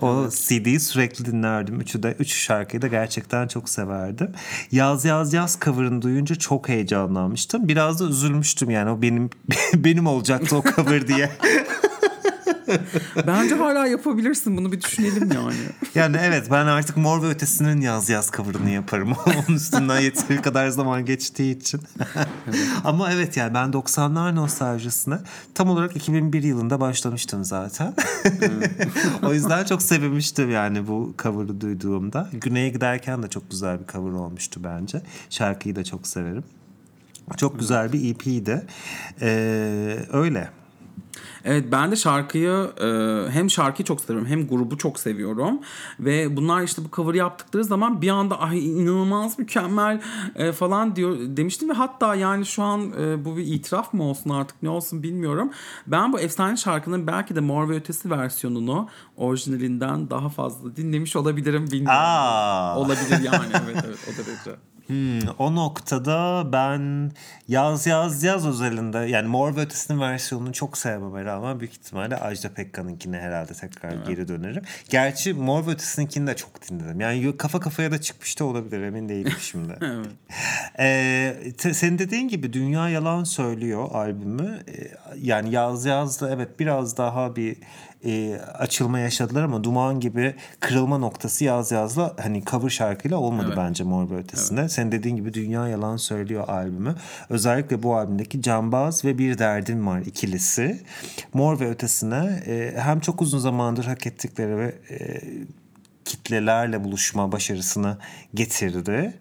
o 0.00 0.28
CD'yi 0.30 0.80
sürekli 0.80 1.24
dinlerdim. 1.24 1.80
Üçü 1.80 2.02
de 2.02 2.16
üç 2.18 2.34
şarkıyı 2.34 2.82
da 2.82 2.86
gerçekten 2.86 3.48
çok 3.48 3.68
severdim. 3.68 4.30
Yaz 4.72 5.04
Yaz 5.04 5.32
Yaz 5.32 5.58
cover'ını 5.60 6.02
duyunca 6.02 6.34
çok 6.34 6.68
heyecanlanmıştım. 6.68 7.68
Biraz 7.68 8.00
da 8.00 8.04
üzülmüştüm 8.04 8.70
yani 8.70 8.90
o 8.90 9.02
benim 9.02 9.30
benim 9.74 10.06
olacaktı 10.06 10.56
o 10.56 10.62
cover 10.76 11.08
diye. 11.08 11.30
Bence 13.26 13.54
hala 13.54 13.86
yapabilirsin 13.86 14.56
bunu 14.56 14.72
bir 14.72 14.80
düşünelim 14.80 15.32
yani. 15.32 15.54
Yani 15.94 16.16
evet 16.22 16.46
ben 16.50 16.66
artık 16.66 16.96
Mor 16.96 17.22
ve 17.22 17.26
Ötesi'nin 17.26 17.80
yaz 17.80 18.08
yaz 18.08 18.30
cover'ını 18.30 18.70
yaparım. 18.70 19.12
Onun 19.26 19.56
üstünden 19.56 20.00
yeteri 20.00 20.42
kadar 20.42 20.68
zaman 20.68 21.04
geçtiği 21.04 21.58
için. 21.58 21.80
Ama 22.84 23.12
evet 23.12 23.36
yani 23.36 23.54
ben 23.54 23.68
90'lar 23.68 24.36
nostaljisine 24.36 25.18
tam 25.54 25.68
olarak 25.68 25.96
2001 25.96 26.42
yılında 26.42 26.80
başlamıştım 26.80 27.44
zaten. 27.44 27.94
o 29.22 29.32
yüzden 29.32 29.64
çok 29.64 29.82
sevinmiştim 29.82 30.50
yani 30.50 30.86
bu 30.88 31.14
cover'ı 31.22 31.60
duyduğumda. 31.60 32.28
Güney'e 32.32 32.68
giderken 32.68 33.22
de 33.22 33.28
çok 33.28 33.50
güzel 33.50 33.80
bir 33.80 33.86
cover 33.92 34.12
olmuştu 34.12 34.60
bence. 34.64 35.02
Şarkıyı 35.30 35.76
da 35.76 35.84
çok 35.84 36.06
severim. 36.06 36.44
Çok 37.36 37.58
güzel 37.58 37.92
bir 37.92 38.10
EP'ydi. 38.10 38.66
Ee, 39.20 39.98
öyle. 40.12 40.48
Evet 41.44 41.64
ben 41.72 41.90
de 41.90 41.96
şarkıyı 41.96 42.70
e, 42.80 42.86
hem 43.30 43.50
şarkıyı 43.50 43.86
çok 43.86 44.00
seviyorum 44.00 44.28
hem 44.28 44.48
grubu 44.48 44.78
çok 44.78 44.98
seviyorum. 44.98 45.60
Ve 46.00 46.36
bunlar 46.36 46.62
işte 46.62 46.84
bu 46.84 46.96
cover 46.96 47.14
yaptıkları 47.14 47.64
zaman 47.64 48.02
bir 48.02 48.08
anda 48.08 48.40
ay 48.40 48.80
inanılmaz 48.80 49.38
mükemmel 49.38 50.00
e, 50.36 50.52
falan 50.52 50.96
diyor 50.96 51.16
demiştim 51.18 51.68
ve 51.68 51.72
hatta 51.72 52.14
yani 52.14 52.46
şu 52.46 52.62
an 52.62 52.92
e, 53.00 53.24
bu 53.24 53.36
bir 53.36 53.46
itiraf 53.46 53.94
mı 53.94 54.02
olsun 54.02 54.30
artık 54.30 54.62
ne 54.62 54.68
olsun 54.68 55.02
bilmiyorum. 55.02 55.50
Ben 55.86 56.12
bu 56.12 56.20
efsane 56.20 56.56
şarkının 56.56 57.06
belki 57.06 57.34
de 57.34 57.40
Mor 57.40 57.68
ve 57.68 57.76
Ötesi 57.76 58.10
versiyonunu 58.10 58.88
orijinalinden 59.16 60.10
daha 60.10 60.28
fazla 60.28 60.76
dinlemiş 60.76 61.16
olabilirim 61.16 61.66
bilmiyorum. 61.66 62.00
Aa. 62.00 62.78
Olabilir 62.78 63.20
yani 63.32 63.52
evet 63.64 63.84
evet 63.86 63.98
o 64.08 64.18
derece. 64.18 64.71
Hmm, 64.92 65.28
o 65.38 65.54
noktada 65.54 66.52
ben 66.52 67.12
yaz 67.48 67.86
yaz 67.86 68.22
yaz 68.22 68.46
özelinde 68.46 68.98
yani 68.98 69.28
Mor 69.28 69.56
ve 69.56 69.60
Ötesi'nin 69.60 70.00
versiyonunu 70.00 70.52
çok 70.52 70.78
sevmeme 70.78 71.24
rağmen 71.24 71.60
büyük 71.60 71.72
ihtimalle 71.72 72.16
Ajda 72.16 72.54
Pekkan'ınkine 72.54 73.20
herhalde 73.20 73.52
tekrar 73.52 73.92
evet. 73.92 74.06
geri 74.06 74.28
dönerim. 74.28 74.62
Gerçi 74.90 75.34
Mor 75.34 75.66
ve 75.66 75.70
Ötesi'ninkini 75.70 76.26
de 76.26 76.36
çok 76.36 76.70
dinledim. 76.70 77.00
Yani 77.00 77.36
kafa 77.36 77.60
kafaya 77.60 77.92
da 77.92 78.00
çıkmış 78.00 78.40
da 78.40 78.44
olabilir 78.44 78.82
emin 78.82 79.08
değilim 79.08 79.36
şimdi. 79.40 79.78
evet. 80.76 81.46
ee, 81.46 81.52
te, 81.58 81.74
senin 81.74 81.98
dediğin 81.98 82.28
gibi 82.28 82.52
Dünya 82.52 82.88
Yalan 82.88 83.24
Söylüyor 83.24 83.88
albümü. 83.92 84.62
Ee, 84.68 84.72
yani 85.22 85.54
yaz 85.54 85.84
yaz 85.84 86.20
da 86.20 86.30
evet 86.30 86.60
biraz 86.60 86.96
daha 86.96 87.36
bir 87.36 87.56
e, 88.04 88.40
açılma 88.58 88.98
yaşadılar 88.98 89.42
ama 89.42 89.64
Duman 89.64 90.00
gibi 90.00 90.34
kırılma 90.60 90.98
noktası 90.98 91.44
yaz 91.44 91.72
yazla 91.72 92.16
hani 92.22 92.44
cover 92.44 92.70
şarkıyla 92.70 93.16
olmadı 93.16 93.46
evet. 93.48 93.56
bence 93.56 93.84
Mor 93.84 94.10
ve 94.10 94.16
Ötesi'nde. 94.16 94.60
Evet. 94.60 94.72
Sen 94.72 94.92
dediğin 94.92 95.16
gibi 95.16 95.34
Dünya 95.34 95.68
Yalan 95.68 95.96
Söylüyor 95.96 96.48
albümü. 96.48 96.94
Özellikle 97.28 97.82
bu 97.82 97.96
albümdeki 97.96 98.42
Cambaz 98.42 99.04
ve 99.04 99.18
Bir 99.18 99.38
Derdim 99.38 99.86
Var 99.86 100.00
ikilisi. 100.00 100.80
Mor 101.34 101.60
ve 101.60 101.70
Ötesi'ne 101.70 102.42
e, 102.46 102.74
hem 102.78 103.00
çok 103.00 103.22
uzun 103.22 103.38
zamandır 103.38 103.84
hak 103.84 104.06
ettikleri 104.06 104.56
ve 104.58 104.74
e, 104.90 105.20
kitlelerle 106.04 106.84
buluşma 106.84 107.32
başarısını 107.32 107.98
getirdi. 108.34 109.14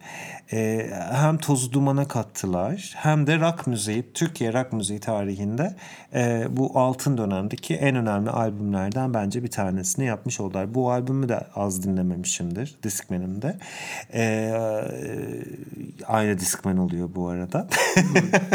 Ee, 0.53 0.89
hem 1.11 1.37
tozu 1.37 1.73
dumana 1.73 2.07
kattılar 2.07 2.93
hem 2.95 3.27
de 3.27 3.39
rock 3.39 3.67
müziği, 3.67 4.13
Türkiye 4.13 4.53
rock 4.53 4.73
müziği 4.73 4.99
tarihinde 4.99 5.75
e, 6.13 6.47
bu 6.49 6.79
altın 6.79 7.17
dönemdeki 7.17 7.75
en 7.75 7.95
önemli 7.95 8.29
albümlerden 8.29 9.13
bence 9.13 9.43
bir 9.43 9.51
tanesini 9.51 10.05
yapmış 10.05 10.39
oldular. 10.39 10.73
Bu 10.73 10.91
albümü 10.91 11.29
de 11.29 11.47
az 11.55 11.83
dinlememişimdir 11.83 12.75
Discman'imde. 12.83 13.57
Ee, 14.13 14.53
aynı 16.07 16.39
Discman 16.39 16.77
oluyor 16.77 17.09
bu 17.15 17.27
arada. 17.27 17.67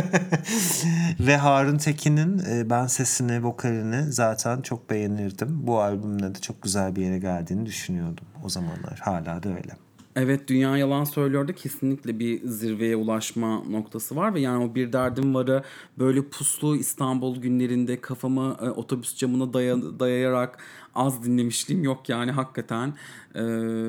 Ve 1.20 1.36
Harun 1.36 1.78
Tekin'in 1.78 2.38
e, 2.50 2.70
ben 2.70 2.86
sesini, 2.86 3.44
vokalini 3.44 4.12
zaten 4.12 4.60
çok 4.60 4.90
beğenirdim. 4.90 5.66
Bu 5.66 5.80
albümle 5.80 6.34
de 6.34 6.38
çok 6.38 6.62
güzel 6.62 6.96
bir 6.96 7.02
yere 7.02 7.18
geldiğini 7.18 7.66
düşünüyordum 7.66 8.24
o 8.44 8.48
zamanlar. 8.48 8.98
Hala 9.00 9.42
da 9.42 9.48
öyle. 9.48 9.85
Evet 10.16 10.48
Dünya 10.48 10.76
Yalan 10.76 11.04
Söylüyor 11.04 11.48
da 11.48 11.54
kesinlikle 11.54 12.18
bir 12.18 12.40
zirveye 12.44 12.96
ulaşma 12.96 13.62
noktası 13.64 14.16
var 14.16 14.34
ve 14.34 14.40
yani 14.40 14.64
o 14.64 14.74
bir 14.74 14.92
derdim 14.92 15.34
varı 15.34 15.62
böyle 15.98 16.22
puslu 16.28 16.76
İstanbul 16.76 17.36
günlerinde 17.36 18.00
kafamı 18.00 18.56
e, 18.62 18.70
otobüs 18.70 19.16
camına 19.16 19.52
daya, 19.52 19.76
dayayarak 20.00 20.58
az 20.96 21.24
dinlemişliğim 21.24 21.84
yok 21.84 22.08
yani 22.08 22.30
hakikaten 22.30 22.94
e, 23.34 23.40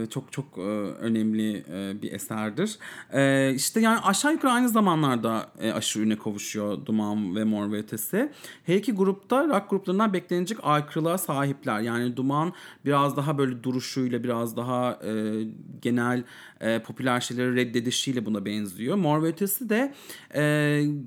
çok 0.10 0.32
çok 0.32 0.58
e, 0.58 0.62
önemli 0.62 1.64
e, 1.72 2.02
bir 2.02 2.12
eserdir. 2.12 2.78
E, 3.14 3.54
işte 3.54 3.80
yani 3.80 4.00
aşağı 4.00 4.34
yukarı 4.34 4.52
aynı 4.52 4.70
zamanlarda 4.70 5.52
e, 5.62 5.72
aşırı 5.72 6.04
üne 6.04 6.18
kavuşuyor 6.18 6.86
Duman 6.86 7.36
ve 7.36 7.44
Mor 7.44 7.72
ve 7.72 7.78
Ötesi. 7.78 8.32
Her 8.64 8.76
iki 8.76 8.92
grupta 8.92 9.48
rock 9.48 9.70
gruplarından 9.70 10.14
beklenecek 10.14 10.58
aykırılığa 10.64 11.18
sahipler. 11.18 11.80
Yani 11.80 12.18
Duman 12.18 12.54
biraz 12.86 13.18
daha 13.18 13.38
böyle 13.38 13.64
duruşuyla 13.64 14.24
biraz 14.24 14.58
daha 14.58 15.00
e, 15.04 15.44
genel 15.82 16.24
e, 16.62 16.80
popüler 16.80 17.20
şeyleri 17.20 17.56
reddedişiyle 17.56 18.26
buna 18.26 18.46
benziyor. 18.46 18.96
Mor 18.96 19.24
ve 19.24 19.28
Ötesi 19.28 19.70
de 19.70 19.94
e, 20.36 20.42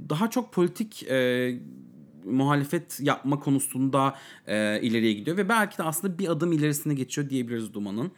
daha 0.09 0.31
çok 0.31 0.53
politik 0.53 1.03
e, 1.11 1.59
muhalefet 2.25 3.01
yapma 3.01 3.41
konusunda 3.41 4.15
e, 4.47 4.81
ileriye 4.81 5.13
gidiyor 5.13 5.37
ve 5.37 5.49
belki 5.49 5.79
de 5.79 5.83
aslında 5.83 6.19
bir 6.19 6.29
adım 6.29 6.53
ilerisine 6.53 6.95
geçiyor 6.95 7.31
diyebiliriz 7.31 7.75
Duman'ın. 7.75 8.13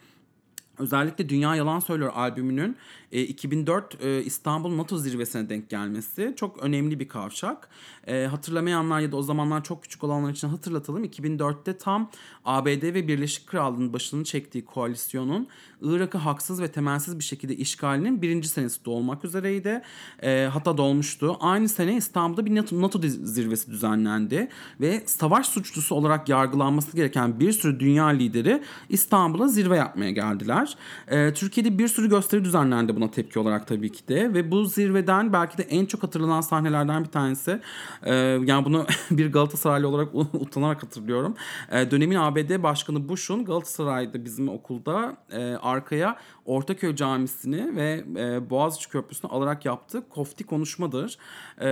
Özellikle 0.77 1.29
Dünya 1.29 1.55
Yalan 1.55 1.79
Söylüyor 1.79 2.11
albümünün 2.15 2.77
e, 3.11 3.21
2004 3.21 4.03
e, 4.03 4.23
İstanbul 4.23 4.77
NATO 4.77 4.97
zirvesine 4.97 5.49
denk 5.49 5.69
gelmesi 5.69 6.33
çok 6.35 6.63
önemli 6.63 6.99
bir 6.99 7.07
kavşak. 7.07 7.69
E, 8.07 8.25
hatırlamayanlar 8.25 8.99
ya 8.99 9.11
da 9.11 9.17
o 9.17 9.21
zamanlar 9.21 9.63
çok 9.63 9.83
küçük 9.83 10.03
olanlar 10.03 10.31
için 10.31 10.47
hatırlatalım. 10.47 11.05
2004'te 11.05 11.77
tam 11.77 12.09
ABD 12.45 12.67
ve 12.67 13.07
Birleşik 13.07 13.47
Krallığı'nın 13.47 13.93
başını 13.93 14.23
çektiği 14.23 14.65
koalisyonun 14.65 15.47
Irak'ı 15.83 16.17
haksız 16.17 16.61
ve 16.61 16.67
temelsiz 16.67 17.19
bir 17.19 17.23
şekilde 17.23 17.55
işgalinin 17.55 18.21
birinci 18.21 18.47
senesi 18.47 18.85
dolmak 18.85 19.25
üzereydi. 19.25 19.81
E, 20.23 20.49
hatta 20.53 20.77
dolmuştu. 20.77 21.37
Aynı 21.39 21.69
sene 21.69 21.95
İstanbul'da 21.95 22.45
bir 22.45 22.55
NATO, 22.55 22.81
NATO 22.81 22.99
zirvesi 23.01 23.71
düzenlendi 23.71 24.49
ve 24.81 25.03
savaş 25.05 25.47
suçlusu 25.47 25.95
olarak 25.95 26.29
yargılanması 26.29 26.95
gereken 26.95 27.39
bir 27.39 27.51
sürü 27.51 27.79
dünya 27.79 28.05
lideri 28.05 28.63
İstanbul'a 28.89 29.47
zirve 29.47 29.77
yapmaya 29.77 30.11
geldiler. 30.11 30.77
E, 31.07 31.33
Türkiye'de 31.33 31.77
bir 31.77 31.87
sürü 31.87 32.09
gösteri 32.09 32.43
düzenlendi 32.43 32.95
buna 32.95 33.11
tepki 33.11 33.39
olarak 33.39 33.67
tabii 33.67 33.91
ki 33.91 34.07
de 34.07 34.33
ve 34.33 34.51
bu 34.51 34.65
zirveden 34.65 35.33
belki 35.33 35.57
de 35.57 35.63
en 35.63 35.85
çok 35.85 36.03
hatırlanan 36.03 36.41
sahnelerden 36.41 37.03
bir 37.03 37.09
tanesi 37.09 37.59
e, 38.03 38.13
yani 38.15 38.65
bunu 38.65 38.85
bir 39.11 39.31
Galatasaraylı 39.31 39.87
olarak 39.87 40.15
utanarak 40.33 40.83
hatırlıyorum. 40.83 41.35
E, 41.71 41.91
dönemin 41.91 42.15
ABD 42.15 42.63
Başkanı 42.63 43.09
Bush'un 43.09 43.45
Galatasaray'da 43.45 44.25
bizim 44.25 44.49
okulda 44.49 45.17
e, 45.31 45.55
arkaya 45.73 46.15
Ortaköy 46.45 46.95
Camisi'ni 46.95 47.75
ve 47.75 48.03
e, 48.17 48.49
Boğaziçi 48.49 48.89
Köprüsü'nü 48.89 49.31
alarak 49.31 49.65
yaptığı 49.65 50.09
kofti 50.09 50.43
konuşmadır. 50.43 51.17
E, 51.61 51.67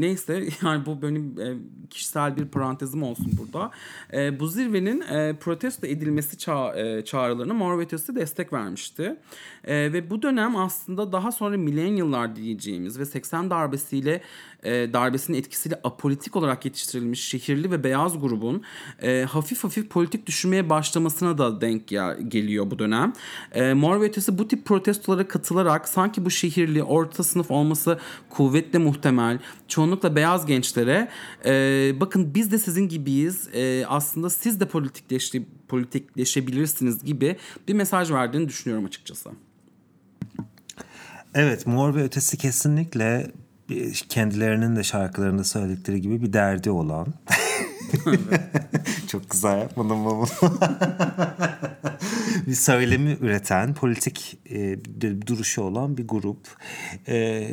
neyse 0.00 0.48
yani 0.62 0.86
bu 0.86 1.02
benim 1.02 1.40
e, 1.40 1.56
kişisel 1.90 2.36
bir 2.36 2.44
parantezim 2.44 3.02
olsun 3.02 3.32
burada. 3.38 3.70
E, 4.12 4.40
bu 4.40 4.48
zirvenin 4.48 5.00
e, 5.00 5.36
protesto 5.40 5.86
edilmesi 5.86 6.38
ça 6.38 6.76
e, 6.76 7.04
çağrılarına 7.04 7.54
Mor 7.54 7.78
ve 7.78 7.90
destek 7.90 8.52
vermişti. 8.52 9.16
E, 9.64 9.92
ve 9.92 10.10
bu 10.10 10.22
dönem 10.22 10.56
aslında 10.56 11.12
daha 11.12 11.32
sonra 11.32 11.56
millennial'lar 11.56 12.36
diyeceğimiz 12.36 12.98
ve 12.98 13.06
80 13.06 13.50
darbesiyle 13.50 14.20
e, 14.62 14.92
darbesinin 14.92 15.38
etkisiyle 15.38 15.80
apolitik 15.84 16.36
olarak 16.36 16.64
yetiştirilmiş 16.64 17.24
şehirli 17.24 17.70
ve 17.70 17.84
beyaz 17.84 18.20
grubun 18.20 18.62
e, 19.02 19.22
hafif 19.22 19.64
hafif 19.64 19.90
politik 19.90 20.26
düşünmeye 20.26 20.70
başlamasına 20.70 21.38
da 21.38 21.60
denk 21.60 21.88
geliyor 22.28 22.70
bu 22.70 22.78
dönem. 22.78 23.12
E, 23.52 23.74
Mor 23.74 24.00
Ötesi 24.12 24.38
bu 24.38 24.48
tip 24.48 24.64
protestolara 24.64 25.28
katılarak 25.28 25.88
sanki 25.88 26.24
bu 26.24 26.30
şehirli 26.30 26.82
orta 26.82 27.22
sınıf 27.22 27.50
olması 27.50 27.98
kuvvetle 28.30 28.78
muhtemel 28.78 29.38
çoğunlukla 29.68 30.16
beyaz 30.16 30.46
gençlere 30.46 31.08
e, 31.44 31.52
bakın 32.00 32.34
biz 32.34 32.52
de 32.52 32.58
sizin 32.58 32.88
gibiyiz 32.88 33.48
e, 33.54 33.86
aslında 33.86 34.30
siz 34.30 34.60
de 34.60 34.68
politikleşti, 34.68 35.46
politikleşebilirsiniz 35.68 37.04
gibi 37.04 37.36
bir 37.68 37.74
mesaj 37.74 38.10
verdiğini 38.10 38.48
düşünüyorum 38.48 38.84
açıkçası. 38.84 39.30
Evet 41.34 41.66
Mor 41.66 41.94
ve 41.94 42.02
Ötesi 42.02 42.36
kesinlikle 42.36 43.32
kendilerinin 44.08 44.76
de 44.76 44.82
şarkılarında 44.82 45.44
söyledikleri 45.44 46.00
gibi 46.00 46.22
bir 46.22 46.32
derdi 46.32 46.70
olan. 46.70 47.06
Çok 49.06 49.30
güzel 49.30 49.58
yapmadım 49.58 50.04
bunu. 50.04 50.26
bir 52.46 52.54
söylemi 52.54 53.16
üreten, 53.20 53.74
politik 53.74 54.38
e, 54.50 54.78
duruşu 55.26 55.62
olan 55.62 55.96
bir 55.96 56.08
grup. 56.08 56.56
E, 57.08 57.48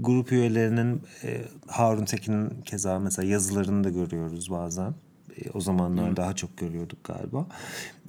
grup 0.00 0.32
üyelerinin 0.32 1.02
e, 1.24 1.40
Harun 1.66 2.04
Tekin'in 2.04 2.50
keza 2.64 2.98
mesela 2.98 3.28
yazılarını 3.28 3.84
da 3.84 3.90
görüyoruz 3.90 4.50
bazen. 4.50 4.94
E, 5.36 5.50
o 5.50 5.60
zamanlar 5.60 6.10
Hı. 6.10 6.16
daha 6.16 6.36
çok 6.36 6.56
görüyorduk 6.56 7.04
galiba. 7.04 7.46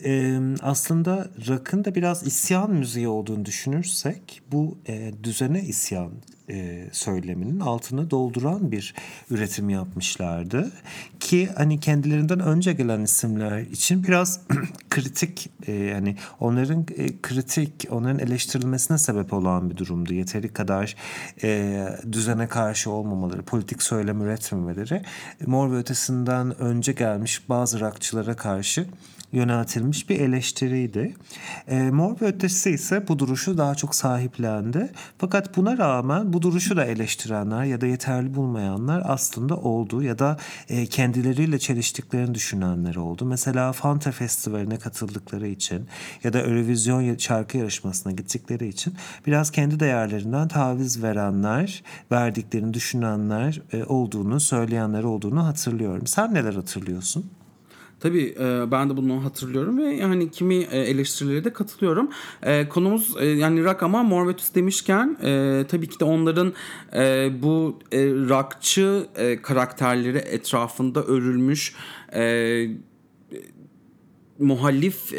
E, 0.04 0.40
aslında 0.62 1.30
rock'ın 1.48 1.86
da 1.86 1.96
biraz 1.96 2.28
isyan 2.28 2.72
müziği 2.72 3.08
olduğunu 3.08 3.46
düşünürsek 3.46 4.42
bu 4.52 4.78
e, 4.88 5.12
düzene 5.24 5.62
isyan 5.62 6.12
e, 6.50 6.90
söyleminin 6.92 7.60
altını 7.60 8.12
dolduran 8.12 8.72
bir 8.72 8.94
üretim 9.30 9.70
yapmışlardı. 9.70 10.72
Ki 11.20 11.50
hani 11.58 11.80
kendilerinden 11.80 12.40
önce 12.40 12.74
gelen 12.74 13.02
isimler 13.02 13.60
için 13.60 14.04
biraz 14.04 14.42
kritik 14.90 15.50
e, 15.68 15.74
yani 15.74 16.16
onların 16.40 16.86
e, 16.98 17.22
kritik 17.22 17.88
onların 17.90 18.20
eleştirilmesine 18.20 18.98
sebep 18.98 19.34
olan 19.34 19.70
bir 19.70 19.78
durumdu. 19.78 20.14
Yeteri 20.14 20.54
kadar 20.54 20.96
e, 21.44 21.84
düzene 22.12 22.48
karşı 22.48 22.92
olmamaları, 22.92 23.44
politik 23.44 23.84
söylem 23.84 24.22
üretmemeleri 24.22 25.02
Mor 25.46 25.72
ve 25.72 25.78
Ötesi'nden 25.78 26.62
önce 26.62 26.92
gelmiş 26.92 27.50
bazı 27.50 27.80
rakçılara 27.80 28.36
karşı 28.36 28.86
yöneltilmiş 29.34 30.10
bir 30.10 30.20
eleştiriydi. 30.20 31.16
E, 31.68 31.82
Mor 31.82 32.22
ve 32.22 32.26
Ötesi 32.26 32.70
ise 32.70 33.08
bu 33.08 33.20
duruşu 33.20 33.58
daha 33.58 33.76
çok 33.76 33.96
sahiplendi. 33.96 34.92
Fakat 35.18 35.58
buna 35.58 35.78
rağmen 35.78 36.34
bu 36.34 36.42
duruşu 36.42 36.78
da 36.78 36.86
eleştirenler 36.86 37.64
ya 37.64 37.82
da 37.82 37.86
yeterli 37.86 38.36
bulmayanlar 38.36 39.04
aslında 39.06 39.58
oldu 39.58 40.04
ya 40.04 40.20
da 40.20 40.38
e, 40.70 40.86
kendileriyle 40.86 41.60
çeliştiklerini 41.60 42.36
düşünenler 42.36 42.96
oldu. 42.96 43.26
Mesela 43.26 43.72
Fanta 43.72 44.12
Festivali'ne 44.12 44.78
katıldıkları 44.78 45.48
için 45.48 45.88
ya 46.24 46.34
da 46.34 46.42
Eurovision 46.42 47.18
şarkı 47.18 47.58
yarışmasına 47.58 48.14
gittikleri 48.14 48.68
için 48.68 48.94
biraz 49.28 49.52
kendi 49.52 49.80
değerlerinden 49.80 50.48
taviz 50.48 51.04
verenler, 51.04 51.84
verdiklerini 52.12 52.74
düşünenler 52.74 53.62
e, 53.74 53.84
olduğunu, 53.84 54.40
söyleyenler 54.40 55.04
olduğunu 55.04 55.46
hatırlıyorum. 55.46 56.08
Sen 56.08 56.34
neler 56.34 56.54
hatırlıyorsun? 56.54 57.32
Tabii 58.04 58.36
e, 58.40 58.72
ben 58.72 58.90
de 58.90 58.98
bunu 58.98 59.24
hatırlıyorum 59.24 59.78
ve 59.78 59.84
yani 59.84 60.32
kimi 60.32 60.56
e, 60.56 60.80
eleştirilere 60.80 61.44
de 61.44 61.54
katılıyorum. 61.54 62.10
E, 62.42 62.70
konumuz 62.70 63.16
e, 63.20 63.26
yani 63.26 63.64
rock 63.64 63.84
ama 63.84 64.04
Morvetus 64.04 64.56
demişken 64.56 65.18
e, 65.24 65.64
tabii 65.68 65.90
ki 65.90 66.00
de 66.00 66.06
onların 66.06 66.54
bu 67.42 67.80
e, 67.92 68.00
rockçı 68.06 69.08
karakterleri 69.44 70.18
etrafında 70.18 71.04
örülmüş 71.04 71.76
e, 72.16 72.68
muhalif 74.40 75.14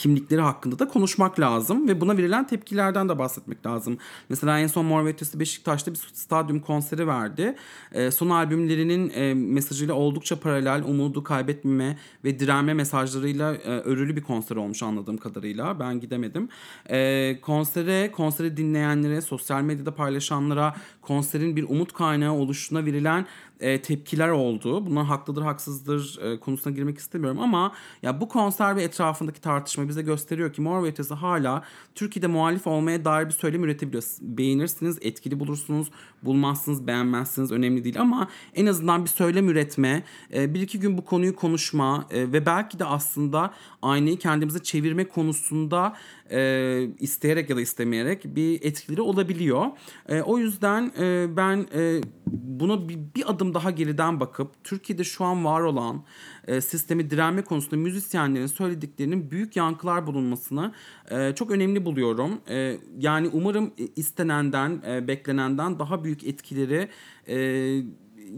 kimlikleri 0.00 0.40
hakkında 0.40 0.78
da 0.78 0.88
konuşmak 0.88 1.40
lazım 1.40 1.88
ve 1.88 2.00
buna 2.00 2.16
verilen 2.16 2.46
tepkilerden 2.46 3.08
de 3.08 3.18
bahsetmek 3.18 3.66
lazım. 3.66 3.98
Mesela 4.28 4.58
en 4.58 4.66
son 4.66 4.86
Mor 4.86 5.06
Ötesi 5.06 5.40
Beşiktaş'ta 5.40 5.90
bir 5.90 5.98
stadyum 6.12 6.60
konseri 6.60 7.06
verdi. 7.06 7.56
E, 7.92 8.10
son 8.10 8.30
albümlerinin 8.30 9.10
e, 9.10 9.34
mesajıyla 9.34 9.94
oldukça 9.94 10.40
paralel, 10.40 10.82
umudu 10.84 11.24
kaybetmeme 11.24 11.98
ve 12.24 12.40
direnme 12.40 12.74
mesajlarıyla 12.74 13.54
e, 13.54 13.68
örülü 13.68 14.16
bir 14.16 14.22
konser 14.22 14.56
olmuş 14.56 14.82
anladığım 14.82 15.16
kadarıyla. 15.16 15.80
Ben 15.80 16.00
gidemedim. 16.00 16.48
E, 16.90 17.40
konsere, 17.42 18.12
konseri 18.12 18.56
dinleyenlere, 18.56 19.20
sosyal 19.20 19.62
medyada 19.62 19.94
paylaşanlara, 19.94 20.74
konserin 21.02 21.56
bir 21.56 21.62
umut 21.68 21.92
kaynağı 21.92 22.32
oluşuna 22.32 22.84
verilen 22.84 23.26
e, 23.60 23.82
tepkiler 23.82 24.28
oldu. 24.28 24.86
Bunlar 24.86 25.04
haklıdır 25.04 25.42
haksızdır 25.42 26.18
e, 26.22 26.40
konusuna 26.40 26.72
girmek 26.72 26.98
istemiyorum 26.98 27.40
ama 27.40 27.72
ya 28.02 28.20
bu 28.20 28.28
konser 28.28 28.76
ve 28.76 28.82
etrafındaki 28.82 29.40
tartışma 29.40 29.88
bize 29.88 30.02
gösteriyor 30.02 30.52
ki 30.52 30.62
Mor 30.62 30.84
ve 30.84 30.88
Ötesi 30.88 31.14
hala 31.14 31.62
Türkiye'de 31.94 32.26
muhalif 32.26 32.66
olmaya 32.66 33.04
dair 33.04 33.26
bir 33.26 33.32
söylem 33.32 33.64
üretebiliyor. 33.64 34.04
Beğenirsiniz, 34.20 34.98
etkili 35.00 35.40
bulursunuz, 35.40 35.90
bulmazsınız, 36.22 36.86
beğenmezsiniz 36.86 37.52
önemli 37.52 37.84
değil 37.84 38.00
ama 38.00 38.28
en 38.54 38.66
azından 38.66 39.04
bir 39.04 39.10
söylem 39.10 39.48
üretme, 39.48 40.04
e, 40.34 40.54
bir 40.54 40.60
iki 40.60 40.80
gün 40.80 40.98
bu 40.98 41.04
konuyu 41.04 41.36
konuşma 41.36 42.06
e, 42.10 42.32
ve 42.32 42.46
belki 42.46 42.78
de 42.78 42.84
aslında 42.84 43.54
aynayı 43.82 44.18
kendimize 44.18 44.62
çevirme 44.62 45.08
konusunda 45.08 45.96
e, 46.30 46.88
isteyerek 46.98 47.50
ya 47.50 47.56
da 47.56 47.60
istemeyerek 47.60 48.24
bir 48.24 48.62
etkileri 48.62 49.00
olabiliyor. 49.00 49.66
E, 50.08 50.20
o 50.22 50.38
yüzden 50.38 50.92
e, 50.98 51.36
ben 51.36 51.66
e, 51.74 52.00
buna 52.26 52.88
bir, 52.88 52.98
bir 53.16 53.30
adım 53.30 53.49
daha 53.54 53.70
geriden 53.70 54.20
bakıp 54.20 54.64
Türkiye'de 54.64 55.04
şu 55.04 55.24
an 55.24 55.44
var 55.44 55.60
olan 55.60 56.04
e, 56.46 56.60
sistemi 56.60 57.10
direnme 57.10 57.42
konusunda 57.42 57.76
müzisyenlerin 57.76 58.46
söylediklerinin 58.46 59.30
büyük 59.30 59.56
yankılar 59.56 60.06
bulunmasını 60.06 60.72
e, 61.10 61.34
çok 61.34 61.50
önemli 61.50 61.84
buluyorum. 61.84 62.40
E, 62.48 62.76
yani 62.98 63.28
umarım 63.32 63.72
istenenden, 63.96 64.82
e, 64.86 65.08
beklenenden 65.08 65.78
daha 65.78 66.04
büyük 66.04 66.24
etkileri 66.24 66.88
e, 67.26 67.36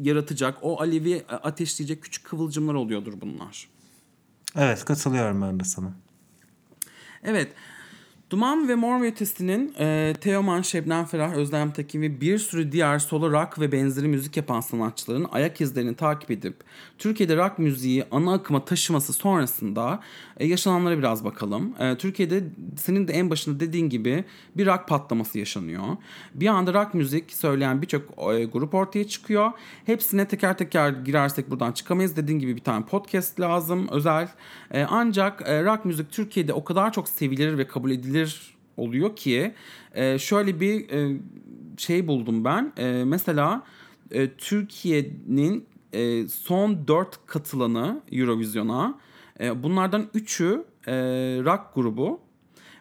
yaratacak, 0.02 0.58
o 0.62 0.80
alevi 0.80 1.24
ateşleyecek 1.28 2.02
küçük 2.02 2.24
kıvılcımlar 2.24 2.74
oluyordur 2.74 3.20
bunlar. 3.20 3.68
Evet 4.56 4.84
katılıyorum 4.84 5.42
ben 5.42 5.60
de 5.60 5.64
sana. 5.64 5.92
Evet. 7.22 7.52
Duman 8.32 8.68
ve 8.68 8.74
Mor 8.74 9.02
ve 9.02 9.06
Ötesi'nin 9.06 9.74
e, 9.78 10.14
Teoman, 10.20 10.62
Şebnem 10.62 11.04
Ferah, 11.04 11.34
Özlem 11.34 11.72
Tekin 11.72 12.02
ve 12.02 12.20
bir 12.20 12.38
sürü 12.38 12.72
diğer 12.72 12.98
solo 12.98 13.30
rock 13.30 13.60
ve 13.60 13.72
benzeri 13.72 14.08
müzik 14.08 14.36
yapan 14.36 14.60
sanatçıların 14.60 15.26
ayak 15.32 15.60
izlerini 15.60 15.94
takip 15.94 16.30
edip 16.30 16.56
Türkiye'de 16.98 17.36
rock 17.36 17.58
müziği 17.58 18.04
ana 18.10 18.32
akıma 18.32 18.64
taşıması 18.64 19.12
sonrasında 19.12 20.00
e, 20.42 20.46
yaşananlara 20.46 20.98
biraz 20.98 21.24
bakalım. 21.24 21.74
E, 21.78 21.96
Türkiye'de 21.96 22.44
senin 22.76 23.08
de 23.08 23.12
en 23.12 23.30
başında 23.30 23.60
dediğin 23.60 23.88
gibi 23.88 24.24
bir 24.56 24.66
rock 24.66 24.88
patlaması 24.88 25.38
yaşanıyor. 25.38 25.84
Bir 26.34 26.46
anda 26.46 26.74
rock 26.74 26.94
müzik 26.94 27.32
söyleyen 27.32 27.82
birçok 27.82 28.02
e, 28.02 28.44
grup 28.44 28.74
ortaya 28.74 29.08
çıkıyor. 29.08 29.50
Hepsine 29.86 30.28
teker 30.28 30.58
teker 30.58 30.90
girersek 30.90 31.50
buradan 31.50 31.72
çıkamayız. 31.72 32.16
Dediğin 32.16 32.38
gibi 32.38 32.56
bir 32.56 32.60
tane 32.60 32.84
podcast 32.84 33.40
lazım 33.40 33.88
özel. 33.90 34.28
E, 34.70 34.86
ancak 34.90 35.42
e, 35.48 35.64
rock 35.64 35.84
müzik 35.84 36.10
Türkiye'de 36.10 36.52
o 36.52 36.64
kadar 36.64 36.92
çok 36.92 37.08
sevilir 37.08 37.58
ve 37.58 37.66
kabul 37.66 37.90
edilir 37.90 38.54
oluyor 38.76 39.16
ki 39.16 39.54
e, 39.94 40.18
şöyle 40.18 40.60
bir 40.60 40.90
e, 40.90 41.20
şey 41.76 42.06
buldum 42.06 42.44
ben. 42.44 42.72
E, 42.76 43.04
mesela 43.04 43.62
e, 44.10 44.30
Türkiye'nin 44.30 45.66
e, 45.92 46.28
son 46.28 46.88
dört 46.88 47.26
katılanı 47.26 48.00
Eurovision'a 48.12 48.98
e, 49.42 49.62
bunlardan 49.62 50.08
üçü 50.14 50.64
e, 50.86 50.92
rock 51.44 51.74
grubu 51.74 52.20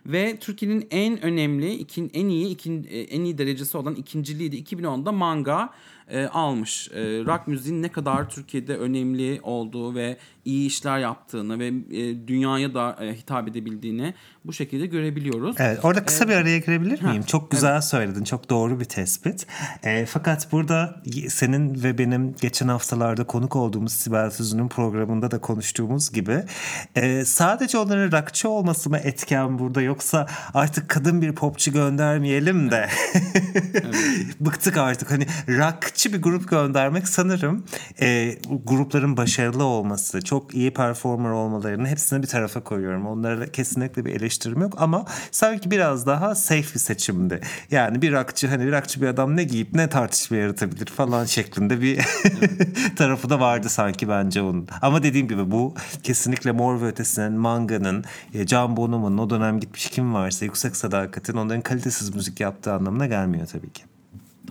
ve 0.05 0.37
Türkiye'nin 0.39 0.87
en 0.91 1.25
önemli, 1.25 1.73
ikin, 1.73 2.11
en 2.13 2.27
iyi 2.27 2.47
ikin, 2.49 2.87
e, 2.89 2.99
en 2.99 3.21
iyi 3.21 3.37
derecesi 3.37 3.77
olan 3.77 3.95
ikinciliği 3.95 4.51
de 4.51 4.59
2010'da 4.59 5.11
Manga 5.11 5.69
e, 6.11 6.25
almış. 6.25 6.89
E, 6.91 7.01
rock 7.01 7.47
müziğin 7.47 7.81
ne 7.81 7.91
kadar 7.91 8.29
Türkiye'de 8.29 8.77
önemli 8.77 9.39
olduğu 9.43 9.95
ve 9.95 10.17
iyi 10.45 10.67
işler 10.67 10.99
yaptığını 10.99 11.59
ve 11.59 11.67
e, 11.67 12.27
dünyaya 12.27 12.73
da 12.73 12.97
e, 13.01 13.13
hitap 13.13 13.47
edebildiğini 13.47 14.13
bu 14.45 14.53
şekilde 14.53 14.85
görebiliyoruz. 14.85 15.55
Evet, 15.59 15.79
orada 15.85 16.05
kısa 16.05 16.27
bir 16.27 16.33
araya 16.33 16.57
girebilir 16.57 17.01
miyim? 17.01 17.21
Ha, 17.21 17.27
çok 17.27 17.51
güzel 17.51 17.73
evet. 17.73 17.83
söyledin, 17.83 18.23
çok 18.23 18.49
doğru 18.49 18.79
bir 18.79 18.85
tespit. 18.85 19.47
E, 19.83 20.05
fakat 20.05 20.51
burada 20.51 21.01
senin 21.29 21.83
ve 21.83 21.97
benim 21.97 22.35
geçen 22.41 22.67
haftalarda 22.67 23.23
konuk 23.23 23.55
olduğumuz 23.55 23.93
Sibel 23.93 24.31
Tüzün'ün 24.31 24.67
programında 24.67 25.31
da 25.31 25.41
konuştuğumuz 25.41 26.11
gibi 26.11 26.43
e, 26.95 27.25
sadece 27.25 27.77
onların 27.77 28.19
rockçı 28.19 28.49
olması 28.49 28.89
mı 28.89 28.97
etken 28.97 29.59
burada 29.59 29.81
yoksa 29.81 30.27
artık 30.53 30.89
kadın 30.89 31.21
bir 31.21 31.35
popçu 31.35 31.71
göndermeyelim 31.71 32.71
de 32.71 32.89
evet. 33.73 33.95
bıktık 34.39 34.77
artık 34.77 35.11
hani 35.11 35.27
rockçı 36.01 36.17
bir 36.17 36.21
grup 36.23 36.49
göndermek 36.49 37.07
sanırım 37.07 37.63
e, 38.01 38.35
grupların 38.63 39.17
başarılı 39.17 39.63
olması, 39.63 40.21
çok 40.21 40.55
iyi 40.55 40.73
performer 40.73 41.29
olmalarını 41.29 41.87
hepsini 41.87 42.23
bir 42.23 42.27
tarafa 42.27 42.63
koyuyorum. 42.63 43.07
Onlara 43.07 43.51
kesinlikle 43.51 44.05
bir 44.05 44.15
eleştirim 44.15 44.61
yok 44.61 44.73
ama 44.77 45.05
sanki 45.31 45.71
biraz 45.71 46.07
daha 46.07 46.35
safe 46.35 46.73
bir 46.73 46.79
seçimdi. 46.79 47.41
Yani 47.71 48.01
bir 48.01 48.13
akçı 48.13 48.47
hani 48.47 48.65
bir 48.67 48.73
akçı 48.73 49.01
bir 49.01 49.07
adam 49.07 49.37
ne 49.37 49.43
giyip 49.43 49.73
ne 49.73 49.89
tartışma 49.89 50.37
yaratabilir 50.37 50.85
falan 50.85 51.25
şeklinde 51.25 51.81
bir 51.81 51.99
tarafı 52.95 53.29
da 53.29 53.39
vardı 53.39 53.69
sanki 53.69 54.09
bence 54.09 54.41
onun. 54.41 54.67
Ama 54.81 55.03
dediğim 55.03 55.27
gibi 55.27 55.51
bu 55.51 55.75
kesinlikle 56.03 56.51
Mor 56.51 56.81
ve 56.81 56.85
Ötesi'nin, 56.85 57.33
Manga'nın, 57.33 58.03
e, 58.33 58.45
Can 58.45 58.77
Bonomo'nun 58.77 59.17
o 59.17 59.29
dönem 59.29 59.59
gitmiş 59.59 59.89
kim 59.89 60.13
varsa 60.13 60.45
Yüksek 60.45 60.75
Sadakat'in 60.75 61.37
onların 61.37 61.61
kalitesiz 61.61 62.15
müzik 62.15 62.39
yaptığı 62.39 62.73
anlamına 62.73 63.07
gelmiyor 63.07 63.47
tabii 63.47 63.73
ki. 63.73 63.90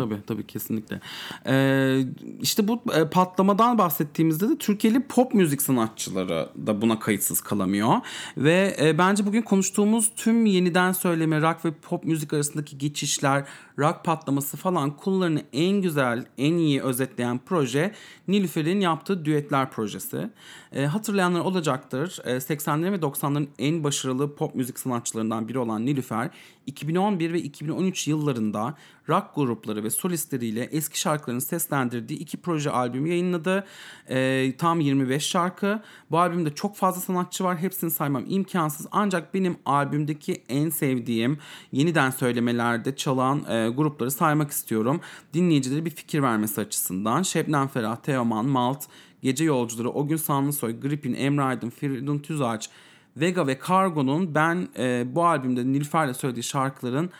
Tabii 0.03 0.26
tabii 0.26 0.46
kesinlikle. 0.46 1.01
Ee, 1.46 2.05
işte 2.40 2.68
bu 2.68 2.82
e, 2.94 3.09
patlamadan 3.09 3.78
bahsettiğimizde 3.78 4.48
de 4.48 4.59
Türkiye'li 4.59 5.03
pop 5.03 5.34
müzik 5.34 5.62
sanatçıları 5.62 6.48
da 6.66 6.82
buna 6.82 6.98
kayıtsız 6.98 7.40
kalamıyor. 7.40 7.94
Ve 8.36 8.76
e, 8.80 8.98
bence 8.98 9.26
bugün 9.26 9.42
konuştuğumuz 9.42 10.11
tüm 10.16 10.46
yeniden 10.46 10.92
söyleme 10.92 11.40
rock 11.40 11.64
ve 11.64 11.70
pop 11.72 12.05
müzik 12.05 12.32
arasındaki 12.32 12.78
geçişler, 12.78 13.44
rock 13.78 14.05
patlaması 14.05 14.57
falan 14.57 14.96
kullarını 14.96 15.42
en 15.53 15.82
güzel, 15.82 16.26
en 16.38 16.55
iyi 16.55 16.82
özetleyen 16.82 17.40
proje 17.46 17.94
Nilüfer'in 18.28 18.80
yaptığı 18.80 19.24
Düetler 19.24 19.70
projesi. 19.70 20.30
E, 20.72 20.86
hatırlayanlar 20.86 21.40
olacaktır. 21.40 22.18
E, 22.24 22.30
80'lerin 22.36 22.92
ve 22.92 22.96
90'ların 22.96 23.46
en 23.59 23.84
başarılı 23.84 24.34
pop 24.34 24.55
müzik 24.55 24.78
sanatçılarından 24.78 25.48
biri 25.48 25.59
olan 25.59 25.86
Nilüfer 25.86 26.30
2011 26.66 27.32
ve 27.32 27.40
2013 27.40 28.09
yıllarında 28.09 28.74
rock 29.09 29.34
grupları 29.34 29.84
ve 29.84 29.89
solistleriyle 29.91 30.64
eski 30.64 31.01
şarkılarını 31.01 31.41
seslendirdiği 31.41 32.18
iki 32.18 32.36
proje 32.36 32.70
albümü 32.70 33.09
yayınladı. 33.09 33.64
E, 34.09 34.53
tam 34.59 34.80
25 34.80 35.26
şarkı. 35.26 35.82
Bu 36.11 36.18
albümde 36.18 36.55
çok 36.55 36.76
fazla 36.76 37.01
sanatçı 37.01 37.45
var. 37.45 37.59
Hepsini 37.59 37.91
saymam 37.91 38.24
imkansız. 38.28 38.86
Ancak 38.93 39.34
benim 39.34 39.57
albümdeki 39.66 40.43
en 40.49 40.70
sevdiğim 40.70 41.38
yeniden 41.72 42.11
söylemelerde 42.11 42.97
çalan 42.97 43.45
e, 43.49 43.68
grupları 43.68 44.11
saymak 44.11 44.51
istiyorum. 44.51 45.01
Dinleyicilere 45.34 45.84
bir 45.84 45.91
fikir 45.91 46.22
vermesi 46.22 46.61
açısından. 46.61 47.22
Şebnem 47.22 47.68
Ferah, 47.68 47.97
Teoman, 47.97 48.47
Malt, 48.47 48.84
Gece 49.22 49.45
Yolcuları, 49.45 49.91
O 49.91 50.07
Gün 50.07 50.16
Sanlısoy, 50.16 50.80
Gripin, 50.80 51.14
Emre 51.14 51.43
Aydın, 51.43 51.70
Feridun 51.70 52.18
Tüzağaç, 52.18 52.70
Vega 53.16 53.47
ve 53.47 53.59
Cargo'nun 53.68 54.34
ben 54.34 54.68
e, 54.78 55.05
bu 55.07 55.26
albümde 55.26 55.66
Nilüfer'le 55.66 56.12
söylediği 56.12 56.43
şarkıların 56.45 57.11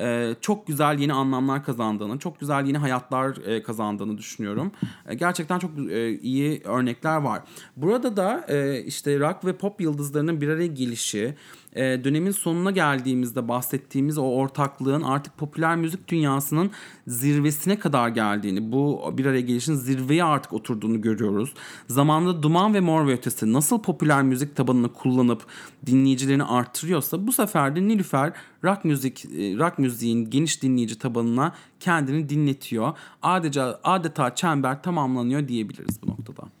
e, 0.00 0.34
çok 0.40 0.66
güzel 0.66 0.98
yeni 0.98 1.12
anlamlar 1.12 1.64
kazandığını, 1.64 2.18
çok 2.18 2.40
güzel 2.40 2.66
yeni 2.66 2.78
hayatlar 2.78 3.36
e, 3.46 3.62
kazandığını 3.62 4.18
düşünüyorum. 4.18 4.72
E, 5.08 5.14
gerçekten 5.14 5.58
çok 5.58 5.70
e, 5.90 6.18
iyi 6.18 6.62
örnekler 6.64 7.16
var. 7.16 7.42
Burada 7.76 8.16
da 8.16 8.44
e, 8.48 8.82
işte 8.82 9.18
rock 9.18 9.44
ve 9.44 9.52
pop 9.52 9.80
yıldızlarının 9.80 10.40
bir 10.40 10.48
araya 10.48 10.66
gelişi, 10.66 11.34
e, 11.76 12.04
dönemin 12.04 12.30
sonuna 12.30 12.70
geldiğimizde 12.70 13.48
bahsettiğimiz 13.48 14.18
o 14.18 14.22
ortaklığın 14.22 15.02
artık 15.02 15.38
popüler 15.38 15.76
müzik 15.76 16.08
dünyasının 16.08 16.70
zirvesine 17.06 17.78
kadar 17.78 18.08
geldiğini, 18.08 18.72
bu 18.72 19.14
bir 19.18 19.26
araya 19.26 19.40
gelişin 19.40 19.74
zirveye 19.74 20.24
artık 20.24 20.52
oturduğunu 20.52 21.00
görüyoruz. 21.00 21.54
Zamanında 21.88 22.42
Duman 22.42 22.74
ve 22.74 22.80
Mor 22.80 23.06
ve 23.06 23.12
Ötesi 23.12 23.52
nasıl 23.52 23.82
popüler 23.82 24.22
müzik 24.22 24.56
tabanını 24.56 24.92
kullanıp 24.92 25.42
dinleyicilerini 25.86 26.44
arttırıyorsa 26.44 27.26
bu 27.26 27.32
sefer 27.32 27.76
de 27.76 27.88
Nilüfer 27.88 28.32
rock 28.64 28.84
müzik 28.84 29.24
e, 29.24 29.28
rock 29.58 29.78
müziğin 29.78 30.30
geniş 30.30 30.62
dinleyici 30.62 30.98
tabanına 30.98 31.54
kendini 31.80 32.28
dinletiyor. 32.28 32.92
Adeta 33.22 33.80
adeta 33.84 34.34
çember 34.34 34.82
tamamlanıyor 34.82 35.48
diyebiliriz 35.48 36.02
bu 36.02 36.10
noktada. 36.10 36.59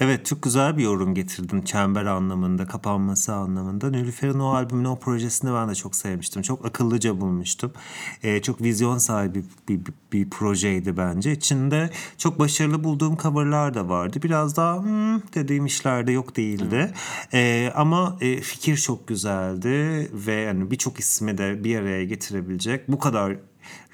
Evet 0.00 0.26
çok 0.26 0.42
güzel 0.42 0.78
bir 0.78 0.82
yorum 0.82 1.14
getirdin 1.14 1.62
çember 1.62 2.04
anlamında, 2.04 2.66
kapanması 2.66 3.34
anlamında. 3.34 3.90
Nilüfer'in 3.90 4.38
o 4.38 4.48
albümünü, 4.48 4.88
o 4.88 4.98
projesini 4.98 5.54
ben 5.54 5.68
de 5.68 5.74
çok 5.74 5.96
sevmiştim. 5.96 6.42
Çok 6.42 6.66
akıllıca 6.66 7.20
bulmuştum. 7.20 7.72
Ee, 8.22 8.42
çok 8.42 8.62
vizyon 8.62 8.98
sahibi 8.98 9.44
bir, 9.68 9.80
bir, 9.86 9.92
bir 10.12 10.30
projeydi 10.30 10.96
bence. 10.96 11.32
İçinde 11.32 11.90
çok 12.18 12.38
başarılı 12.38 12.84
bulduğum 12.84 13.16
coverlar 13.16 13.74
da 13.74 13.88
vardı. 13.88 14.18
Biraz 14.22 14.56
daha 14.56 14.82
hmm, 14.82 15.20
dediğim 15.34 15.66
işler 15.66 16.06
de 16.06 16.12
yok 16.12 16.36
değildi. 16.36 16.92
Ee, 17.32 17.72
ama 17.74 18.18
e, 18.20 18.40
fikir 18.40 18.76
çok 18.76 19.08
güzeldi 19.08 19.68
ve 20.12 20.32
yani 20.32 20.70
birçok 20.70 21.00
ismi 21.00 21.38
de 21.38 21.64
bir 21.64 21.76
araya 21.76 22.04
getirebilecek 22.04 22.88
bu 22.88 22.98
kadar 22.98 23.36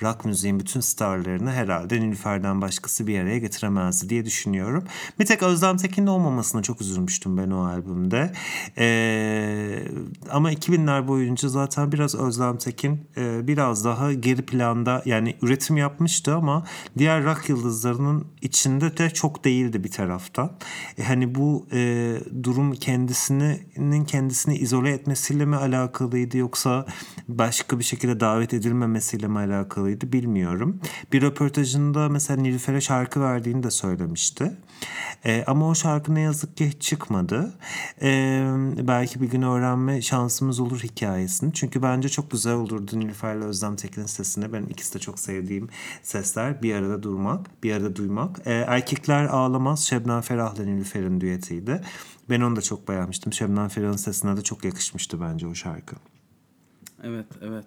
rock 0.03 0.25
müziğin 0.25 0.61
bütün 0.61 0.81
starlarını 0.81 1.53
herhalde 1.53 2.01
Nilüfer'den 2.01 2.61
başkası 2.61 3.07
bir 3.07 3.21
araya 3.21 3.39
getiremezdi 3.39 4.09
diye 4.09 4.25
düşünüyorum. 4.25 4.85
Bir 5.21 5.27
tek 5.27 5.43
Özlem 5.43 5.77
Tekin'in 5.77 6.07
olmamasına 6.07 6.63
çok 6.63 6.81
üzülmüştüm 6.81 7.37
ben 7.37 7.51
o 7.51 7.65
albümde. 7.65 8.33
Ee, 8.79 9.89
ama 10.31 10.53
2000'ler 10.53 11.09
boyunca 11.09 11.49
zaten 11.49 11.93
biraz 11.93 12.15
Özlem 12.15 12.59
Tekin 12.59 13.01
e, 13.17 13.47
biraz 13.47 13.85
daha 13.85 14.13
geri 14.13 14.43
planda 14.43 15.03
yani 15.05 15.37
üretim 15.43 15.77
yapmıştı 15.77 16.35
ama 16.35 16.65
diğer 16.99 17.25
rock 17.25 17.49
yıldızlarının 17.49 18.27
içinde 18.43 18.97
de 18.97 19.11
çok 19.11 19.45
değildi 19.45 19.85
bir 19.85 19.91
taraftan. 19.91 20.53
E, 20.99 21.03
hani 21.03 21.35
bu 21.35 21.67
e, 21.73 22.15
durum 22.43 22.73
kendisinin 22.73 24.05
kendisini 24.05 24.57
izole 24.59 24.91
etmesiyle 24.91 25.45
mi 25.45 25.57
alakalıydı 25.57 26.37
yoksa 26.37 26.87
başka 27.29 27.79
bir 27.79 27.85
şekilde 27.85 28.21
davet 28.21 28.55
edilmemesiyle 28.55 29.29
mi 29.29 29.39
alakalı? 29.39 29.66
Alakalıydı 29.67 30.13
bilmiyorum. 30.13 30.81
Bir 31.13 31.23
röportajında 31.23 32.09
mesela 32.09 32.43
Nilüfer'e 32.43 32.81
şarkı 32.81 33.21
verdiğini 33.21 33.63
de 33.63 33.71
söylemişti. 33.71 34.53
E, 35.25 35.45
ama 35.47 35.69
o 35.69 35.75
şarkı 35.75 36.15
ne 36.15 36.21
yazık 36.21 36.57
ki 36.57 36.73
çıkmadı. 36.81 37.55
E, 38.03 38.43
belki 38.89 39.21
bir 39.21 39.31
gün 39.31 39.43
öğrenme 39.43 40.03
şansımız 40.03 40.61
olur 40.61 40.81
hikayesini. 40.81 41.53
Çünkü 41.53 41.83
bence 41.83 42.09
çok 42.09 42.31
güzel 42.31 42.55
olurdu 42.55 43.01
Nilüfer'le 43.01 43.43
Özlem 43.43 43.77
Tekin'in 43.77 44.07
sesine. 44.07 44.53
Benim 44.53 44.69
ikisi 44.71 44.95
de 44.95 44.99
çok 44.99 45.19
sevdiğim 45.19 45.69
sesler. 46.03 46.63
Bir 46.63 46.75
arada 46.75 47.03
durmak, 47.03 47.63
bir 47.63 47.73
arada 47.73 47.97
duymak. 47.97 48.47
E, 48.47 48.53
Erkekler 48.53 49.25
Ağlamaz 49.25 49.85
Şebnem 49.85 50.21
Ferah'la 50.21 50.65
Nilüfer'in 50.65 51.21
düetiydi. 51.21 51.81
Ben 52.31 52.41
onu 52.41 52.57
da 52.57 52.63
çok 52.63 52.89
beğenmiştim. 52.89 53.33
Şebnem 53.33 53.69
Ferah'ın 53.69 53.97
sesine 53.97 54.37
de 54.37 54.43
çok 54.43 54.65
yakışmıştı 54.65 55.21
bence 55.21 55.47
o 55.47 55.55
şarkı. 55.55 55.97
Evet, 57.03 57.27
evet. 57.43 57.65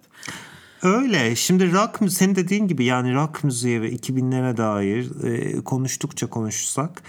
Öyle. 0.82 1.36
Şimdi 1.36 1.72
rock 1.72 2.12
senin 2.12 2.34
dediğin 2.34 2.68
gibi 2.68 2.84
yani 2.84 3.14
rock 3.14 3.44
müziği 3.44 3.82
ve 3.82 3.92
2000'lere 3.92 4.56
dair 4.56 5.24
e, 5.24 5.64
konuştukça 5.64 6.26
konuşsak 6.26 7.02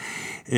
e, 0.52 0.58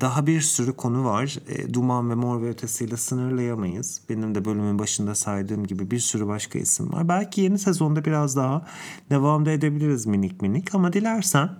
daha 0.00 0.26
bir 0.26 0.40
sürü 0.40 0.76
konu 0.76 1.04
var. 1.04 1.38
E, 1.48 1.74
Duman 1.74 2.10
ve 2.10 2.14
Mor 2.14 2.42
ve 2.42 2.48
Ötesi'yle 2.48 2.96
sınırlayamayız. 2.96 4.00
Benim 4.08 4.34
de 4.34 4.44
bölümün 4.44 4.78
başında 4.78 5.14
saydığım 5.14 5.66
gibi 5.66 5.90
bir 5.90 5.98
sürü 5.98 6.26
başka 6.26 6.58
isim 6.58 6.92
var. 6.92 7.08
Belki 7.08 7.40
yeni 7.40 7.58
sezonda 7.58 8.04
biraz 8.04 8.36
daha 8.36 8.66
devam 9.10 9.46
da 9.46 9.50
edebiliriz 9.50 10.06
minik 10.06 10.42
minik 10.42 10.74
ama 10.74 10.92
dilersen 10.92 11.50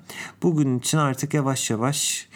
bugün 0.43 0.79
için 0.79 0.99
artık 0.99 1.35
yavaş 1.35 1.71
yavaş 1.71 2.29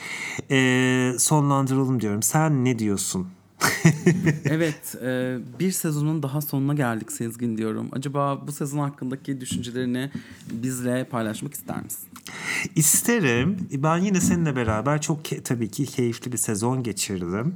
e, 0.50 1.12
sonlandıralım 1.18 2.00
diyorum. 2.00 2.22
Sen 2.22 2.64
ne 2.64 2.78
diyorsun? 2.78 3.35
evet 4.44 4.96
e, 5.02 5.38
bir 5.58 5.72
sezonun 5.72 6.22
daha 6.22 6.40
sonuna 6.40 6.74
geldik 6.74 7.12
Sezgin 7.12 7.58
diyorum. 7.58 7.88
Acaba 7.92 8.46
bu 8.46 8.52
sezon 8.52 8.78
hakkındaki 8.78 9.40
düşüncelerini 9.40 10.10
bizle 10.52 11.04
paylaşmak 11.04 11.54
ister 11.54 11.82
misin? 11.82 12.08
İsterim. 12.76 13.68
Ben 13.72 13.98
yine 13.98 14.20
seninle 14.20 14.56
beraber 14.56 15.00
çok 15.00 15.44
tabii 15.44 15.70
ki 15.70 15.86
keyifli 15.86 16.32
bir 16.32 16.36
sezon 16.36 16.82
geçirdim. 16.82 17.54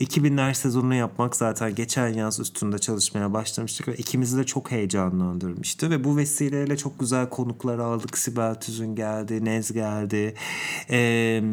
2000'ler 0.00 0.54
sezonunu 0.54 0.94
yapmak 0.94 1.36
zaten 1.36 1.74
geçen 1.74 2.08
yaz 2.08 2.40
üstünde 2.40 2.78
çalışmaya 2.78 3.32
başlamıştık 3.32 3.88
ve 3.88 3.94
ikimizi 3.94 4.38
de 4.38 4.44
çok 4.44 4.70
heyecanlandırmıştı. 4.70 5.90
Ve 5.90 6.04
bu 6.04 6.16
vesileyle 6.16 6.76
çok 6.76 7.00
güzel 7.00 7.28
konuklar 7.28 7.78
aldık. 7.78 8.18
Sibel 8.18 8.54
Tüzün 8.54 8.94
geldi, 8.94 9.44
Nez 9.44 9.72
geldi. 9.72 10.34
Eee 10.90 11.44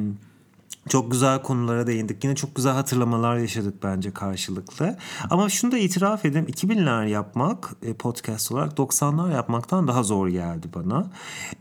çok 0.89 1.11
güzel 1.11 1.41
konulara 1.41 1.87
değindik. 1.87 2.23
Yine 2.23 2.35
çok 2.35 2.55
güzel 2.55 2.73
hatırlamalar 2.73 3.37
yaşadık 3.37 3.83
bence 3.83 4.11
karşılıklı. 4.11 4.97
Ama 5.29 5.49
şunu 5.49 5.71
da 5.71 5.77
itiraf 5.77 6.25
edeyim. 6.25 6.47
2000'ler 6.47 7.09
yapmak 7.09 7.75
e, 7.81 7.93
podcast 7.93 8.51
olarak 8.51 8.77
90'lar 8.77 9.33
yapmaktan 9.33 9.87
daha 9.87 10.03
zor 10.03 10.27
geldi 10.27 10.67
bana. 10.75 11.11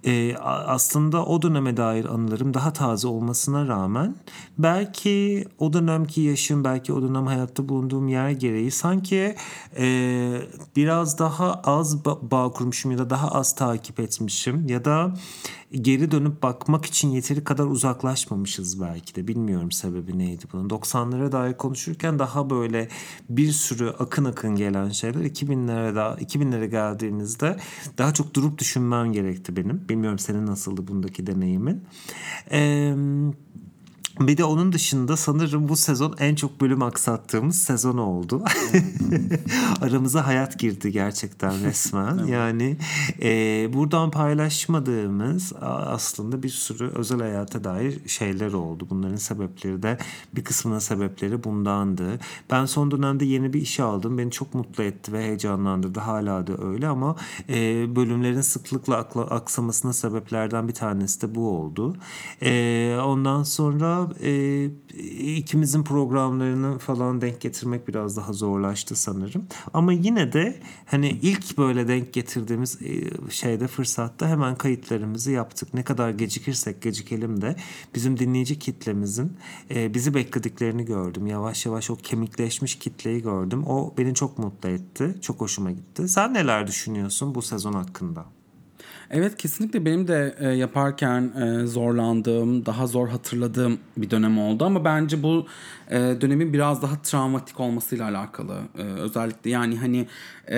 E, 0.05 0.37
aslında 0.67 1.25
o 1.25 1.43
döneme 1.43 1.77
dair 1.77 2.05
anılarım 2.05 2.55
daha 2.55 2.73
taze 2.73 3.09
olmasına 3.09 3.69
rağmen 3.69 4.17
belki 4.59 5.45
o 5.59 5.73
dönemki 5.73 6.21
yaşım, 6.21 6.65
belki 6.65 6.93
o 6.93 7.03
dönem 7.03 7.27
hayatta 7.27 7.69
bulunduğum 7.69 8.09
yer 8.09 8.31
gereği 8.31 8.71
sanki 8.71 9.37
e, 9.79 9.87
biraz 10.77 11.19
daha 11.19 11.55
az 11.55 12.05
bağ 12.05 12.53
kurmuşum 12.53 12.91
ya 12.91 12.99
da 12.99 13.11
daha 13.11 13.29
az 13.29 13.55
takip 13.55 14.01
etmişim 14.01 14.69
ya 14.69 14.85
da 14.85 15.15
geri 15.73 16.11
dönüp 16.11 16.43
bakmak 16.43 16.87
için 16.87 17.11
yeteri 17.11 17.45
kadar 17.45 17.65
uzaklaşmamışız 17.65 18.81
belki 18.81 19.08
de. 19.17 19.29
Bilmiyorum 19.29 19.73
sebebi 19.73 20.19
neydi 20.19 20.45
bunun. 20.53 20.69
90'lara 20.69 21.33
dair 21.33 21.55
konuşurken 21.55 22.19
daha 22.19 22.51
böyle 22.51 22.89
bir 23.29 23.53
sürü 23.53 23.89
akın 23.89 24.25
akın 24.25 24.55
gelen 24.55 24.89
şeyler 24.89 25.21
2000'lere 25.21 25.95
daha 25.95 26.15
2000'lere 26.15 26.67
geldiğimizde 26.67 27.57
daha 27.99 28.15
çok 28.15 28.35
durup 28.35 28.59
düşünmem 28.59 29.13
gerekti 29.13 29.57
benim. 29.57 29.89
Bilmiyorum 29.89 30.19
senin 30.19 30.47
nasıldı 30.47 30.89
bundaki 30.89 31.27
deneyimin. 31.27 31.85
Eee 32.51 32.95
bir 34.21 34.37
de 34.37 34.45
onun 34.45 34.73
dışında 34.73 35.17
sanırım 35.17 35.69
bu 35.69 35.77
sezon 35.77 36.15
en 36.19 36.35
çok 36.35 36.61
bölüm 36.61 36.83
aksattığımız 36.83 37.63
sezon 37.63 37.99
oldu. 37.99 38.45
Aramıza 39.83 40.27
hayat 40.27 40.59
girdi 40.59 40.93
gerçekten 40.93 41.65
resmen. 41.65 42.27
yani 42.27 42.77
e, 43.23 43.31
buradan 43.73 44.11
paylaşmadığımız 44.11 45.53
aslında 45.61 46.43
bir 46.43 46.49
sürü 46.49 46.89
özel 46.89 47.21
hayata 47.21 47.65
dair 47.65 48.09
şeyler 48.09 48.53
oldu. 48.53 48.87
Bunların 48.91 49.17
sebepleri 49.17 49.83
de 49.83 49.99
bir 50.35 50.45
kısmının 50.45 50.79
sebepleri 50.79 51.45
bundandı. 51.45 52.19
Ben 52.51 52.67
son 52.67 52.91
dönemde 52.91 53.25
yeni 53.25 53.53
bir 53.53 53.61
işe 53.61 53.83
aldım. 53.83 54.19
Beni 54.19 54.31
çok 54.31 54.55
mutlu 54.55 54.85
etti 54.85 55.13
ve 55.13 55.23
heyecanlandırdı. 55.23 56.01
Hala 56.01 56.47
da 56.47 56.65
öyle 56.65 56.89
ama 56.89 57.17
e, 57.49 57.97
bölümlerin 57.97 58.41
sıklıkla 58.41 58.97
aksamasına 59.31 59.93
sebeplerden 59.93 60.69
bir 60.69 60.75
tanesi 60.75 61.23
de 61.23 61.35
bu 61.35 61.49
oldu. 61.51 61.97
E, 62.43 62.99
ondan 63.05 63.43
sonra 63.43 64.08
e, 64.23 64.65
ikimizin 65.37 65.83
programlarını 65.83 66.79
falan 66.79 67.21
denk 67.21 67.41
getirmek 67.41 67.89
biraz 67.89 68.17
daha 68.17 68.33
zorlaştı 68.33 68.97
sanırım. 68.97 69.47
Ama 69.75 69.93
yine 69.93 70.33
de 70.33 70.61
hani 70.87 71.09
ilk 71.09 71.59
böyle 71.59 71.89
denk 71.89 72.13
getirdiğimiz 72.13 72.83
e, 72.83 73.11
şeyde 73.31 73.67
fırsatta 73.67 74.29
hemen 74.29 74.57
kayıtlarımızı 74.57 75.31
yaptık. 75.31 75.75
Ne 75.75 75.83
kadar 75.83 76.11
gecikirsek 76.11 76.83
gecikelim 76.83 77.41
de 77.41 77.57
bizim 77.95 78.19
dinleyici 78.19 78.59
kitlemizin 78.59 79.37
e, 79.71 79.95
bizi 79.95 80.15
beklediklerini 80.15 80.85
gördüm. 80.85 81.27
Yavaş 81.27 81.67
yavaş 81.67 81.91
o 81.91 81.97
kemikleşmiş 81.97 82.75
kitleyi 82.75 83.23
gördüm. 83.23 83.67
O 83.67 83.95
beni 83.99 84.15
çok 84.15 84.39
mutlu 84.39 84.69
etti. 84.69 85.15
Çok 85.23 85.41
hoşuma 85.41 85.71
gitti. 85.71 86.09
Sen 86.09 86.35
neler 86.35 86.67
düşünüyorsun 86.67 87.35
bu 87.35 87.43
sezon 87.43 87.73
hakkında? 87.73 88.38
Evet 89.11 89.37
kesinlikle 89.37 89.85
benim 89.85 90.09
de 90.09 90.35
e, 90.39 90.49
yaparken 90.49 91.23
e, 91.23 91.67
zorlandığım, 91.67 92.67
daha 92.67 92.87
zor 92.87 93.09
hatırladığım 93.09 93.79
bir 93.97 94.11
dönem 94.11 94.39
oldu 94.39 94.65
ama 94.65 94.85
bence 94.85 95.23
bu 95.23 95.47
e, 95.91 95.97
dönemin 95.97 96.53
biraz 96.53 96.83
daha 96.83 97.03
travmatik 97.03 97.61
olmasıyla 97.61 98.09
alakalı. 98.09 98.59
E, 98.79 98.83
özellikle 98.83 99.51
yani 99.51 99.77
hani 99.77 100.07
e, 100.51 100.57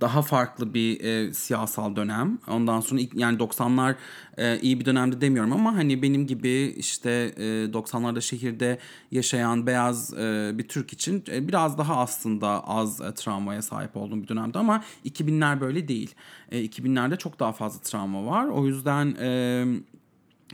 daha 0.00 0.22
farklı 0.22 0.74
bir 0.74 1.00
e, 1.00 1.34
siyasal 1.34 1.96
dönem. 1.96 2.38
Ondan 2.48 2.80
sonra 2.80 3.00
yani 3.14 3.38
90'lar 3.38 3.94
e, 4.38 4.58
iyi 4.60 4.80
bir 4.80 4.84
dönemde 4.84 5.20
demiyorum 5.20 5.52
ama 5.52 5.74
hani 5.76 6.02
benim 6.02 6.26
gibi 6.26 6.74
işte 6.76 7.10
e, 7.36 7.42
90'larda 7.42 8.20
şehirde 8.20 8.78
yaşayan 9.10 9.66
beyaz 9.66 10.14
e, 10.14 10.50
bir 10.54 10.68
Türk 10.68 10.92
için 10.92 11.24
e, 11.32 11.48
biraz 11.48 11.78
daha 11.78 11.96
aslında 11.96 12.68
az 12.68 13.00
e, 13.00 13.14
travmaya 13.14 13.62
sahip 13.62 13.96
olduğum 13.96 14.22
bir 14.22 14.28
dönemde 14.28 14.58
ama 14.58 14.84
2000'ler 15.04 15.60
böyle 15.60 15.88
değil. 15.88 16.14
E, 16.54 16.64
2000'lerde 16.64 17.18
çok 17.18 17.40
daha 17.40 17.52
fazla 17.52 17.80
travma 17.80 18.26
var. 18.26 18.46
O 18.46 18.66
yüzden 18.66 19.16
e, 19.20 19.64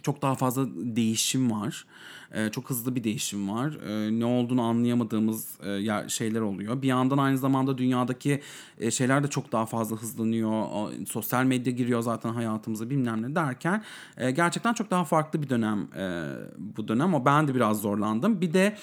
çok 0.03 0.23
daha 0.23 0.35
fazla 0.35 0.67
değişim 0.75 1.51
var. 1.51 1.87
E, 2.33 2.49
çok 2.49 2.71
hızlı 2.71 2.97
bir 2.97 3.05
değişim 3.05 3.49
var. 3.49 3.79
E, 3.87 4.21
ne 4.21 4.25
olduğunu 4.25 4.63
anlayamadığımız 4.63 5.61
e, 5.61 6.09
şeyler 6.09 6.41
oluyor. 6.41 6.83
Bir 6.83 6.89
yandan 6.89 7.19
aynı 7.19 7.39
zamanda 7.39 7.79
dünyadaki 7.79 8.41
e, 8.79 8.91
şeyler 8.91 9.25
de 9.25 9.29
çok 9.29 9.53
daha 9.53 9.67
fazla 9.67 9.97
hızlanıyor. 9.97 10.51
O, 10.51 10.91
sosyal 11.09 11.45
medya 11.45 11.73
giriyor 11.73 12.01
zaten 12.01 12.31
hayatımıza 12.31 12.91
bilmem 12.91 13.23
ne 13.23 13.35
derken 13.35 13.83
e, 14.17 14.31
gerçekten 14.31 14.73
çok 14.73 14.91
daha 14.91 15.05
farklı 15.05 15.43
bir 15.43 15.49
dönem 15.49 15.89
e, 15.97 16.25
bu 16.59 16.89
dönem. 16.89 17.15
O 17.15 17.25
ben 17.25 17.49
de 17.49 17.55
biraz 17.55 17.81
zorlandım. 17.81 18.41
Bir 18.41 18.53
de 18.53 18.77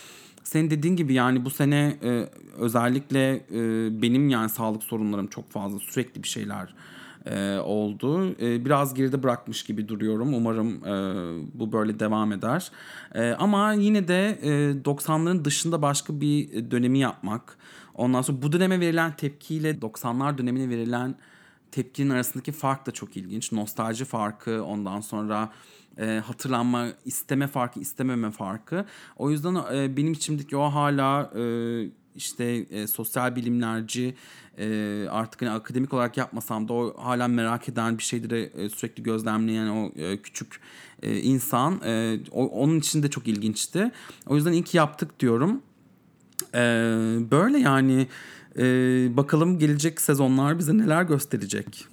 senin 0.44 0.70
dediğin 0.70 0.96
gibi 0.96 1.14
yani 1.14 1.46
bu 1.46 1.50
sene 1.50 1.98
e, 2.04 2.30
özellikle 2.58 3.36
e, 3.36 4.02
benim 4.02 4.30
yani 4.30 4.50
sağlık 4.50 4.84
sorunlarım 4.84 5.28
çok 5.28 5.52
fazla 5.52 5.80
sürekli 5.80 6.24
bir 6.24 6.28
şeyler 6.28 6.74
e, 7.32 7.60
oldu. 7.60 8.36
E, 8.42 8.66
biraz 8.66 8.94
geride 8.94 9.24
bırakmış 9.24 9.64
gibi 9.64 9.88
duruyorum. 9.88 10.34
Umarım 10.34 10.86
e, 10.86 11.50
bu 11.54 11.72
böyle 11.72 12.00
devam 12.00 12.32
eder. 12.32 12.72
E, 13.16 13.32
ama 13.32 13.74
yine 13.74 14.08
de 14.08 14.40
e, 14.42 14.50
90'ların 14.84 15.46
dışında 15.46 15.82
başka 15.82 16.22
bir 16.22 16.72
dönemi 16.72 17.00
yapmak. 17.00 17.58
Ondan 17.96 18.22
sonra 18.22 18.42
bu 18.42 18.52
döneme 18.52 18.80
verilen 18.80 19.16
tepkiyle 19.16 19.72
90'lar 19.72 20.38
dönemine 20.38 20.70
verilen 20.70 21.16
tepkinin 21.72 22.10
arasındaki 22.10 22.52
fark 22.52 22.86
da 22.86 22.92
çok 22.92 23.18
ilginç. 23.18 23.52
Nostalji 23.52 24.06
farkı 24.06 24.64
ondan 24.64 25.02
sonra 25.02 25.52
e, 25.98 26.22
hatırlanma 26.26 26.88
isteme 27.06 27.48
farkı 27.48 27.80
istememe 27.80 28.32
farkı. 28.32 28.86
O 29.18 29.32
yüzden 29.32 29.56
e, 29.74 29.98
benim 29.98 30.14
içimdeki 30.14 30.58
o 30.58 30.64
hala 30.64 31.32
e, 31.36 31.42
işte 32.18 32.46
e, 32.46 32.88
sosyal 32.88 33.36
bilimlerci 33.36 34.16
e, 34.58 35.08
artık 35.10 35.42
hani 35.42 35.52
akademik 35.52 35.94
olarak 35.94 36.18
yapmasam 36.18 36.68
da 36.68 36.74
o 36.74 36.96
hala 36.98 37.28
merak 37.28 37.70
eden 37.70 37.98
bir 37.98 38.04
şeyleri 38.04 38.52
e, 38.58 38.70
sürekli 38.70 39.04
gözlemleyen 39.04 39.68
o 39.68 39.92
e, 39.96 40.18
küçük 40.18 40.60
e, 41.04 41.20
insan 41.20 41.82
e, 41.86 42.20
o, 42.32 42.48
onun 42.48 42.80
için 42.80 43.04
de 43.04 43.10
çok 43.10 43.28
ilginçti. 43.28 43.92
O 44.28 44.36
yüzden 44.36 44.54
ilk 44.54 44.74
yaptık 44.74 45.20
diyorum. 45.20 45.62
E, 46.54 46.60
böyle 47.32 47.60
yani 47.60 48.08
e, 48.58 48.64
bakalım 49.18 49.60
gelecek 49.60 50.02
sezonlar 50.02 50.60
bize 50.60 50.78
neler 50.78 51.04
gösterecek. 51.04 51.88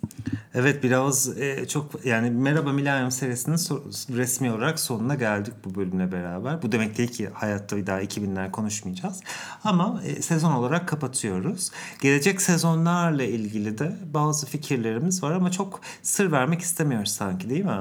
Evet 0.55 0.83
biraz 0.85 1.39
e, 1.39 1.69
çok 1.69 2.05
yani 2.05 2.31
Merhaba 2.31 2.73
Millennium 2.73 3.11
serisinin 3.11 3.57
so, 3.57 3.83
resmi 4.11 4.53
olarak 4.53 4.81
sonuna 4.81 5.15
geldik 5.15 5.55
bu 5.65 5.75
bölümle 5.75 6.13
beraber. 6.13 6.63
Bu 6.63 6.73
demek 6.73 6.99
değil 6.99 7.13
ki 7.13 7.29
hayatta 7.35 7.77
bir 7.77 7.87
daha 7.87 8.03
2000'ler 8.03 8.51
konuşmayacağız. 8.51 9.21
Ama 9.65 10.03
e, 10.07 10.23
sezon 10.23 10.53
olarak 10.53 10.89
kapatıyoruz. 10.89 11.71
Gelecek 12.01 12.43
sezonlarla 12.43 13.23
ilgili 13.23 13.79
de 13.79 13.97
bazı 14.15 14.47
fikirlerimiz 14.47 15.23
var 15.23 15.31
ama 15.33 15.51
çok 15.51 15.81
sır 16.03 16.33
vermek 16.33 16.61
istemiyoruz 16.61 17.11
sanki 17.11 17.51
değil 17.51 17.65
mi? 17.65 17.81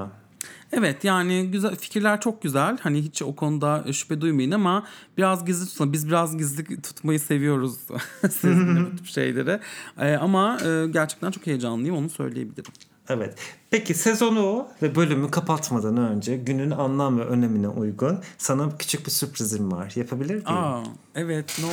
Evet 0.76 1.04
yani 1.04 1.50
güzel 1.50 1.76
fikirler 1.76 2.20
çok 2.20 2.42
güzel. 2.42 2.78
Hani 2.80 3.02
hiç 3.02 3.22
o 3.22 3.36
konuda 3.36 3.84
şüphe 3.92 4.20
duymayın 4.20 4.50
ama 4.50 4.86
biraz 5.16 5.44
gizli 5.44 5.66
tutun. 5.68 5.92
Biz 5.92 6.08
biraz 6.08 6.36
gizli 6.38 6.82
tutmayı 6.82 7.20
seviyoruz 7.20 7.76
sizinle 8.22 8.80
bu 8.92 8.96
tip 8.96 9.06
şeyleri. 9.06 9.60
Ee, 9.98 10.14
ama 10.16 10.58
e, 10.66 10.86
gerçekten 10.90 11.30
çok 11.30 11.46
heyecanlıyım 11.46 11.96
onu 11.96 12.10
söyleyebilirim. 12.10 12.72
Evet. 13.08 13.34
Peki 13.70 13.94
sezonu 13.94 14.68
ve 14.82 14.94
bölümü 14.94 15.30
kapatmadan 15.30 15.96
önce 15.96 16.36
günün 16.36 16.70
anlam 16.70 17.18
ve 17.18 17.24
önemine 17.24 17.68
uygun 17.68 18.18
sana 18.38 18.78
küçük 18.78 19.06
bir 19.06 19.10
sürprizim 19.10 19.72
var. 19.72 19.92
Yapabilir 19.96 20.34
miyim? 20.34 20.46
Aa, 20.46 20.82
evet. 21.14 21.60
No. 21.62 21.68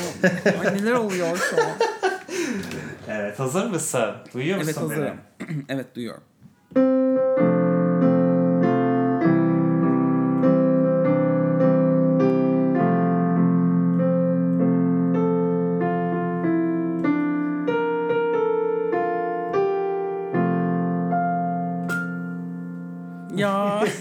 Ay, 0.60 0.76
neler 0.76 0.92
oluyor 0.92 1.36
şu 1.50 1.56
an? 1.62 1.70
Evet 3.08 3.38
hazır 3.38 3.66
mısın? 3.66 4.10
Duyuyor 4.34 4.58
musun 4.58 4.72
Evet 4.74 4.90
beni? 4.90 5.08
hazırım. 5.08 5.16
evet 5.68 5.94
duyuyorum. 5.96 6.22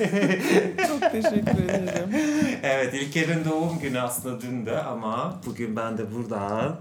çok 0.88 1.12
teşekkür 1.12 1.64
ederim. 1.64 2.10
Evet 2.64 2.94
İlker'in 2.94 3.46
doğum 3.46 3.80
günü 3.80 4.00
aslında 4.00 4.42
dündü 4.42 4.72
ama 4.72 5.42
bugün 5.46 5.76
ben 5.76 5.98
de 5.98 6.16
burada 6.16 6.78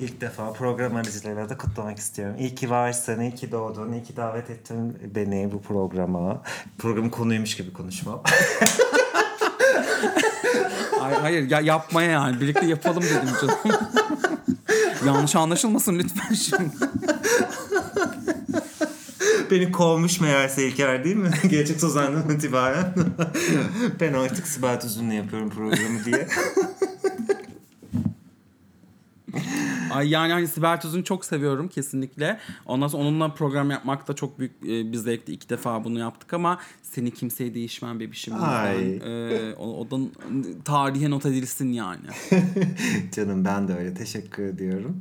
ilk 0.00 0.20
defa 0.20 0.52
program 0.52 0.96
aracılığıyla 0.96 1.48
da 1.48 1.56
kutlamak 1.56 1.98
istiyorum. 1.98 2.36
İyi 2.38 2.54
ki 2.54 2.70
varsın, 2.70 3.20
iyi 3.20 3.34
ki 3.34 3.52
doğdun, 3.52 3.92
iyi 3.92 4.02
ki 4.02 4.16
davet 4.16 4.50
ettin 4.50 4.98
beni 5.14 5.52
bu 5.52 5.62
programa. 5.62 6.42
Programın 6.78 7.10
konuymuş 7.10 7.56
gibi 7.56 7.72
konuşmam. 7.72 8.22
Ay, 11.00 11.14
hayır 11.14 11.50
ya 11.50 11.60
yapmaya 11.60 12.10
yani 12.10 12.40
birlikte 12.40 12.66
yapalım 12.66 13.02
dedim 13.02 13.34
canım. 13.40 13.78
Yanlış 15.06 15.36
anlaşılmasın 15.36 15.98
lütfen 15.98 16.34
şimdi. 16.34 16.72
Beni 19.50 19.72
kovmuş 19.72 20.20
meğerse 20.20 20.66
İlker 20.68 21.04
değil 21.04 21.16
mi? 21.16 21.30
Gelecek 21.50 21.80
Sozan'dan 21.80 22.30
itibaren. 22.30 22.94
ben 24.00 24.12
artık 24.12 24.46
Sibel 24.46 24.80
Tüzün'le 24.80 25.10
yapıyorum 25.10 25.50
programı 25.50 26.04
diye. 26.04 26.28
Ay 29.94 30.08
yani 30.08 30.32
hani 30.32 30.48
Sibel 30.48 30.80
Tüzün'ü 30.80 31.04
çok 31.04 31.24
seviyorum 31.24 31.68
kesinlikle. 31.68 32.38
Ondan 32.66 32.88
sonra 32.88 33.02
onunla 33.02 33.34
program 33.34 33.70
yapmak 33.70 34.08
da 34.08 34.12
çok 34.14 34.38
büyük 34.38 34.52
e, 34.62 34.92
bir 34.92 34.96
zevkti. 34.96 35.32
İki 35.32 35.48
defa 35.48 35.84
bunu 35.84 35.98
yaptık 35.98 36.34
ama 36.34 36.58
seni 36.82 37.10
kimseye 37.10 37.54
değişmem 37.54 38.00
bebişim. 38.00 38.34
Ay. 38.44 38.96
E, 38.96 39.54
o, 39.54 39.80
o 39.80 39.90
da 39.90 39.96
tarihe 40.64 41.10
not 41.10 41.26
edilsin 41.26 41.72
yani. 41.72 42.06
Canım 43.12 43.44
ben 43.44 43.68
de 43.68 43.74
öyle 43.74 43.94
teşekkür 43.94 44.42
ediyorum. 44.42 45.00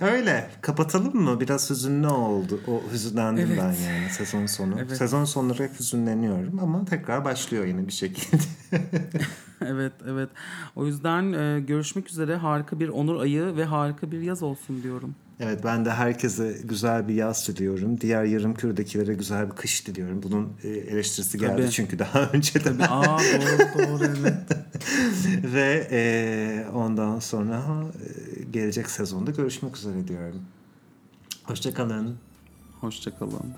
Öyle 0.00 0.50
kapatalım 0.60 1.16
mı? 1.16 1.40
Biraz 1.40 1.70
hüzünlü 1.70 2.06
oldu. 2.08 2.60
O 2.68 2.82
hüzünlendim 2.92 3.48
Evet. 3.48 3.58
ben 3.62 3.92
yani 3.92 4.10
sezon 4.10 4.46
sonu. 4.46 4.74
Evet. 4.78 4.96
Sezon 4.96 5.24
sonları 5.24 5.62
hep 5.62 5.80
hüzünleniyorum 5.80 6.58
ama 6.58 6.84
tekrar 6.84 7.24
başlıyor 7.24 7.64
yine 7.64 7.86
bir 7.86 7.92
şekilde. 7.92 8.42
evet 9.72 9.92
evet. 10.08 10.28
O 10.76 10.86
yüzden 10.86 11.32
e, 11.32 11.60
görüşmek 11.60 12.10
üzere. 12.10 12.36
Harika 12.36 12.80
bir 12.80 12.88
Onur 12.88 13.20
ayı 13.20 13.56
ve 13.56 13.64
harika 13.64 14.10
bir 14.10 14.20
yaz 14.20 14.42
olsun 14.42 14.82
diyorum. 14.82 15.14
evet 15.40 15.64
ben 15.64 15.84
de 15.84 15.90
herkese 15.90 16.58
güzel 16.64 17.08
bir 17.08 17.14
yaz 17.14 17.48
diliyorum. 17.48 18.00
Diğer 18.00 18.24
yarım 18.24 18.54
kürdekilere 18.54 19.14
güzel 19.14 19.46
bir 19.50 19.56
kış 19.56 19.86
diliyorum. 19.86 20.22
Bunun 20.22 20.52
e, 20.62 20.68
eleştirisi 20.68 21.38
geldi 21.38 21.62
Tabii. 21.62 21.70
çünkü 21.70 21.98
daha 21.98 22.20
önce 22.32 22.64
de. 22.64 22.88
Aa 22.88 23.18
doğru 23.18 23.88
doğru 23.88 24.04
evet. 24.20 24.34
Ve 25.54 25.88
e, 25.90 26.66
ondan 26.74 27.18
sonra 27.18 27.62
e, 27.94 28.42
gelecek 28.42 28.90
sezonda 28.90 29.30
görüşmek 29.30 29.76
üzere 29.76 30.08
diyorum. 30.08 30.42
Hoşçakalın. 31.44 32.16
Hoşçakalın. 32.80 33.54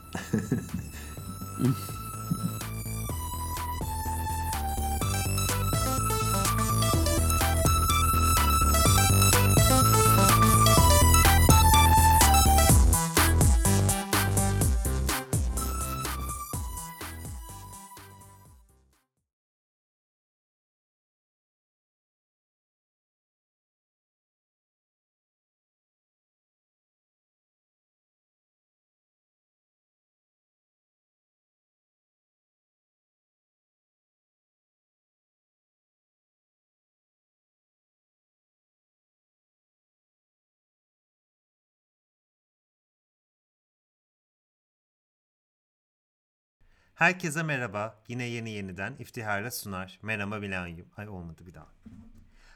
Herkese 46.96 47.42
merhaba. 47.42 48.02
Yine 48.08 48.24
yeni 48.24 48.50
yeniden 48.50 48.96
iftiharla 48.98 49.50
sunar. 49.50 49.98
Merhaba 50.02 50.38
Milanyum. 50.38 50.86
Ay 50.96 51.08
olmadı 51.08 51.46
bir 51.46 51.54
daha. 51.54 51.66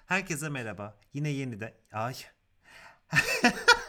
Herkese 0.07 0.49
merhaba. 0.49 0.97
Yine 1.14 1.28
yeniden... 1.28 1.72
Ay. 1.93 2.14